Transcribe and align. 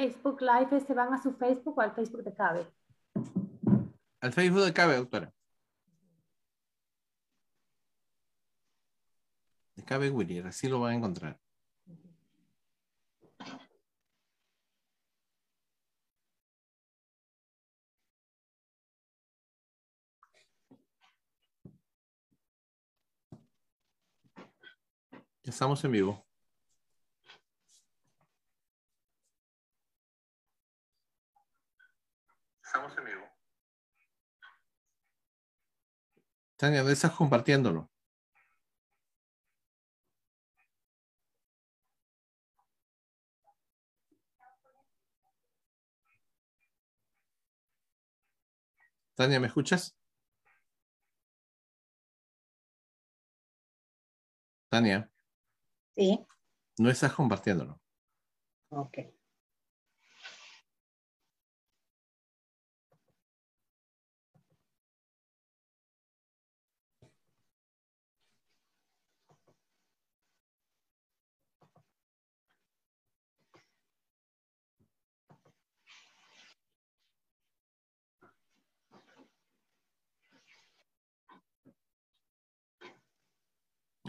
Facebook 0.00 0.40
Live, 0.40 0.80
¿se 0.80 0.94
van 0.94 1.12
a 1.12 1.22
su 1.22 1.30
Facebook 1.34 1.76
o 1.76 1.80
al 1.82 1.92
Facebook 1.92 2.24
de 2.24 2.32
Cabe? 2.34 2.66
Al 4.22 4.32
Facebook 4.32 4.64
de 4.64 4.72
Cabe, 4.72 4.96
doctora. 4.96 5.30
De 9.76 9.84
Cabe 9.84 10.08
Willier, 10.10 10.46
así 10.46 10.68
lo 10.68 10.80
van 10.80 10.92
a 10.92 10.94
encontrar. 10.96 11.38
Ya 25.42 25.50
estamos 25.50 25.84
en 25.84 25.92
vivo. 25.92 26.29
Tania, 36.60 36.80
¿dónde 36.80 36.92
estás 36.92 37.12
compartiéndolo? 37.12 37.88
Tania, 49.14 49.40
¿me 49.40 49.46
escuchas? 49.46 49.96
Tania. 54.68 55.10
Sí. 55.96 56.26
No 56.78 56.90
estás 56.90 57.14
compartiéndolo. 57.14 57.80
Ok. 58.68 58.98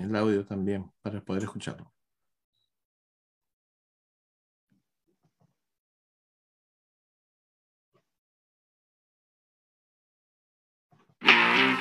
El 0.02 0.16
audio 0.16 0.44
también, 0.44 0.92
para 1.04 1.22
poder 1.22 1.44
escucharlo. 1.44 1.92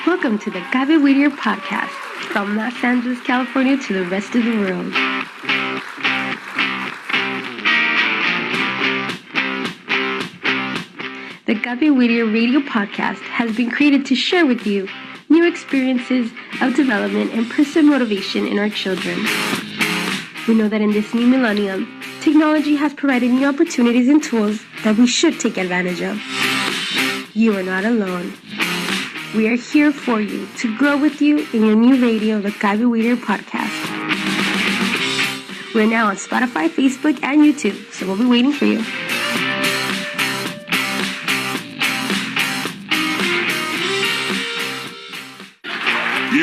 Welcome 0.06 0.38
to 0.41 0.50
the 0.50 0.60
Gabe 0.70 1.03
Whittier 1.03 1.31
podcast 1.31 1.88
from 2.32 2.56
Los 2.56 2.84
Angeles, 2.84 3.20
California 3.22 3.78
to 3.78 3.94
the 3.94 4.04
rest 4.10 4.34
of 4.34 4.44
the 4.44 4.58
world. 4.58 4.92
The 11.47 11.54
Gabe 11.54 11.97
Whittier 11.97 12.26
radio 12.26 12.60
podcast 12.60 13.22
has 13.22 13.56
been 13.56 13.70
created 13.70 14.04
to 14.06 14.14
share 14.14 14.44
with 14.44 14.66
you 14.66 14.88
new 15.31 15.47
experiences 15.47 16.31
of 16.61 16.75
development 16.75 17.33
and 17.33 17.49
personal 17.49 17.89
motivation 17.89 18.47
in 18.47 18.59
our 18.59 18.69
children. 18.69 19.17
We 20.49 20.55
know 20.55 20.69
that 20.69 20.81
in 20.81 20.91
this 20.91 21.15
new 21.15 21.27
millennium, 21.27 22.03
technology 22.21 22.75
has 22.75 22.93
provided 22.93 23.31
new 23.31 23.47
opportunities 23.47 24.09
and 24.09 24.21
tools 24.23 24.61
that 24.83 24.97
we 24.97 25.07
should 25.07 25.39
take 25.39 25.57
advantage 25.57 26.01
of. 26.03 26.21
You 27.33 27.57
are 27.57 27.63
not 27.63 27.85
alone. 27.85 28.33
We 29.37 29.49
are 29.49 29.57
here 29.57 29.93
for 29.93 30.21
you 30.21 30.49
to 30.59 30.77
grow 30.77 30.99
with 30.99 31.23
you 31.23 31.47
in 31.53 31.65
your 31.65 31.77
new 31.77 32.03
radio, 32.05 32.41
the 32.41 32.51
Gaby 32.51 32.87
Weeder 32.87 33.15
podcast. 33.15 33.71
We're 35.73 35.87
now 35.87 36.09
on 36.09 36.17
Spotify, 36.17 36.69
Facebook, 36.69 37.23
and 37.23 37.41
YouTube, 37.41 37.93
so 37.93 38.09
we'll 38.09 38.19
be 38.19 38.27
waiting 38.27 38.53
for 38.53 38.65
you. 38.65 38.85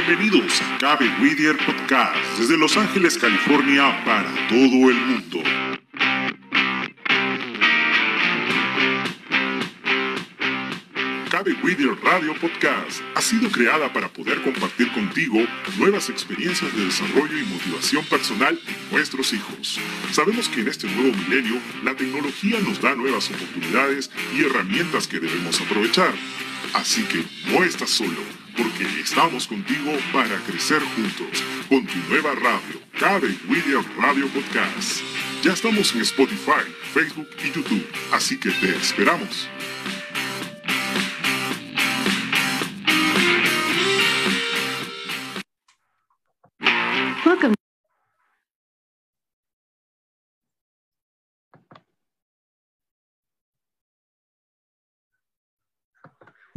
Bienvenidos 0.06 0.62
a 0.62 0.78
Cabe 0.78 1.09
Whittier 1.19 1.58
Podcast 1.58 2.16
desde 2.38 2.56
Los 2.56 2.78
Ángeles, 2.78 3.18
California 3.18 4.00
para 4.06 4.30
todo 4.47 4.92
el 4.92 4.95
mundo. 4.95 5.42
Cabe 11.31 11.54
Whittier 11.63 11.98
Radio 12.04 12.36
Podcast 12.39 13.01
ha 13.16 13.21
sido 13.21 13.50
creada 13.50 13.92
para 13.92 14.07
poder 14.07 14.44
compartir 14.44 14.92
contigo 14.92 15.39
nuevas 15.80 16.12
experiencias 16.12 16.71
de 16.75 16.86
desarrollo 16.86 17.36
y 17.36 17.45
motivación 17.45 18.06
personal 18.06 18.60
en 18.68 18.92
nuestros 18.92 19.33
hijos. 19.33 19.80
Sabemos 20.12 20.48
que 20.48 20.62
en 20.62 20.68
este 20.68 20.88
nuevo 20.92 21.18
milenio 21.18 21.60
la 21.83 21.95
tecnología 21.95 22.60
nos 22.60 22.80
da 22.80 22.94
nuevas 22.94 23.31
oportunidades 23.31 24.12
y 24.36 24.44
herramientas 24.44 25.07
que 25.07 25.19
debemos 25.19 25.60
aprovechar. 25.60 26.13
Así 26.75 27.01
que 27.06 27.24
no 27.51 27.63
estás 27.63 27.89
solo, 27.89 28.21
porque 28.57 29.00
estamos 29.00 29.48
contigo 29.48 29.92
para 30.12 30.36
crecer 30.39 30.81
juntos 30.95 31.44
con 31.69 31.86
tu 31.86 31.98
nueva 32.09 32.33
radio, 32.36 32.81
Cabe 33.00 33.36
Whittier 33.48 33.83
Radio 33.98 34.27
Podcast. 34.30 35.01
Ya 35.44 35.54
estamos 35.54 35.94
en 35.94 36.01
Spotify, 36.01 36.65
Facebook 36.94 37.30
y 37.44 37.51
YouTube, 37.51 37.88
así 38.12 38.39
que 38.39 38.50
te 38.50 38.75
esperamos. 38.75 39.48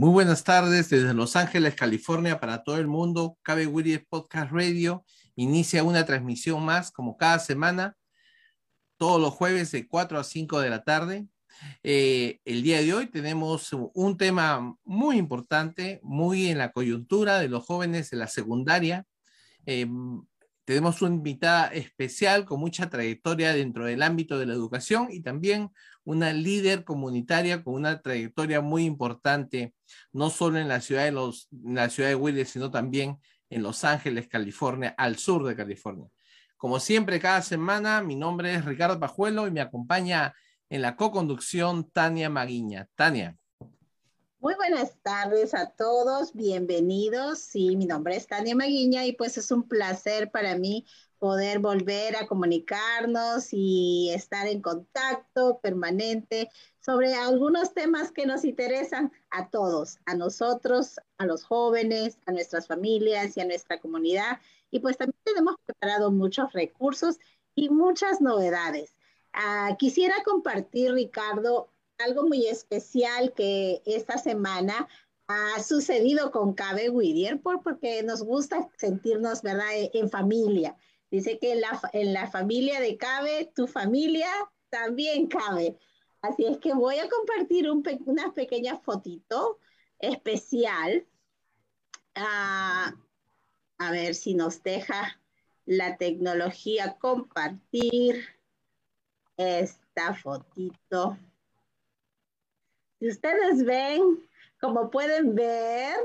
Muy 0.00 0.12
buenas 0.12 0.44
tardes 0.44 0.88
desde 0.88 1.12
Los 1.12 1.36
Ángeles, 1.36 1.74
California, 1.74 2.40
para 2.40 2.62
todo 2.62 2.78
el 2.78 2.86
mundo. 2.86 3.36
Cabe 3.42 3.66
Willy 3.66 3.98
Podcast 3.98 4.50
Radio 4.50 5.04
inicia 5.36 5.84
una 5.84 6.06
transmisión 6.06 6.64
más, 6.64 6.90
como 6.90 7.18
cada 7.18 7.38
semana, 7.38 7.98
todos 8.96 9.20
los 9.20 9.34
jueves 9.34 9.72
de 9.72 9.86
4 9.86 10.18
a 10.18 10.24
5 10.24 10.60
de 10.60 10.70
la 10.70 10.84
tarde. 10.84 11.26
Eh, 11.82 12.40
el 12.46 12.62
día 12.62 12.80
de 12.80 12.94
hoy 12.94 13.08
tenemos 13.08 13.76
un 13.92 14.16
tema 14.16 14.74
muy 14.84 15.18
importante, 15.18 16.00
muy 16.02 16.48
en 16.48 16.56
la 16.56 16.72
coyuntura 16.72 17.38
de 17.38 17.50
los 17.50 17.66
jóvenes 17.66 18.08
de 18.08 18.16
la 18.16 18.26
secundaria. 18.26 19.04
Eh, 19.66 19.86
tenemos 20.64 21.02
una 21.02 21.14
invitada 21.14 21.66
especial 21.74 22.46
con 22.46 22.58
mucha 22.58 22.88
trayectoria 22.88 23.52
dentro 23.52 23.84
del 23.84 24.00
ámbito 24.02 24.38
de 24.38 24.46
la 24.46 24.54
educación 24.54 25.08
y 25.10 25.20
también 25.20 25.70
una 26.10 26.32
líder 26.32 26.84
comunitaria 26.84 27.62
con 27.62 27.74
una 27.74 28.02
trayectoria 28.02 28.60
muy 28.60 28.84
importante, 28.84 29.74
no 30.12 30.28
solo 30.28 30.58
en 30.58 30.66
la 30.66 30.80
ciudad 30.80 31.04
de, 31.04 31.12
los, 31.12 31.48
la 31.52 31.88
ciudad 31.88 32.08
de 32.08 32.16
Willis, 32.16 32.50
sino 32.50 32.68
también 32.70 33.18
en 33.48 33.62
Los 33.62 33.84
Ángeles, 33.84 34.26
California, 34.26 34.92
al 34.98 35.18
sur 35.18 35.46
de 35.46 35.54
California. 35.54 36.08
Como 36.56 36.80
siempre, 36.80 37.20
cada 37.20 37.42
semana, 37.42 38.02
mi 38.02 38.16
nombre 38.16 38.54
es 38.54 38.64
Ricardo 38.64 38.98
Pajuelo 38.98 39.46
y 39.46 39.52
me 39.52 39.60
acompaña 39.60 40.34
en 40.68 40.82
la 40.82 40.96
co-conducción 40.96 41.88
Tania 41.90 42.28
Maguiña. 42.28 42.88
Tania. 42.96 43.36
Muy 44.40 44.54
buenas 44.54 44.96
tardes 45.02 45.54
a 45.54 45.70
todos, 45.70 46.32
bienvenidos. 46.34 47.38
Sí, 47.38 47.76
mi 47.76 47.86
nombre 47.86 48.16
es 48.16 48.26
Tania 48.26 48.56
Maguiña 48.56 49.06
y 49.06 49.12
pues 49.12 49.38
es 49.38 49.52
un 49.52 49.68
placer 49.68 50.30
para 50.32 50.56
mí 50.56 50.86
poder 51.20 51.58
volver 51.58 52.16
a 52.16 52.26
comunicarnos 52.26 53.52
y 53.52 54.10
estar 54.12 54.48
en 54.48 54.62
contacto 54.62 55.60
permanente 55.60 56.48
sobre 56.80 57.14
algunos 57.14 57.74
temas 57.74 58.10
que 58.10 58.24
nos 58.26 58.44
interesan 58.44 59.12
a 59.30 59.50
todos, 59.50 59.98
a 60.06 60.14
nosotros, 60.14 60.98
a 61.18 61.26
los 61.26 61.44
jóvenes, 61.44 62.18
a 62.24 62.32
nuestras 62.32 62.66
familias 62.66 63.36
y 63.36 63.42
a 63.42 63.44
nuestra 63.44 63.78
comunidad. 63.78 64.40
Y 64.70 64.80
pues 64.80 64.96
también 64.96 65.20
tenemos 65.22 65.56
preparado 65.66 66.10
muchos 66.10 66.52
recursos 66.54 67.18
y 67.54 67.68
muchas 67.68 68.22
novedades. 68.22 68.96
Ah, 69.34 69.76
quisiera 69.78 70.14
compartir, 70.24 70.92
Ricardo, 70.92 71.68
algo 71.98 72.26
muy 72.26 72.46
especial 72.46 73.34
que 73.34 73.82
esta 73.84 74.16
semana 74.16 74.88
ha 75.28 75.62
sucedido 75.62 76.30
con 76.30 76.54
Cabe 76.54 76.88
Whittier, 76.88 77.40
porque 77.42 78.02
nos 78.02 78.22
gusta 78.22 78.68
sentirnos, 78.78 79.42
¿verdad?, 79.42 79.72
e, 79.74 79.90
en 79.94 80.08
familia. 80.08 80.76
Dice 81.10 81.38
que 81.38 81.52
en 81.52 81.60
la, 81.60 81.80
en 81.92 82.12
la 82.12 82.30
familia 82.30 82.80
de 82.80 82.96
Cabe, 82.96 83.50
tu 83.54 83.66
familia 83.66 84.28
también 84.68 85.26
cabe. 85.26 85.76
Así 86.22 86.44
es 86.44 86.58
que 86.58 86.72
voy 86.72 86.98
a 86.98 87.08
compartir 87.08 87.70
un 87.70 87.82
una 88.06 88.32
pequeña 88.32 88.78
fotito 88.78 89.58
especial. 89.98 91.06
Ah, 92.14 92.94
a 93.78 93.90
ver 93.90 94.14
si 94.14 94.34
nos 94.34 94.62
deja 94.62 95.18
la 95.64 95.96
tecnología 95.96 96.96
compartir 96.98 98.26
esta 99.36 100.14
fotito. 100.14 101.16
Si 102.98 103.08
ustedes 103.08 103.64
ven, 103.64 104.28
como 104.60 104.90
pueden 104.90 105.34
ver, 105.34 105.96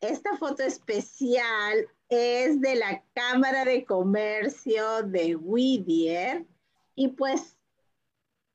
esta 0.00 0.36
foto 0.36 0.64
especial 0.64 1.88
es 2.08 2.60
de 2.60 2.76
la 2.76 3.02
Cámara 3.14 3.64
de 3.64 3.84
Comercio 3.84 5.02
de 5.02 5.36
Whittier 5.36 6.46
y 6.94 7.08
pues 7.08 7.56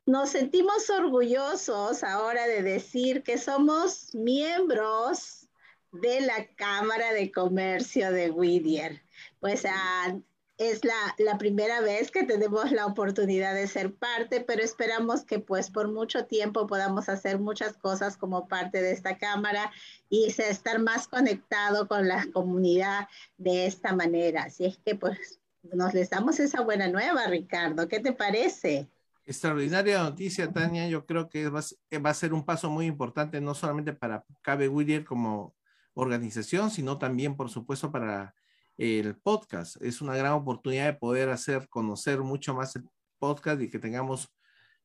nos 0.05 0.29
sentimos 0.29 0.89
orgullosos 0.89 2.03
ahora 2.03 2.47
de 2.47 2.63
decir 2.63 3.23
que 3.23 3.37
somos 3.37 4.13
miembros 4.15 5.47
de 5.91 6.21
la 6.21 6.47
Cámara 6.55 7.13
de 7.13 7.31
Comercio 7.31 8.11
de 8.11 8.31
Whittier. 8.31 9.03
Pues 9.39 9.65
ah, 9.65 10.17
es 10.61 10.81
la, 10.85 11.37
primera 11.39 11.81
vez 11.81 12.11
que 12.11 12.23
tenemos 12.23 12.71
la 12.71 12.85
oportunidad 12.85 13.55
de 13.55 13.67
ser 13.67 13.95
parte, 13.95 14.41
pero 14.41 14.61
esperamos 14.61 15.25
que 15.25 15.39
pues 15.39 15.71
por 15.71 15.91
mucho 15.91 16.25
tiempo 16.25 16.67
podamos 16.67 17.09
hacer 17.09 17.39
muchas 17.39 17.77
cosas 17.77 18.15
como 18.15 18.47
parte 18.47 18.79
de 18.79 18.91
esta 18.91 19.17
cámara 19.17 19.71
y 20.07 20.25
estar 20.25 20.79
más 20.79 21.07
conectado 21.07 21.87
con 21.87 22.07
la 22.07 22.27
comunidad 22.31 23.07
de 23.37 23.65
esta 23.65 23.95
manera. 23.95 24.43
Así 24.43 24.65
es 24.65 24.77
que 24.85 24.93
pues 24.93 25.39
nos 25.63 25.95
les 25.95 26.11
damos 26.11 26.39
esa 26.39 26.61
buena 26.61 26.87
nueva, 26.87 27.25
Ricardo. 27.25 27.87
¿Qué 27.87 27.99
te 27.99 28.13
parece? 28.13 28.87
Extraordinaria 29.25 30.03
noticia, 30.03 30.51
Tania. 30.51 30.87
Yo 30.87 31.07
creo 31.07 31.27
que 31.27 31.49
va, 31.49 31.59
a 31.59 32.13
ser 32.13 32.33
un 32.33 32.45
paso 32.45 32.69
muy 32.69 32.85
importante, 32.85 33.41
no 33.41 33.55
solamente 33.55 33.93
para 33.93 34.25
Cabe 34.43 34.67
Whittier 34.67 35.05
como 35.05 35.55
organización, 35.95 36.69
sino 36.69 36.99
también, 36.99 37.35
por 37.35 37.49
supuesto, 37.49 37.91
para 37.91 38.35
el 38.81 39.15
podcast. 39.15 39.79
Es 39.81 40.01
una 40.01 40.15
gran 40.15 40.33
oportunidad 40.33 40.85
de 40.85 40.93
poder 40.93 41.29
hacer 41.29 41.69
conocer 41.69 42.19
mucho 42.21 42.55
más 42.55 42.75
el 42.75 42.83
podcast 43.19 43.61
y 43.61 43.69
que 43.69 43.77
tengamos 43.77 44.33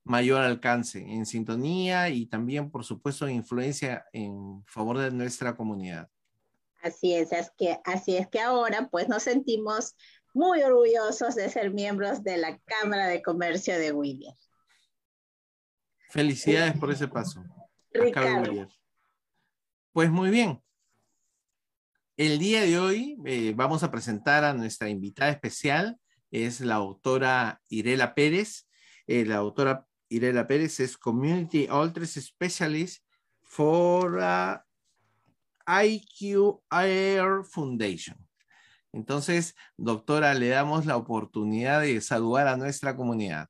mayor 0.04 0.42
alcance 0.42 0.98
en 0.98 1.24
sintonía 1.24 2.10
y 2.10 2.26
también, 2.26 2.70
por 2.70 2.84
supuesto, 2.84 3.26
influencia 3.26 4.04
en 4.12 4.62
favor 4.66 4.98
de 4.98 5.10
nuestra 5.10 5.56
comunidad. 5.56 6.08
Así 6.82 7.14
es, 7.14 7.32
es 7.32 7.50
que, 7.56 7.80
así 7.84 8.16
es 8.16 8.28
que 8.28 8.38
ahora 8.38 8.88
pues 8.90 9.08
nos 9.08 9.22
sentimos 9.22 9.96
muy 10.34 10.62
orgullosos 10.62 11.34
de 11.34 11.48
ser 11.48 11.72
miembros 11.72 12.22
de 12.22 12.36
la 12.36 12.58
Cámara 12.58 13.08
de 13.08 13.22
Comercio 13.22 13.78
de 13.78 13.92
William. 13.92 14.34
Felicidades 16.10 16.78
por 16.78 16.90
ese 16.92 17.08
paso. 17.08 17.42
Ricardo. 17.90 18.68
Pues 19.92 20.10
muy 20.10 20.28
bien, 20.28 20.62
el 22.16 22.38
día 22.38 22.62
de 22.62 22.78
hoy 22.78 23.18
eh, 23.26 23.52
vamos 23.54 23.82
a 23.82 23.90
presentar 23.90 24.42
a 24.44 24.54
nuestra 24.54 24.88
invitada 24.88 25.30
especial, 25.30 25.98
es 26.30 26.60
la 26.60 26.76
autora 26.76 27.60
Irela 27.68 28.14
Pérez. 28.14 28.68
Eh, 29.06 29.24
la 29.24 29.36
autora 29.36 29.86
Irela 30.08 30.46
Pérez 30.46 30.80
es 30.80 30.96
Community 30.96 31.68
Ultras 31.70 32.12
Specialist 32.12 33.04
for 33.42 34.18
uh, 34.18 34.58
IQ 35.82 36.60
Air 36.70 37.44
Foundation. 37.44 38.16
Entonces, 38.92 39.54
doctora, 39.76 40.32
le 40.32 40.48
damos 40.48 40.86
la 40.86 40.96
oportunidad 40.96 41.82
de 41.82 42.00
saludar 42.00 42.48
a 42.48 42.56
nuestra 42.56 42.96
comunidad. 42.96 43.48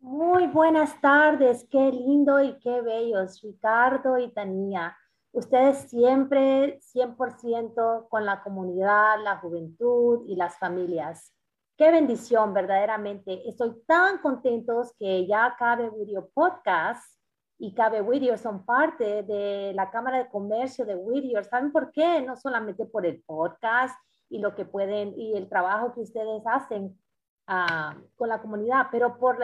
Muy 0.00 0.46
buenas 0.46 1.00
tardes, 1.00 1.66
qué 1.70 1.90
lindo 1.90 2.40
y 2.42 2.58
qué 2.58 2.82
bellos, 2.82 3.40
Ricardo 3.42 4.18
y 4.18 4.30
Tania. 4.32 4.96
Ustedes 5.32 5.90
siempre 5.90 6.80
100% 6.80 8.08
con 8.08 8.24
la 8.24 8.42
comunidad, 8.42 9.22
la 9.22 9.36
juventud 9.38 10.24
y 10.26 10.36
las 10.36 10.58
familias. 10.58 11.34
Qué 11.76 11.90
bendición, 11.90 12.54
verdaderamente. 12.54 13.48
Estoy 13.48 13.80
tan 13.86 14.18
contentos 14.18 14.92
que 14.98 15.26
ya 15.26 15.54
Cabe 15.58 15.90
Video 15.90 16.28
Podcast 16.34 17.04
y 17.58 17.74
Cabe 17.74 18.00
Whittier 18.00 18.38
son 18.38 18.64
parte 18.64 19.22
de 19.22 19.72
la 19.74 19.90
Cámara 19.90 20.18
de 20.18 20.28
Comercio 20.28 20.84
de 20.84 20.96
Whittier. 20.96 21.44
¿Saben 21.44 21.72
por 21.72 21.92
qué? 21.92 22.22
No 22.22 22.36
solamente 22.36 22.86
por 22.86 23.04
el 23.04 23.22
podcast 23.22 23.96
y 24.30 24.38
lo 24.38 24.54
que 24.54 24.64
pueden 24.64 25.14
y 25.18 25.36
el 25.36 25.48
trabajo 25.48 25.92
que 25.94 26.00
ustedes 26.00 26.42
hacen 26.46 26.98
ah, 27.46 27.96
con 28.16 28.28
la 28.28 28.40
comunidad, 28.40 28.86
pero 28.90 29.18
por 29.18 29.38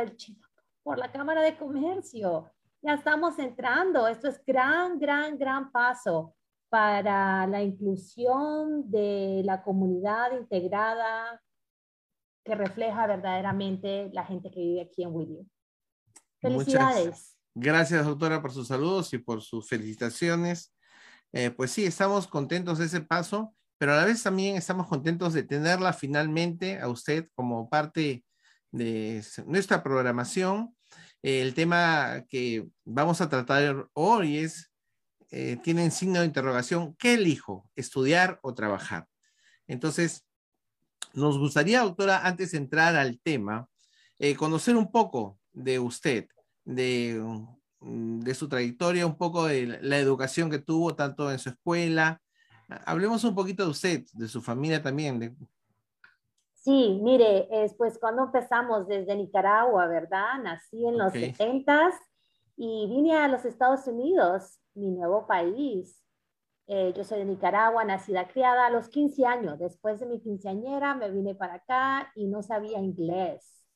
por 0.82 0.98
la 0.98 1.12
Cámara 1.12 1.42
de 1.42 1.56
Comercio 1.56 2.50
ya 2.84 2.94
estamos 2.94 3.38
entrando. 3.38 4.06
Esto 4.06 4.28
es 4.28 4.44
gran, 4.46 4.98
gran, 4.98 5.38
gran 5.38 5.72
paso 5.72 6.36
para 6.68 7.46
la 7.46 7.62
inclusión 7.62 8.90
de 8.90 9.42
la 9.44 9.62
comunidad 9.62 10.36
integrada 10.38 11.40
que 12.44 12.54
refleja 12.54 13.06
verdaderamente 13.06 14.10
la 14.12 14.24
gente 14.26 14.50
que 14.50 14.60
vive 14.60 14.82
aquí 14.82 15.02
en 15.02 15.14
Whittier. 15.14 15.46
Felicidades. 16.40 17.38
gracias, 17.54 18.04
doctora, 18.04 18.42
por 18.42 18.52
sus 18.52 18.68
saludos 18.68 19.14
y 19.14 19.18
por 19.18 19.40
sus 19.40 19.66
felicitaciones. 19.66 20.74
Eh, 21.32 21.50
pues 21.50 21.70
sí, 21.70 21.86
estamos 21.86 22.26
contentos 22.26 22.78
de 22.78 22.84
ese 22.84 23.00
paso, 23.00 23.54
pero 23.78 23.92
a 23.92 23.96
la 23.96 24.04
vez 24.04 24.22
también 24.22 24.56
estamos 24.56 24.88
contentos 24.88 25.32
de 25.32 25.42
tenerla 25.42 25.94
finalmente 25.94 26.78
a 26.78 26.88
usted 26.88 27.28
como 27.34 27.70
parte 27.70 28.26
de 28.72 29.24
nuestra 29.46 29.82
programación 29.82 30.76
el 31.24 31.54
tema 31.54 32.26
que 32.28 32.68
vamos 32.84 33.22
a 33.22 33.30
tratar 33.30 33.88
hoy 33.94 34.36
es, 34.36 34.70
eh, 35.30 35.56
tienen 35.62 35.90
signo 35.90 36.20
de 36.20 36.26
interrogación, 36.26 36.94
¿qué 36.96 37.14
elijo? 37.14 37.66
¿Estudiar 37.74 38.38
o 38.42 38.52
trabajar? 38.52 39.08
Entonces, 39.66 40.26
nos 41.14 41.38
gustaría, 41.38 41.80
doctora, 41.80 42.26
antes 42.26 42.50
de 42.50 42.58
entrar 42.58 42.94
al 42.94 43.18
tema, 43.20 43.66
eh, 44.18 44.34
conocer 44.34 44.76
un 44.76 44.92
poco 44.92 45.38
de 45.54 45.78
usted, 45.78 46.28
de, 46.66 47.24
de 47.80 48.34
su 48.34 48.46
trayectoria, 48.46 49.06
un 49.06 49.16
poco 49.16 49.46
de 49.46 49.78
la 49.80 49.98
educación 49.98 50.50
que 50.50 50.58
tuvo, 50.58 50.94
tanto 50.94 51.32
en 51.32 51.38
su 51.38 51.48
escuela. 51.48 52.20
Hablemos 52.84 53.24
un 53.24 53.34
poquito 53.34 53.64
de 53.64 53.70
usted, 53.70 54.04
de 54.12 54.28
su 54.28 54.42
familia 54.42 54.82
también, 54.82 55.18
de 55.18 55.34
Sí, 56.64 56.99
mire, 57.02 57.47
es 57.50 57.75
pues 57.75 57.99
cuando 57.99 58.23
empezamos 58.23 58.88
desde 58.88 59.14
Nicaragua, 59.14 59.87
¿verdad? 59.87 60.38
Nací 60.42 60.87
en 60.87 60.97
los 60.97 61.12
70 61.12 61.90
y 62.56 62.87
vine 62.88 63.18
a 63.18 63.28
los 63.28 63.44
Estados 63.44 63.87
Unidos 63.87 64.59
mi 64.73 64.90
nuevo 64.90 65.26
país. 65.26 66.02
Eh, 66.66 66.94
yo 66.97 67.04
soy 67.04 67.18
de 67.18 67.26
Nicaragua, 67.26 67.85
nacida, 67.85 68.28
criada 68.28 68.64
a 68.64 68.71
los 68.71 68.88
15 68.88 69.26
años. 69.26 69.59
Después 69.59 70.00
de 70.00 70.06
mi 70.06 70.23
quinceañera 70.23 70.94
me 70.94 71.11
vine 71.11 71.35
para 71.35 71.56
acá 71.56 72.11
y 72.14 72.28
no 72.28 72.42
sabía 72.42 72.78
inglés. 72.78 73.68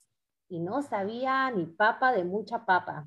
Y 0.49 0.59
no 0.59 0.81
sabía 0.81 1.51
ni 1.51 1.67
papa 1.67 2.13
de 2.13 2.25
mucha 2.25 2.65
papa. 2.65 3.07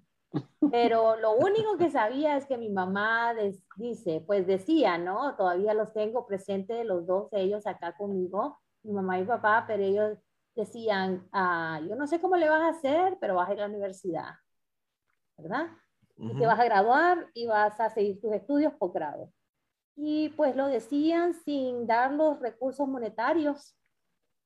Pero 0.72 1.16
lo 1.16 1.34
único 1.34 1.78
que 1.78 1.90
sabía 1.90 2.38
es 2.38 2.46
que 2.46 2.60
mi 2.60 2.70
mamá 2.70 3.34
dice, 3.78 4.24
pues 4.28 4.46
decía, 4.46 5.00
¿no? 5.00 5.36
Todavía 5.36 5.74
los 5.74 5.92
tengo 5.92 6.28
presentes, 6.28 6.86
los 6.86 7.08
dos 7.08 7.32
de 7.32 7.42
ellos 7.42 7.66
acá 7.66 7.98
conmigo, 7.98 8.61
mi 8.84 8.94
mamá 8.94 9.20
y 9.20 9.26
papá, 9.26 9.66
pero 9.68 9.84
ellos 9.84 10.18
decían, 10.56 11.28
ah, 11.32 11.80
yo 11.88 11.96
no 11.96 12.08
sé 12.08 12.20
cómo 12.20 12.36
le 12.36 12.50
vas 12.50 12.62
a 12.62 12.78
hacer, 12.78 13.18
pero 13.20 13.36
vas 13.36 13.50
a 13.50 13.54
ir 13.54 13.60
a 13.60 13.68
la 13.68 13.70
universidad, 13.70 14.36
¿verdad? 15.38 15.68
Y 16.18 16.38
te 16.38 16.46
vas 16.46 16.60
a 16.60 16.66
graduar 16.66 17.30
y 17.34 17.48
vas 17.48 17.80
a 17.80 17.90
seguir 17.90 18.22
tus 18.22 18.34
estudios 18.34 18.74
posgrado. 18.74 19.32
Y 19.96 20.30
pues 20.30 20.56
lo 20.56 20.68
decían 20.68 21.34
sin 21.34 21.88
dar 21.88 22.12
los 22.12 22.40
recursos 22.40 22.88
monetarios 22.88 23.76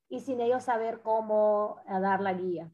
y 0.10 0.22
sin 0.22 0.39
ellos 0.39 0.63
saber 0.63 1.01
cómo 1.01 1.82
eh, 1.88 2.00
dar 2.00 2.22
la 2.22 2.34
guía 2.34 2.72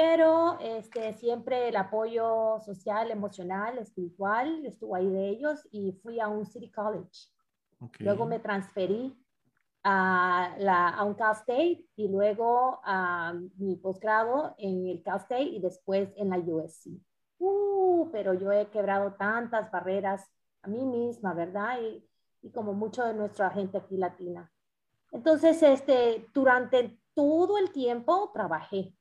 pero 0.00 0.58
este, 0.60 1.12
siempre 1.12 1.68
el 1.68 1.76
apoyo 1.76 2.58
social, 2.64 3.10
emocional, 3.10 3.76
espiritual 3.76 4.64
estuvo 4.64 4.96
ahí 4.96 5.06
de 5.06 5.28
ellos 5.28 5.68
y 5.70 5.92
fui 6.02 6.18
a 6.20 6.28
un 6.28 6.46
City 6.46 6.70
College. 6.70 7.28
Luego 7.98 8.24
me 8.24 8.38
transferí 8.38 9.19
a, 9.82 10.54
la, 10.58 10.88
a 10.88 11.04
un 11.04 11.14
Cal 11.14 11.34
State 11.34 11.84
y 11.96 12.08
luego 12.08 12.80
a 12.84 13.34
mi 13.56 13.76
posgrado 13.76 14.54
en 14.58 14.86
el 14.86 15.02
Cal 15.02 15.18
State 15.18 15.42
y 15.42 15.60
después 15.60 16.10
en 16.16 16.30
la 16.30 16.38
USC. 16.38 16.90
Uh, 17.38 18.10
pero 18.12 18.34
yo 18.34 18.52
he 18.52 18.68
quebrado 18.68 19.14
tantas 19.14 19.70
barreras 19.70 20.24
a 20.62 20.68
mí 20.68 20.84
misma, 20.84 21.32
¿verdad? 21.32 21.80
Y, 21.80 22.06
y 22.42 22.50
como 22.52 22.72
mucho 22.72 23.04
de 23.04 23.14
nuestra 23.14 23.50
gente 23.50 23.78
aquí 23.78 23.96
latina. 23.96 24.52
Entonces, 25.12 25.62
este, 25.62 26.26
durante 26.34 26.98
todo 27.14 27.58
el 27.58 27.72
tiempo 27.72 28.30
trabajé 28.32 28.94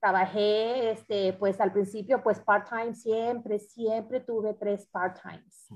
Trabajé, 0.00 0.92
este, 0.92 1.34
pues 1.34 1.60
al 1.60 1.72
principio, 1.72 2.22
pues 2.22 2.40
part-time 2.40 2.94
siempre, 2.94 3.58
siempre 3.58 4.20
tuve 4.20 4.54
tres 4.54 4.86
part-times. 4.86 5.68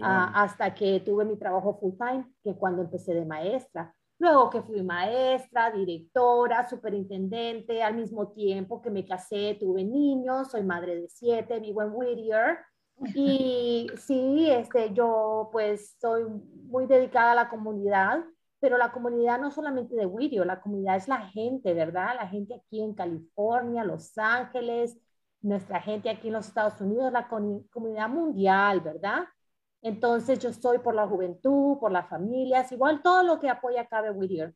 Ah, 0.00 0.42
hasta 0.42 0.72
que 0.74 1.00
tuve 1.00 1.24
mi 1.24 1.36
trabajo 1.36 1.78
full-time, 1.78 2.26
que 2.42 2.56
cuando 2.56 2.82
empecé 2.82 3.14
de 3.14 3.26
maestra. 3.26 3.94
Luego 4.18 4.48
que 4.50 4.62
fui 4.62 4.82
maestra, 4.82 5.70
directora, 5.70 6.68
superintendente, 6.68 7.82
al 7.82 7.96
mismo 7.96 8.28
tiempo 8.28 8.80
que 8.80 8.90
me 8.90 9.04
casé, 9.04 9.56
tuve 9.58 9.84
niños, 9.84 10.50
soy 10.50 10.62
madre 10.62 10.96
de 10.96 11.08
siete, 11.08 11.60
vivo 11.60 11.82
en 11.82 11.90
Whittier. 11.92 12.58
Y 13.14 13.88
sí, 13.98 14.48
este, 14.50 14.94
yo 14.94 15.50
pues 15.52 15.96
soy 16.00 16.24
muy 16.64 16.86
dedicada 16.86 17.32
a 17.32 17.34
la 17.34 17.48
comunidad 17.48 18.24
pero 18.62 18.78
la 18.78 18.92
comunidad 18.92 19.40
no 19.40 19.50
solamente 19.50 19.96
de 19.96 20.06
Whittier, 20.06 20.46
la 20.46 20.60
comunidad 20.60 20.94
es 20.94 21.08
la 21.08 21.26
gente, 21.30 21.74
¿verdad? 21.74 22.14
La 22.14 22.28
gente 22.28 22.54
aquí 22.54 22.80
en 22.80 22.94
California, 22.94 23.82
Los 23.82 24.16
Ángeles, 24.16 24.96
nuestra 25.40 25.80
gente 25.80 26.08
aquí 26.08 26.28
en 26.28 26.34
los 26.34 26.46
Estados 26.46 26.80
Unidos, 26.80 27.12
la 27.12 27.26
comunidad 27.26 28.08
mundial, 28.08 28.80
¿verdad? 28.80 29.24
Entonces 29.82 30.38
yo 30.38 30.48
estoy 30.48 30.78
por 30.78 30.94
la 30.94 31.06
juventud, 31.06 31.78
por 31.78 31.90
las 31.90 32.08
familias, 32.08 32.70
igual 32.72 33.02
todo 33.02 33.22
lo 33.24 33.40
que 33.40 33.50
apoya 33.50 33.86
Cabe 33.86 34.10
Whittier. 34.10 34.54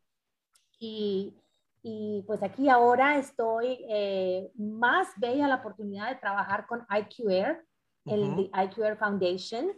Y, 0.78 1.34
y 1.82 2.22
pues 2.26 2.42
aquí 2.42 2.68
ahora 2.68 3.18
estoy 3.18 3.84
eh, 3.88 4.52
más 4.54 5.08
bella 5.16 5.48
la 5.48 5.56
oportunidad 5.56 6.08
de 6.08 6.16
trabajar 6.16 6.66
con 6.66 6.86
IQR, 6.88 7.66
el 8.04 8.50
IQR 8.54 8.96
Foundation, 8.96 9.72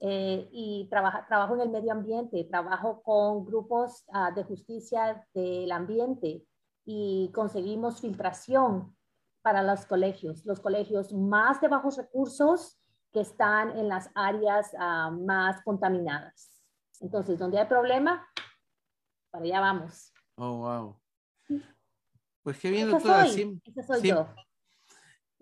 eh, 0.00 0.48
y 0.52 0.88
trabajo 0.90 1.54
en 1.54 1.60
el 1.60 1.70
medio 1.70 1.92
ambiente, 1.92 2.44
trabajo 2.44 3.02
con 3.02 3.44
grupos 3.46 4.04
ah, 4.12 4.32
de 4.32 4.44
justicia 4.44 5.26
del 5.32 5.70
ambiente 5.72 6.44
y 6.84 7.30
conseguimos 7.32 8.00
filtración 8.00 8.94
para 9.40 9.62
los 9.62 9.86
colegios, 9.86 10.44
los 10.44 10.60
colegios 10.60 11.12
más 11.12 11.60
de 11.60 11.68
bajos 11.68 11.96
recursos 11.96 12.78
que 13.14 13.20
están 13.20 13.78
en 13.78 13.88
las 13.88 14.10
áreas 14.14 14.72
ah, 14.76 15.10
más 15.10 15.62
contaminadas. 15.62 16.50
Entonces, 17.00 17.38
donde 17.38 17.60
hay 17.60 17.66
problema, 17.66 18.28
para 19.30 19.44
allá 19.44 19.60
vamos. 19.60 20.12
Oh, 20.34 20.56
wow. 20.58 21.00
Pues 22.42 22.58
qué 22.58 22.70
bien, 22.70 22.90
doctora. 22.90 23.26
Soy, 23.26 23.62
soy 23.86 24.08
yo. 24.08 24.26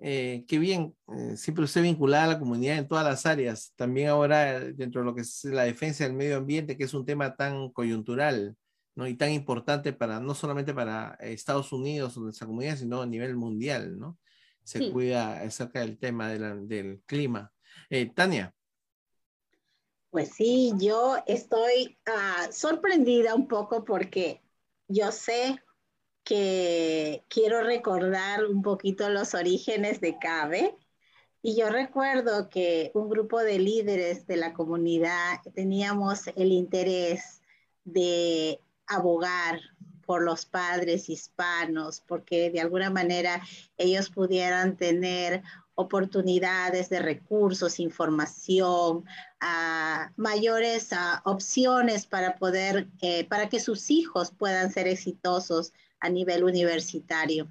Eh, 0.04 0.44
qué 0.48 0.58
bien, 0.58 0.94
eh, 1.16 1.36
siempre 1.36 1.64
usted 1.64 1.80
vinculada 1.80 2.24
a 2.24 2.26
la 2.34 2.38
comunidad 2.38 2.76
en 2.76 2.88
todas 2.88 3.04
las 3.04 3.24
áreas, 3.24 3.72
también 3.76 4.08
ahora 4.08 4.58
dentro 4.58 5.00
de 5.00 5.04
lo 5.04 5.14
que 5.14 5.20
es 5.20 5.44
la 5.44 5.62
defensa 5.62 6.02
del 6.02 6.12
medio 6.12 6.38
ambiente, 6.38 6.76
que 6.76 6.84
es 6.84 6.92
un 6.92 7.06
tema 7.06 7.36
tan 7.36 7.70
coyuntural 7.70 8.56
¿no? 8.96 9.06
y 9.06 9.14
tan 9.14 9.30
importante 9.30 9.92
para 9.92 10.18
no 10.18 10.34
solamente 10.34 10.74
para 10.74 11.16
Estados 11.20 11.72
Unidos 11.72 12.16
o 12.16 12.20
nuestra 12.20 12.48
comunidad, 12.48 12.76
sino 12.76 13.00
a 13.00 13.06
nivel 13.06 13.36
mundial, 13.36 13.98
¿no? 13.98 14.18
Se 14.64 14.92
cuida 14.92 15.40
acerca 15.40 15.80
del 15.80 15.98
tema 15.98 16.28
del 16.30 17.02
clima. 17.06 17.52
Eh, 17.90 18.10
Tania. 18.14 18.54
Pues 20.10 20.30
sí, 20.34 20.72
yo 20.78 21.16
estoy 21.26 21.98
ah, 22.06 22.48
sorprendida 22.50 23.34
un 23.34 23.48
poco 23.48 23.84
porque 23.84 24.42
yo 24.88 25.10
sé 25.10 25.62
que 26.24 27.24
quiero 27.28 27.62
recordar 27.62 28.44
un 28.44 28.62
poquito 28.62 29.08
los 29.08 29.34
orígenes 29.34 30.00
de 30.00 30.18
CABE. 30.18 30.76
Y 31.40 31.56
yo 31.56 31.70
recuerdo 31.70 32.48
que 32.48 32.92
un 32.94 33.08
grupo 33.08 33.40
de 33.40 33.58
líderes 33.58 34.26
de 34.26 34.36
la 34.36 34.52
comunidad 34.52 35.40
teníamos 35.54 36.28
el 36.36 36.52
interés 36.52 37.42
de 37.84 38.60
abogar 38.86 39.60
por 40.06 40.22
los 40.22 40.46
padres 40.46 41.08
hispanos, 41.08 42.02
porque 42.06 42.50
de 42.50 42.60
alguna 42.60 42.90
manera 42.90 43.42
ellos 43.76 44.10
pudieran 44.10 44.76
tener 44.76 45.42
oportunidades 45.74 46.88
de 46.88 47.00
recursos, 47.00 47.80
información, 47.80 49.04
mayores 50.16 50.90
opciones 51.24 52.06
para 52.06 52.36
poder, 52.36 52.88
eh, 53.00 53.24
para 53.24 53.48
que 53.48 53.60
sus 53.60 53.90
hijos 53.90 54.32
puedan 54.32 54.70
ser 54.72 54.86
exitosos 54.86 55.72
a 56.00 56.08
nivel 56.08 56.44
universitario. 56.44 57.48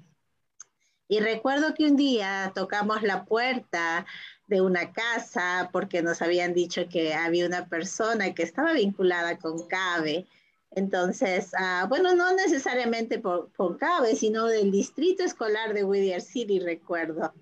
Y 1.08 1.20
recuerdo 1.20 1.74
que 1.74 1.84
un 1.84 1.96
día 1.96 2.52
tocamos 2.54 3.02
la 3.02 3.24
puerta 3.24 4.06
de 4.46 4.60
una 4.62 4.92
casa 4.92 5.68
porque 5.72 6.02
nos 6.02 6.22
habían 6.22 6.54
dicho 6.54 6.88
que 6.88 7.12
había 7.12 7.46
una 7.46 7.68
persona 7.68 8.34
que 8.34 8.42
estaba 8.42 8.72
vinculada 8.72 9.38
con 9.38 9.66
CABE. 9.66 10.26
Entonces, 10.70 11.50
ah, 11.58 11.84
bueno, 11.88 12.14
no 12.14 12.34
necesariamente 12.34 13.18
por, 13.18 13.50
por, 13.52 13.76
CABE, 13.76 14.16
sino 14.16 14.46
del 14.46 14.70
distrito 14.70 15.22
escolar 15.22 15.74
de 15.74 15.84
Whittier 15.84 16.22
City, 16.22 16.60
recuerdo. 16.60 17.34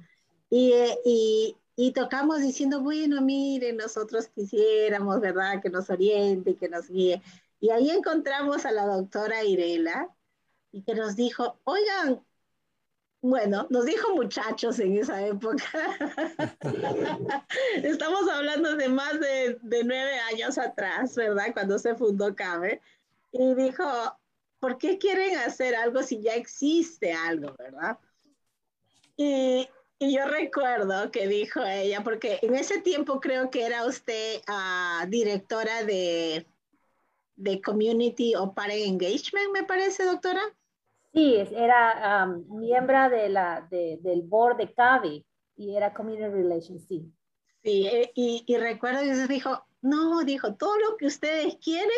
Y, 0.50 0.74
y, 1.04 1.56
y, 1.76 1.92
tocamos 1.92 2.40
diciendo, 2.40 2.82
bueno, 2.82 3.22
miren, 3.22 3.76
nosotros 3.76 4.26
quisiéramos, 4.28 5.20
¿verdad?, 5.20 5.62
que 5.62 5.70
nos 5.70 5.88
oriente, 5.88 6.56
que 6.56 6.68
nos 6.68 6.88
guíe. 6.88 7.22
Y 7.60 7.70
ahí 7.70 7.90
encontramos 7.90 8.66
a 8.66 8.72
la 8.72 8.86
doctora 8.86 9.44
Irela, 9.44 10.08
y 10.72 10.82
que 10.82 10.94
nos 10.94 11.16
dijo, 11.16 11.60
oigan, 11.64 12.24
bueno, 13.22 13.66
nos 13.70 13.84
dijo 13.84 14.14
muchachos 14.14 14.78
en 14.78 14.96
esa 14.96 15.26
época. 15.26 15.64
Estamos 17.82 18.28
hablando 18.30 18.76
de 18.76 18.88
más 18.88 19.20
de, 19.20 19.58
de, 19.62 19.84
nueve 19.84 20.18
años 20.32 20.56
atrás, 20.58 21.14
¿verdad? 21.16 21.52
Cuando 21.52 21.78
se 21.78 21.94
fundó 21.94 22.34
CABE. 22.34 22.80
Y 23.32 23.54
dijo, 23.54 23.84
¿por 24.58 24.78
qué 24.78 24.98
quieren 24.98 25.36
hacer 25.38 25.74
algo 25.74 26.02
si 26.02 26.22
ya 26.22 26.34
existe 26.34 27.12
algo, 27.12 27.54
verdad? 27.58 27.98
Y, 29.16 29.68
y 30.00 30.16
yo 30.16 30.26
recuerdo 30.26 31.10
que 31.10 31.28
dijo 31.28 31.62
ella, 31.62 32.02
porque 32.02 32.38
en 32.40 32.54
ese 32.54 32.80
tiempo 32.80 33.20
creo 33.20 33.50
que 33.50 33.66
era 33.66 33.84
usted 33.84 34.40
uh, 34.48 35.06
directora 35.08 35.84
de, 35.84 36.46
de 37.36 37.60
Community 37.60 38.34
o 38.34 38.54
Parent 38.54 38.86
Engagement, 38.86 39.52
me 39.52 39.62
parece, 39.64 40.04
doctora. 40.04 40.40
Sí, 41.12 41.36
era 41.36 42.26
miembro 42.48 43.10
de 43.10 43.28
la, 43.28 43.68
del 43.70 44.22
board 44.22 44.56
de 44.56 44.72
CAVI 44.72 45.26
y 45.56 45.76
era 45.76 45.92
Community 45.92 46.28
Relations, 46.28 46.82
sí. 46.88 47.12
Sí, 47.62 47.86
eh, 47.86 48.10
y, 48.14 48.42
y 48.46 48.56
recuerdo 48.56 49.00
que 49.00 49.26
dijo, 49.26 49.66
no, 49.82 50.24
dijo, 50.24 50.54
todo 50.54 50.78
lo 50.78 50.96
que 50.96 51.06
ustedes 51.06 51.56
quieren 51.62 51.90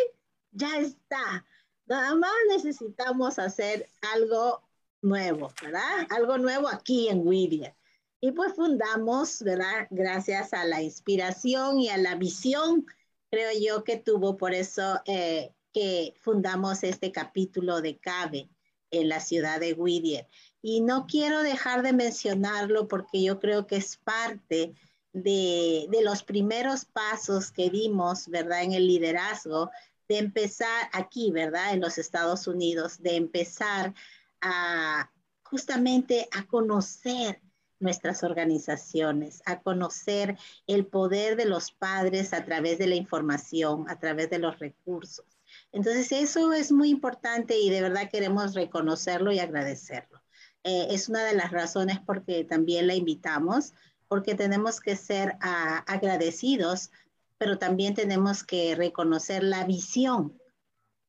ya 0.50 0.76
está. 0.78 1.47
Nada 1.87 2.16
más 2.16 2.32
necesitamos 2.49 3.38
hacer 3.38 3.88
algo 4.12 4.61
nuevo, 5.02 5.52
¿verdad? 5.62 6.06
Algo 6.11 6.37
nuevo 6.38 6.66
aquí 6.66 7.09
en 7.09 7.25
Whittier. 7.25 7.76
Y 8.25 8.31
pues 8.31 8.55
fundamos, 8.55 9.43
¿verdad? 9.43 9.88
Gracias 9.91 10.52
a 10.52 10.64
la 10.64 10.81
inspiración 10.81 11.81
y 11.81 11.88
a 11.88 11.97
la 11.97 12.14
visión, 12.14 12.87
creo 13.33 13.50
yo, 13.61 13.83
que 13.83 13.97
tuvo, 13.97 14.37
por 14.37 14.55
eso 14.55 15.00
eh, 15.07 15.52
que 15.73 16.14
fundamos 16.21 16.85
este 16.85 17.11
capítulo 17.11 17.81
de 17.81 17.99
CABE 17.99 18.49
en 18.93 19.09
la 19.09 19.19
ciudad 19.19 19.59
de 19.59 19.73
Whittier. 19.73 20.29
Y 20.62 20.83
no 20.83 21.09
quiero 21.09 21.43
dejar 21.43 21.83
de 21.83 21.93
mencionarlo 21.93 22.87
porque 22.87 23.25
yo 23.25 23.41
creo 23.41 23.67
que 23.67 23.75
es 23.75 23.97
parte 23.97 24.73
de, 25.12 25.88
de, 25.91 26.02
los 26.05 26.23
primeros 26.23 26.85
pasos 26.85 27.50
que 27.50 27.71
dimos, 27.71 28.29
¿verdad? 28.29 28.62
En 28.62 28.73
el 28.73 28.87
liderazgo, 28.87 29.69
de 30.09 30.19
empezar 30.19 30.88
aquí, 30.93 31.33
¿verdad? 31.33 31.75
En 31.75 31.81
los 31.81 31.99
Estados 31.99 32.47
Unidos, 32.47 33.02
de 33.02 33.17
empezar 33.17 33.93
a 34.41 35.11
justamente 35.43 36.29
a 36.31 36.47
conocer 36.47 37.41
nuestras 37.83 38.23
organizaciones, 38.23 39.43
a 39.45 39.61
conocer 39.61 40.39
el 40.67 40.87
poder 40.87 41.37
de 41.37 41.47
los 41.47 41.73
padres 41.73 42.33
a 42.33 42.45
través 42.45 42.79
de 42.79 42.87
la 42.87 42.95
información, 42.95 43.85
a 43.89 43.99
través 43.99 44.31
de 44.31 44.39
los 44.39 44.59
recursos. 44.59 45.27
Entonces, 45.73 46.12
eso 46.12 46.53
es 46.53 46.73
muy 46.73 46.91
importante 46.91 47.59
y 47.59 47.71
de 47.71 47.83
verdad 47.83 48.09
queremos 48.11 48.55
reconocerlo 48.55 49.33
y 49.33 49.39
agradecerlo. 49.39 50.23
Eh, 50.65 50.89
es 50.91 51.09
una 51.09 51.25
de 51.25 51.35
las 51.35 51.51
razones 51.51 51.99
porque 52.07 52.45
también 52.45 52.87
la 52.87 52.95
invitamos, 52.95 53.75
porque 54.09 54.35
tenemos 54.35 54.81
que 54.81 54.97
ser 54.97 55.37
ah, 55.41 55.85
agradecidos, 55.87 56.91
pero 57.39 57.59
también 57.59 57.95
tenemos 57.95 58.45
que 58.45 58.75
reconocer 58.75 59.43
la 59.43 59.65
visión 59.65 60.39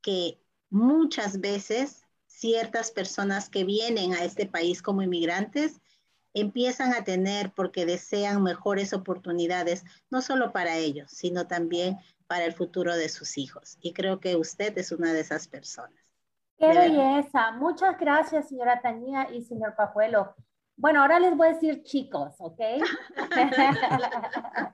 que 0.02 0.40
muchas 0.70 1.40
veces 1.40 2.04
ciertas 2.26 2.92
personas 2.92 3.50
que 3.50 3.64
vienen 3.64 4.14
a 4.14 4.24
este 4.24 4.48
país 4.48 4.82
como 4.82 5.02
inmigrantes 5.04 5.80
empiezan 6.34 6.94
a 6.94 7.04
tener 7.04 7.52
porque 7.54 7.86
desean 7.86 8.44
mejores 8.44 8.94
oportunidades, 8.94 9.84
no 10.10 10.22
solo 10.22 10.52
para 10.52 10.78
ellos, 10.78 11.12
sino 11.12 11.48
también 11.48 11.98
para 12.28 12.46
el 12.46 12.54
futuro 12.54 12.96
de 12.96 13.10
sus 13.10 13.38
hijos. 13.38 13.78
Y 13.82 13.94
creo 13.94 14.20
que 14.20 14.36
usted 14.36 14.78
es 14.78 14.92
una 14.92 15.14
de 15.14 15.20
esas 15.20 15.48
personas. 15.48 16.00
Qué 16.58 16.68
belleza. 16.68 17.52
Muchas 17.52 18.00
gracias, 18.00 18.50
señora 18.50 18.82
Tania 18.82 19.30
y 19.34 19.42
señor 19.42 19.76
Pajuelo. 19.76 20.36
Bueno, 20.76 21.02
ahora 21.02 21.20
les 21.20 21.36
voy 21.38 21.48
a 21.50 21.54
decir 21.54 21.84
chicos, 21.84 22.36
¿ok? 22.40 22.60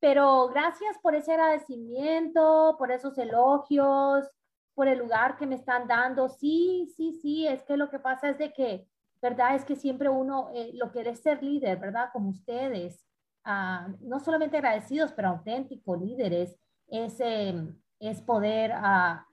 Pero 0.00 0.48
gracias 0.48 0.98
por 1.02 1.14
ese 1.14 1.32
agradecimiento, 1.32 2.76
por 2.78 2.90
esos 2.90 3.16
elogios, 3.18 4.28
por 4.74 4.88
el 4.88 4.98
lugar 4.98 5.36
que 5.36 5.46
me 5.46 5.54
están 5.54 5.86
dando. 5.86 6.28
Sí, 6.28 6.92
sí, 6.96 7.12
sí, 7.22 7.46
es 7.46 7.62
que 7.62 7.76
lo 7.76 7.88
que 7.90 7.98
pasa 7.98 8.28
es 8.30 8.38
de 8.38 8.52
que, 8.52 8.88
¿verdad? 9.24 9.54
Es 9.54 9.64
que 9.64 9.74
siempre 9.74 10.10
uno 10.10 10.50
eh, 10.52 10.72
lo 10.74 10.92
quiere 10.92 11.16
ser 11.16 11.42
líder, 11.42 11.78
¿verdad? 11.78 12.10
Como 12.12 12.28
ustedes, 12.28 13.02
ah, 13.42 13.88
no 14.02 14.20
solamente 14.20 14.58
agradecidos, 14.58 15.12
pero 15.12 15.28
auténticos 15.28 15.98
líderes, 15.98 16.60
es, 16.88 17.18
em, 17.20 17.74
es 17.98 18.20
poder 18.20 18.72
ah, 18.74 19.26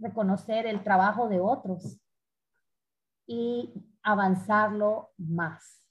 reconocer 0.00 0.66
el 0.66 0.82
trabajo 0.82 1.28
de 1.28 1.38
otros 1.38 2.00
y 3.28 3.72
avanzarlo 4.02 5.10
más, 5.16 5.84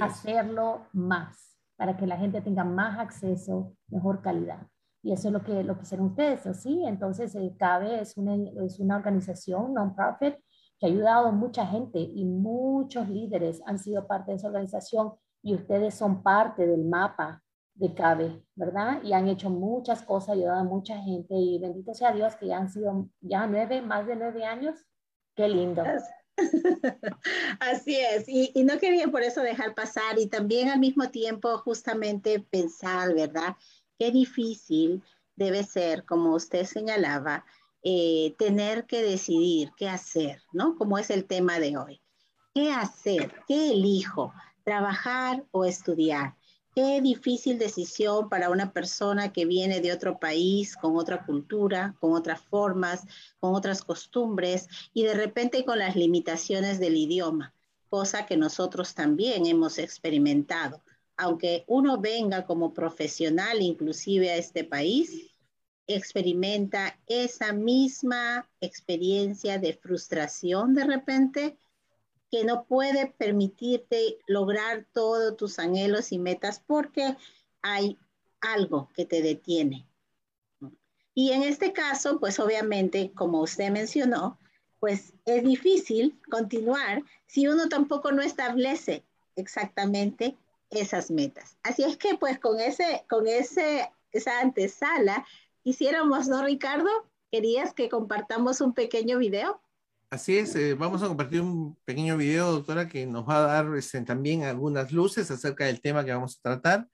hacerlo 0.00 0.86
más, 0.92 1.58
para 1.76 1.96
que 1.96 2.06
la 2.06 2.16
gente 2.16 2.40
tenga 2.42 2.62
más 2.62 3.00
acceso, 3.00 3.74
mejor 3.88 4.22
calidad. 4.22 4.68
Y 5.02 5.12
eso 5.12 5.28
es 5.28 5.32
lo 5.32 5.42
que, 5.42 5.64
lo 5.64 5.76
que 5.76 5.82
hicieron 5.82 6.08
ustedes, 6.08 6.56
¿sí? 6.56 6.84
Entonces, 6.86 7.34
el 7.34 7.56
CABE 7.56 8.02
es 8.02 8.16
una, 8.16 8.36
es 8.64 8.78
una 8.78 8.96
organización 8.96 9.74
non-profit 9.74 10.36
que 10.78 10.86
ha 10.86 10.88
ayudado 10.88 11.28
a 11.28 11.32
mucha 11.32 11.66
gente 11.66 11.98
y 11.98 12.24
muchos 12.24 13.08
líderes 13.08 13.60
han 13.66 13.78
sido 13.78 14.06
parte 14.06 14.30
de 14.30 14.36
esa 14.36 14.48
organización 14.48 15.12
y 15.42 15.54
ustedes 15.54 15.94
son 15.94 16.22
parte 16.22 16.66
del 16.66 16.84
mapa 16.84 17.42
de 17.74 17.94
CABE, 17.94 18.42
¿verdad? 18.56 19.02
Y 19.04 19.12
han 19.12 19.28
hecho 19.28 19.50
muchas 19.50 20.02
cosas, 20.02 20.30
ayudado 20.30 20.60
a 20.60 20.64
mucha 20.64 20.98
gente 20.98 21.34
y 21.34 21.58
bendito 21.58 21.94
sea 21.94 22.12
Dios 22.12 22.34
que 22.36 22.48
ya 22.48 22.58
han 22.58 22.70
sido 22.70 23.08
ya 23.20 23.46
nueve, 23.46 23.80
más 23.82 24.06
de 24.06 24.16
nueve 24.16 24.44
años. 24.44 24.84
Qué 25.36 25.48
lindo. 25.48 25.84
Así 27.60 27.96
es, 27.96 28.28
y, 28.28 28.52
y, 28.54 28.64
no 28.64 28.78
quería 28.78 29.08
por 29.08 29.22
eso 29.22 29.40
dejar 29.40 29.74
pasar 29.74 30.18
y 30.18 30.28
también 30.28 30.68
al 30.68 30.78
mismo 30.78 31.08
tiempo 31.10 31.58
justamente 31.58 32.40
pensar, 32.40 33.12
¿verdad? 33.14 33.56
Qué 33.98 34.12
difícil 34.12 35.02
debe 35.34 35.64
ser, 35.64 36.04
como 36.04 36.34
usted 36.34 36.64
señalaba, 36.64 37.44
eh, 37.82 38.34
tener 38.38 38.86
que 38.86 39.02
decidir 39.02 39.70
qué 39.76 39.88
hacer, 39.88 40.42
¿no? 40.52 40.76
Como 40.76 40.98
es 40.98 41.10
el 41.10 41.24
tema 41.24 41.60
de 41.60 41.76
hoy. 41.76 42.00
¿Qué 42.54 42.72
hacer? 42.72 43.32
¿Qué 43.46 43.70
elijo? 43.70 44.32
¿Trabajar 44.64 45.44
o 45.52 45.64
estudiar? 45.64 46.34
Qué 46.74 47.00
difícil 47.00 47.58
decisión 47.58 48.28
para 48.28 48.50
una 48.50 48.72
persona 48.72 49.32
que 49.32 49.46
viene 49.46 49.80
de 49.80 49.92
otro 49.92 50.18
país, 50.18 50.76
con 50.76 50.96
otra 50.96 51.24
cultura, 51.24 51.94
con 52.00 52.12
otras 52.12 52.40
formas, 52.40 53.04
con 53.40 53.54
otras 53.54 53.82
costumbres 53.82 54.68
y 54.94 55.02
de 55.02 55.14
repente 55.14 55.64
con 55.64 55.78
las 55.78 55.96
limitaciones 55.96 56.78
del 56.78 56.96
idioma, 56.96 57.54
cosa 57.88 58.26
que 58.26 58.36
nosotros 58.36 58.94
también 58.94 59.46
hemos 59.46 59.78
experimentado. 59.78 60.82
Aunque 61.16 61.64
uno 61.66 61.98
venga 61.98 62.44
como 62.46 62.72
profesional 62.72 63.60
inclusive 63.60 64.30
a 64.30 64.36
este 64.36 64.62
país, 64.62 65.30
experimenta 65.88 66.98
esa 67.06 67.52
misma 67.52 68.48
experiencia 68.60 69.58
de 69.58 69.72
frustración 69.72 70.74
de 70.74 70.84
repente 70.84 71.56
que 72.30 72.44
no 72.44 72.64
puede 72.64 73.06
permitirte 73.06 74.18
lograr 74.26 74.86
todos 74.92 75.36
tus 75.36 75.58
anhelos 75.58 76.12
y 76.12 76.18
metas 76.18 76.62
porque 76.64 77.16
hay 77.62 77.98
algo 78.40 78.90
que 78.94 79.06
te 79.06 79.22
detiene. 79.22 79.86
Y 81.14 81.32
en 81.32 81.42
este 81.42 81.72
caso, 81.72 82.20
pues 82.20 82.38
obviamente, 82.38 83.10
como 83.14 83.40
usted 83.40 83.70
mencionó, 83.70 84.38
pues 84.78 85.14
es 85.24 85.42
difícil 85.42 86.20
continuar 86.30 87.02
si 87.26 87.48
uno 87.48 87.68
tampoco 87.68 88.12
no 88.12 88.22
establece 88.22 89.04
exactamente 89.34 90.36
esas 90.70 91.10
metas. 91.10 91.56
Así 91.62 91.82
es 91.82 91.96
que 91.96 92.16
pues 92.16 92.38
con, 92.38 92.60
ese, 92.60 93.04
con 93.08 93.26
ese, 93.26 93.90
esa 94.12 94.40
antesala, 94.40 95.26
quisiéramos, 95.62 96.28
¿no, 96.28 96.44
Ricardo? 96.44 96.88
¿Querías 97.30 97.74
que 97.74 97.88
compartamos 97.88 98.60
un 98.60 98.74
pequeño 98.74 99.18
video? 99.18 99.60
Así 100.10 100.38
es, 100.38 100.56
eh, 100.56 100.72
vamos 100.72 101.02
a 101.02 101.08
compartir 101.08 101.42
un 101.42 101.76
pequeño 101.84 102.16
video, 102.16 102.50
doctora, 102.50 102.88
que 102.88 103.06
nos 103.06 103.28
va 103.28 103.36
a 103.36 103.62
dar 103.62 103.76
este, 103.76 104.00
también 104.00 104.44
algunas 104.44 104.90
luces 104.90 105.30
acerca 105.30 105.66
del 105.66 105.82
tema 105.82 106.02
que 106.04 106.12
vamos 106.12 106.38
a 106.38 106.42
tratar. 106.42 106.88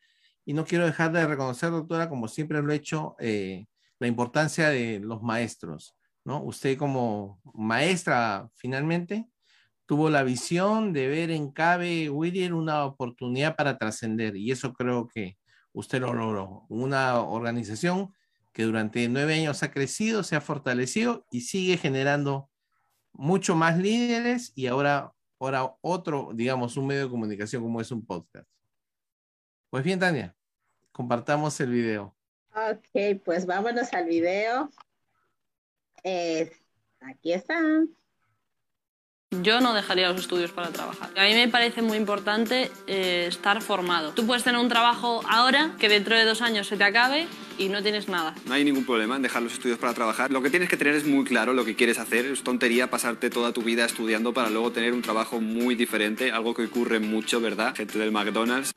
Y 0.44 0.52
no 0.52 0.64
quiero 0.64 0.84
dejar 0.84 1.12
de 1.12 1.24
reconocer, 1.26 1.70
doctora, 1.70 2.08
como 2.08 2.26
siempre 2.26 2.60
lo 2.60 2.72
he 2.72 2.76
hecho, 2.76 3.14
eh, 3.20 3.66
la 4.00 4.08
importancia 4.08 4.68
de 4.68 4.98
los 4.98 5.22
maestros, 5.22 5.96
¿no? 6.24 6.42
Usted 6.42 6.76
como 6.76 7.40
maestra, 7.54 8.50
finalmente, 8.56 9.28
tuvo 9.86 10.10
la 10.10 10.24
visión 10.24 10.92
de 10.92 11.06
ver 11.06 11.30
en 11.30 11.52
Cabe 11.52 12.10
Whittier 12.10 12.52
una 12.52 12.84
oportunidad 12.84 13.54
para 13.54 13.78
trascender, 13.78 14.36
y 14.36 14.50
eso 14.50 14.72
creo 14.72 15.06
que 15.06 15.38
usted 15.72 16.00
lo 16.00 16.12
logró. 16.12 16.66
Una 16.68 17.20
organización 17.20 18.12
que 18.54 18.62
durante 18.62 19.06
nueve 19.08 19.34
años 19.34 19.62
ha 19.64 19.72
crecido, 19.72 20.22
se 20.22 20.36
ha 20.36 20.40
fortalecido 20.40 21.26
y 21.30 21.42
sigue 21.42 21.76
generando 21.76 22.48
mucho 23.12 23.56
más 23.56 23.76
líderes 23.76 24.52
y 24.54 24.68
ahora, 24.68 25.12
ahora 25.40 25.74
otro, 25.82 26.30
digamos, 26.32 26.76
un 26.76 26.86
medio 26.86 27.02
de 27.02 27.10
comunicación 27.10 27.62
como 27.62 27.80
es 27.80 27.90
un 27.90 28.06
podcast. 28.06 28.48
Pues 29.70 29.82
bien, 29.82 29.98
Tania, 29.98 30.36
compartamos 30.92 31.58
el 31.60 31.70
video. 31.70 32.16
Ok, 32.54 33.20
pues 33.24 33.44
vámonos 33.44 33.92
al 33.92 34.06
video. 34.06 34.70
Aquí 37.00 37.32
están. 37.32 37.90
Yo 39.42 39.60
no 39.60 39.74
dejaría 39.74 40.08
los 40.08 40.20
estudios 40.20 40.50
para 40.50 40.70
trabajar. 40.70 41.10
A 41.16 41.24
mí 41.24 41.34
me 41.34 41.48
parece 41.48 41.82
muy 41.82 41.96
importante 41.96 42.70
eh, 42.86 43.26
estar 43.28 43.62
formado. 43.62 44.12
Tú 44.12 44.26
puedes 44.26 44.44
tener 44.44 44.60
un 44.60 44.68
trabajo 44.68 45.22
ahora 45.28 45.72
que 45.78 45.88
dentro 45.88 46.16
de 46.16 46.24
dos 46.24 46.42
años 46.42 46.66
se 46.66 46.76
te 46.76 46.84
acabe 46.84 47.26
y 47.58 47.68
no 47.68 47.82
tienes 47.82 48.08
nada. 48.08 48.34
No 48.46 48.54
hay 48.54 48.64
ningún 48.64 48.84
problema 48.84 49.16
en 49.16 49.22
dejar 49.22 49.42
los 49.42 49.52
estudios 49.52 49.78
para 49.78 49.94
trabajar. 49.94 50.30
Lo 50.30 50.42
que 50.42 50.50
tienes 50.50 50.68
que 50.68 50.76
tener 50.76 50.94
es 50.94 51.06
muy 51.06 51.24
claro 51.24 51.52
lo 51.52 51.64
que 51.64 51.74
quieres 51.74 51.98
hacer. 51.98 52.26
Es 52.26 52.42
tontería 52.42 52.90
pasarte 52.90 53.30
toda 53.30 53.52
tu 53.52 53.62
vida 53.62 53.84
estudiando 53.84 54.32
para 54.32 54.50
luego 54.50 54.72
tener 54.72 54.92
un 54.92 55.02
trabajo 55.02 55.40
muy 55.40 55.74
diferente, 55.74 56.32
algo 56.32 56.54
que 56.54 56.64
ocurre 56.64 56.98
mucho, 56.98 57.40
¿verdad? 57.40 57.74
Gente 57.74 57.98
del 57.98 58.12
McDonald's 58.12 58.72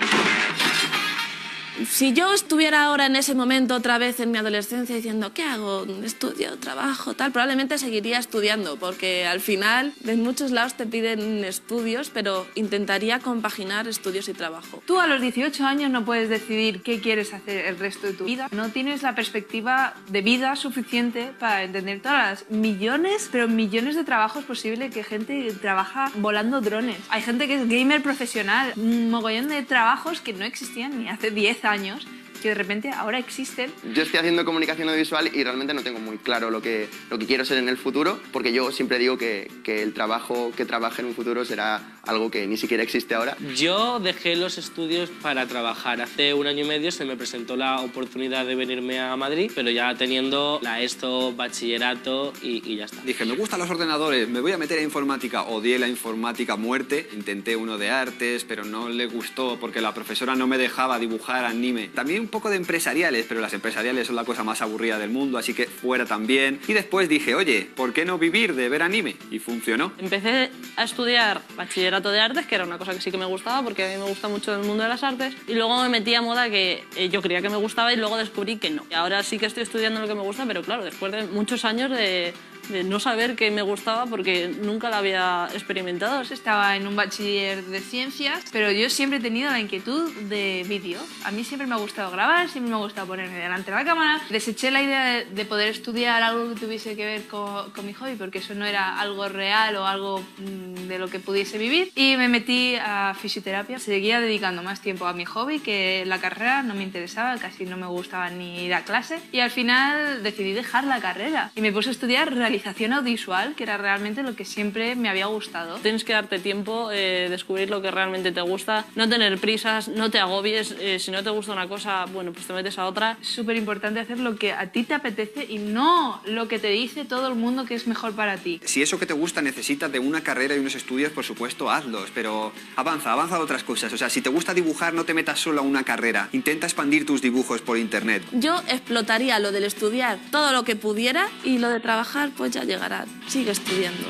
si 1.86 2.14
yo 2.14 2.34
estuviera 2.34 2.86
ahora 2.86 3.06
en 3.06 3.16
ese 3.16 3.36
momento 3.36 3.76
otra 3.76 3.98
vez 3.98 4.20
en 4.20 4.32
mi 4.32 4.38
adolescencia 4.38 4.96
diciendo, 4.96 5.34
¿qué 5.34 5.44
hago? 5.44 5.86
¿Estudio? 6.04 6.58
¿Trabajo? 6.58 7.14
Tal, 7.14 7.32
probablemente 7.32 7.78
seguiría 7.78 8.18
estudiando, 8.18 8.78
porque 8.78 9.28
al 9.28 9.40
final 9.40 9.94
de 10.02 10.16
muchos 10.16 10.52
lados 10.52 10.74
te 10.74 10.86
piden 10.86 11.44
estudios, 11.44 12.10
pero 12.10 12.48
intentaría 12.56 13.20
compaginar 13.20 13.88
estudios 13.88 14.28
y 14.30 14.34
trabajo. 14.34 14.82
Tú 14.86 15.00
a 15.00 15.08
los 15.08 15.22
18 15.22 15.66
años 15.66 15.92
no 15.92 16.04
puedes 16.06 16.30
decidir 16.30 16.82
qué 16.82 17.00
quieres 17.00 17.34
hacer 17.34 17.66
el 17.66 17.78
resto 17.78 18.08
de 18.08 18.14
tu 18.14 18.26
vida. 18.26 18.48
No 18.52 18.70
tienes 18.70 19.04
la 19.04 19.16
perspectiva 19.16 19.94
de 20.10 20.22
vida 20.22 20.56
suficiente 20.56 21.32
para 21.40 21.64
entender 21.64 22.02
todas 22.02 22.42
las 22.42 22.50
millones, 22.50 23.30
pero 23.32 23.48
millones 23.48 23.96
de 23.96 24.04
trabajos 24.04 24.44
posibles 24.46 24.94
que 24.94 25.04
gente 25.04 25.54
trabaja 25.62 26.12
volando 26.16 26.62
drones. 26.62 26.98
Hay 27.10 27.22
gente 27.22 27.48
que 27.48 27.56
es 27.56 27.70
gamer 27.70 28.02
profesional, 28.02 28.74
un 28.76 29.10
mogollón 29.10 29.48
de 29.48 29.62
trabajos 29.64 30.22
que 30.22 30.34
no 30.34 30.46
existían 30.46 30.98
ni 30.98 31.10
hace 31.10 31.32
10 31.32 31.66
años 31.66 31.67
años 31.68 32.08
que 32.38 32.50
de 32.50 32.56
repente 32.56 32.90
ahora 32.90 33.20
existen. 33.20 33.72
Yo 33.94 34.04
estoy 34.04 34.20
haciendo 34.20 34.46
comunicación 34.46 34.88
audiovisual 34.90 35.30
y 35.34 35.44
realmente 35.44 35.74
no 35.74 35.82
tengo 35.84 36.00
muy 36.00 36.18
claro 36.18 36.50
lo 36.50 36.62
que, 36.62 36.90
lo 37.10 37.18
que 37.18 37.26
quiero 37.26 37.46
ser 37.46 37.58
en 37.58 37.70
el 37.70 37.78
futuro, 37.78 38.20
porque 38.32 38.54
yo 38.54 38.72
siempre 38.72 39.00
digo 39.00 39.18
que, 39.18 39.50
que 39.64 39.82
el 39.82 39.94
trabajo 39.94 40.52
que 40.56 40.66
trabaje 40.66 41.02
en 41.02 41.10
un 41.10 41.16
futuro 41.16 41.46
será 41.46 41.98
algo 42.04 42.32
que 42.32 42.48
ni 42.48 42.58
siquiera 42.58 42.84
existe 42.84 43.16
ahora. 43.16 43.36
Yo 43.56 44.00
dejé 44.00 44.36
los 44.36 44.58
estudios 44.58 45.10
para 45.22 45.46
trabajar. 45.46 46.02
Hace 46.02 46.34
un 46.34 46.48
año 46.48 46.64
y 46.64 46.68
medio 46.68 46.92
se 46.92 47.06
me 47.06 47.18
presentó 47.18 47.56
la 47.56 47.82
oportunidad 47.82 48.46
de 48.46 48.56
venirme 48.56 49.00
a 49.00 49.16
Madrid, 49.16 49.52
pero 49.54 49.70
ya 49.70 49.94
teniendo 49.96 50.60
la 50.62 50.82
ESTO, 50.82 51.34
bachillerato 51.34 52.34
y, 52.42 52.72
y 52.72 52.78
ya 52.78 52.86
está. 52.86 53.02
Dije, 53.02 53.26
me 53.26 53.36
gustan 53.36 53.60
los 53.60 53.70
ordenadores, 53.70 54.30
me 54.30 54.40
voy 54.40 54.54
a 54.54 54.58
meter 54.58 54.80
a 54.80 54.82
informática. 54.82 55.44
Odié 55.44 55.80
la 55.80 55.88
informática 55.88 56.56
muerte. 56.56 57.10
Intenté 57.14 57.56
uno 57.56 57.78
de 57.78 57.90
artes, 57.90 58.46
pero 58.46 58.64
no 58.64 58.90
le 58.90 59.06
gustó 59.06 59.58
porque 59.60 59.82
la 59.82 59.94
profesora 59.94 60.36
no 60.36 60.48
me 60.48 60.58
dejaba 60.58 61.00
dibujar 61.00 61.46
anime. 61.46 61.90
También 61.90 62.27
un 62.28 62.32
poco 62.32 62.50
de 62.50 62.58
empresariales, 62.58 63.26
pero 63.28 63.40
las 63.40 63.54
empresariales 63.54 64.08
son 64.08 64.18
la 64.18 64.26
cosa 64.26 64.44
más 64.44 64.62
aburrida 64.62 65.00
del 65.00 65.10
mundo, 65.10 65.38
así 65.38 65.54
que 65.54 65.66
fuera 65.66 66.06
también. 66.06 66.60
Y 66.68 66.74
después 66.74 67.08
dije, 67.08 67.36
oye, 67.36 67.70
¿por 67.74 67.94
qué 67.94 68.04
no 68.04 68.18
vivir 68.18 68.54
de 68.54 68.68
ver 68.68 68.84
anime? 68.84 69.16
Y 69.32 69.40
funcionó. 69.40 69.94
Empecé 69.98 70.52
a 70.76 70.84
estudiar 70.84 71.42
bachillerato 71.56 72.12
de 72.12 72.20
artes, 72.20 72.46
que 72.46 72.56
era 72.56 72.66
una 72.66 72.78
cosa 72.78 72.94
que 72.94 73.00
sí 73.00 73.12
que 73.12 73.18
me 73.18 73.26
gustaba, 73.26 73.64
porque 73.64 73.86
a 73.86 73.88
mí 73.88 73.96
me 73.96 74.10
gusta 74.10 74.28
mucho 74.28 74.54
el 74.54 74.66
mundo 74.68 74.84
de 74.84 74.90
las 74.90 75.04
artes, 75.04 75.34
y 75.48 75.54
luego 75.54 75.82
me 75.82 75.88
metí 75.88 76.14
a 76.16 76.22
moda 76.22 76.50
que 76.50 76.84
eh, 76.98 77.08
yo 77.08 77.22
creía 77.22 77.42
que 77.42 77.50
me 77.50 77.56
gustaba 77.56 77.94
y 77.94 77.96
luego 77.96 78.18
descubrí 78.18 78.58
que 78.58 78.72
no. 78.72 78.86
Y 78.92 78.94
ahora 78.94 79.24
sí 79.24 79.40
que 79.40 79.46
estoy 79.46 79.64
estudiando 79.64 80.02
lo 80.02 80.08
que 80.10 80.16
me 80.16 80.22
gusta, 80.22 80.46
pero 80.46 80.62
claro, 80.64 80.84
después 80.84 81.14
de 81.14 81.28
muchos 81.28 81.64
años 81.64 81.90
de, 81.92 82.34
de 82.70 82.84
no 82.84 83.00
saber 83.00 83.36
qué 83.36 83.52
me 83.52 83.62
gustaba 83.62 84.06
porque 84.06 84.50
nunca 84.62 84.90
la 84.90 85.00
había 85.00 85.48
experimentado. 85.54 86.22
Estaba 86.22 86.76
en 86.76 86.88
un 86.88 86.96
bachiller 86.96 87.64
de 87.64 87.80
ciencias, 87.80 88.44
pero 88.52 88.72
yo 88.72 88.90
siempre 88.90 89.20
he 89.20 89.22
tenido 89.22 89.50
la 89.50 89.60
inquietud 89.60 90.12
de 90.30 90.66
vídeo. 90.68 91.00
A 91.24 91.32
mí 91.32 91.44
siempre 91.44 91.68
me 91.68 91.76
ha 91.76 91.78
gustado 91.78 92.12
grabar, 92.12 92.50
siempre 92.50 92.70
me 92.70 92.78
ha 92.78 92.80
gustado 92.80 93.08
ponerme 93.08 93.38
delante 93.38 93.72
de 93.72 93.78
la 93.78 93.86
cámara. 93.86 94.22
Deseché 94.30 94.72
la 94.72 94.82
idea 94.82 95.06
de, 95.06 95.26
de 95.26 95.46
poder 95.46 95.70
estudiar 95.70 96.22
algo 96.24 96.54
que 96.54 96.60
tuviese 96.60 96.96
que 96.96 97.06
ver 97.06 97.28
con, 97.28 97.72
con, 97.72 97.86
mi 97.86 97.94
hobby, 97.94 98.16
porque 98.16 98.40
eso 98.40 98.54
no 98.54 98.66
era 98.66 99.00
algo 99.00 99.28
real 99.30 99.76
o 99.78 99.88
algo 99.88 100.20
mmm, 100.38 100.88
de 100.88 101.00
lo 101.00 101.08
que 101.08 101.20
pudiese 101.20 101.58
vivir. 101.58 101.92
Y 101.96 102.18
me 102.18 102.28
metí 102.28 102.76
a 102.76 103.16
fisioterapia. 103.20 103.80
Seguía 103.80 104.20
dedicando 104.20 104.62
más 104.64 104.82
tiempo 104.82 105.06
a 105.08 105.14
mi 105.14 105.26
hobby 105.26 105.60
que 105.60 106.04
la 106.06 106.20
carrera 106.20 106.64
no 106.64 106.74
me 106.74 106.84
interesaba, 106.84 107.38
casi 107.38 107.66
no 107.66 107.78
me 107.78 107.88
gustaba 107.88 108.30
ni 108.30 108.66
ir 108.66 108.74
a 108.74 108.84
clase. 108.84 109.20
Y 109.32 109.40
al 109.40 109.52
final 109.52 110.24
decidí 110.24 110.54
dejar 110.54 110.84
la 110.84 111.00
carrera 111.00 111.52
y 111.56 111.62
me 111.62 111.72
puse 111.72 111.90
a 111.90 111.92
estudiar 111.92 112.34
realización 112.34 112.57
realización 112.58 112.94
audiovisual, 112.94 113.54
que 113.56 113.64
era 113.64 113.78
realmente 113.78 114.24
lo 114.24 114.36
que 114.36 114.44
siempre 114.44 114.96
me 114.96 115.10
había 115.10 115.28
gustado. 115.28 115.78
Tienes 115.78 116.04
que 116.04 116.14
darte 116.14 116.40
tiempo, 116.40 116.90
eh, 116.92 117.28
descubrir 117.30 117.70
lo 117.70 117.82
que 117.82 117.92
realmente 117.92 118.32
te 118.32 118.42
gusta, 118.42 118.86
no 118.96 119.08
tener 119.08 119.38
prisas, 119.38 119.88
no 119.88 120.10
te 120.10 120.20
agobies. 120.20 120.76
Eh, 120.80 120.98
si 120.98 121.12
no 121.12 121.24
te 121.24 121.30
gusta 121.30 121.54
una 121.54 121.68
cosa, 121.68 122.06
bueno, 122.06 122.32
pues 122.34 122.48
te 122.48 122.54
metes 122.54 122.80
a 122.80 122.88
otra. 122.88 123.18
Es 123.22 123.28
súper 123.28 123.56
importante 123.58 124.00
hacer 124.00 124.20
lo 124.20 124.38
que 124.38 124.54
a 124.54 124.72
ti 124.72 124.84
te 124.84 124.96
apetece 124.96 125.46
y 125.48 125.60
no 125.60 126.20
lo 126.26 126.48
que 126.48 126.58
te 126.58 126.70
dice 126.70 127.06
todo 127.06 127.28
el 127.28 127.36
mundo 127.36 127.66
que 127.66 127.76
es 127.76 127.86
mejor 127.86 128.14
para 128.14 128.38
ti. 128.38 128.60
Si 128.66 128.82
eso 128.82 128.98
que 128.98 129.06
te 129.06 129.14
gusta 129.14 129.42
necesita 129.44 129.88
de 129.88 130.00
una 130.00 130.22
carrera 130.22 130.56
y 130.56 130.60
unos 130.60 130.74
estudios, 130.74 131.12
por 131.12 131.26
supuesto, 131.26 131.70
hazlos, 131.70 132.10
pero 132.14 132.52
avanza, 132.76 133.12
avanza 133.12 133.36
a 133.36 133.40
otras 133.40 133.64
cosas. 133.64 133.94
O 133.94 133.98
sea, 133.98 134.10
si 134.10 134.22
te 134.22 134.30
gusta 134.30 134.56
dibujar, 134.56 134.96
no 134.96 135.06
te 135.06 135.14
metas 135.14 135.40
solo 135.40 135.62
a 135.62 135.64
una 135.64 135.84
carrera. 135.84 136.30
Intenta 136.32 136.66
expandir 136.66 137.06
tus 137.06 137.22
dibujos 137.22 137.62
por 137.62 137.78
internet. 137.78 138.24
Yo 138.32 138.60
explotaría 138.68 139.38
lo 139.38 139.52
del 139.52 139.64
estudiar 139.64 140.18
todo 140.32 140.52
lo 140.52 140.64
que 140.64 140.76
pudiera 140.76 141.28
y 141.44 141.60
lo 141.60 141.70
de 141.70 141.80
trabajar, 141.80 142.32
pues 142.36 142.47
ya 142.48 142.64
llegará. 142.64 143.06
Sigue 143.28 143.52
estudiando. 143.52 144.08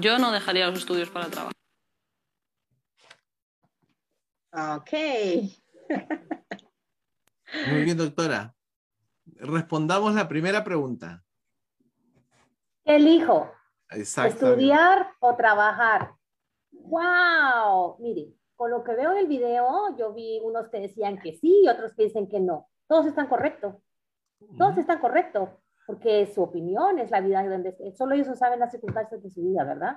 Yo 0.00 0.18
no 0.18 0.32
dejaría 0.32 0.68
los 0.68 0.78
estudios 0.78 1.10
para 1.10 1.28
trabajar. 1.28 1.52
Ok. 4.52 4.90
Muy 7.70 7.84
bien, 7.84 7.96
doctora. 7.96 8.54
Respondamos 9.36 10.14
la 10.14 10.28
primera 10.28 10.64
pregunta. 10.64 11.22
¿Qué 12.84 12.96
elijo? 12.96 13.52
¿Estudiar 13.88 15.14
o 15.20 15.36
trabajar? 15.36 16.14
¡Wow! 16.70 17.98
Miren, 18.00 18.34
con 18.56 18.70
lo 18.70 18.84
que 18.84 18.94
veo 18.94 19.12
en 19.12 19.18
el 19.18 19.26
video, 19.26 19.96
yo 19.96 20.12
vi 20.12 20.40
unos 20.42 20.68
que 20.68 20.80
decían 20.80 21.18
que 21.18 21.34
sí 21.34 21.62
y 21.64 21.68
otros 21.68 21.92
que 21.94 22.04
dicen 22.04 22.28
que 22.28 22.40
no. 22.40 22.68
Todos 22.86 23.06
están 23.06 23.26
correctos. 23.26 23.76
Todos 24.58 24.76
están 24.76 24.98
correctos, 24.98 25.48
porque 25.86 26.26
su 26.26 26.42
opinión 26.42 26.98
es 26.98 27.10
la 27.10 27.20
vida 27.20 27.46
donde 27.48 27.94
solo 27.96 28.14
ellos 28.14 28.38
saben 28.38 28.60
las 28.60 28.72
circunstancias 28.72 29.22
de 29.22 29.30
su 29.30 29.42
vida, 29.42 29.64
¿verdad? 29.64 29.96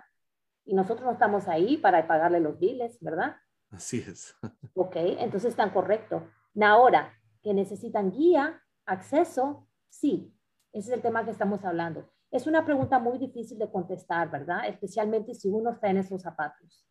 Y 0.66 0.74
nosotros 0.74 1.06
no 1.06 1.12
estamos 1.12 1.48
ahí 1.48 1.78
para 1.78 2.08
pagarle 2.08 2.40
los 2.40 2.60
biles, 2.60 2.98
¿verdad? 3.02 3.36
Así 3.72 4.04
es. 4.08 4.36
Ok, 4.78 4.96
entonces 4.98 5.52
están 5.52 5.70
correctos. 5.72 6.24
Ahora, 6.62 7.14
que 7.42 7.54
necesitan 7.54 8.12
guía, 8.12 8.62
acceso, 8.86 9.68
sí, 9.90 10.34
ese 10.74 10.90
es 10.90 10.98
el 10.98 11.02
tema 11.02 11.24
que 11.24 11.32
estamos 11.32 11.64
hablando. 11.64 12.10
Es 12.30 12.48
una 12.48 12.66
pregunta 12.66 13.00
muy 13.00 13.18
difícil 13.18 13.58
de 13.58 13.72
contestar, 13.72 14.30
¿verdad? 14.30 14.68
Especialmente 14.68 15.34
si 15.34 15.50
uno 15.50 15.72
está 15.72 15.90
en 15.90 15.98
esos 15.98 16.22
zapatos. 16.22 16.86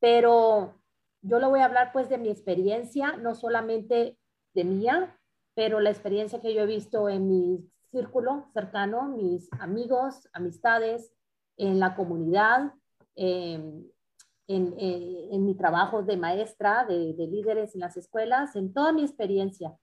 Pero 0.00 0.80
yo 1.22 1.38
le 1.38 1.46
voy 1.46 1.60
a 1.60 1.64
hablar 1.64 1.90
pues 1.92 2.08
de 2.08 2.18
mi 2.18 2.28
experiencia, 2.28 3.16
no 3.16 3.34
solamente 3.34 4.18
de 4.54 4.64
mía, 4.64 5.18
pero 5.54 5.80
la 5.80 5.90
experiencia 5.90 6.40
que 6.40 6.54
yo 6.54 6.62
he 6.62 6.66
visto 6.66 7.08
en 7.08 7.28
mi 7.28 7.70
círculo 7.90 8.48
cercano, 8.52 9.08
mis 9.08 9.48
amigos, 9.60 10.28
amistades, 10.32 11.12
en 11.56 11.80
la 11.80 11.96
comunidad, 11.96 12.72
eh, 13.16 13.54
en, 14.46 14.74
en, 14.78 15.32
en, 15.32 15.44
mi 15.44 15.54
trabajo 15.54 16.02
de 16.02 16.16
maestra, 16.16 16.84
de, 16.84 17.12
de, 17.14 17.26
líderes 17.26 17.74
en 17.74 17.80
las 17.80 17.96
escuelas, 17.96 18.56
en 18.56 18.72
toda 18.72 18.92
mi 18.92 19.02
experiencia, 19.02 19.76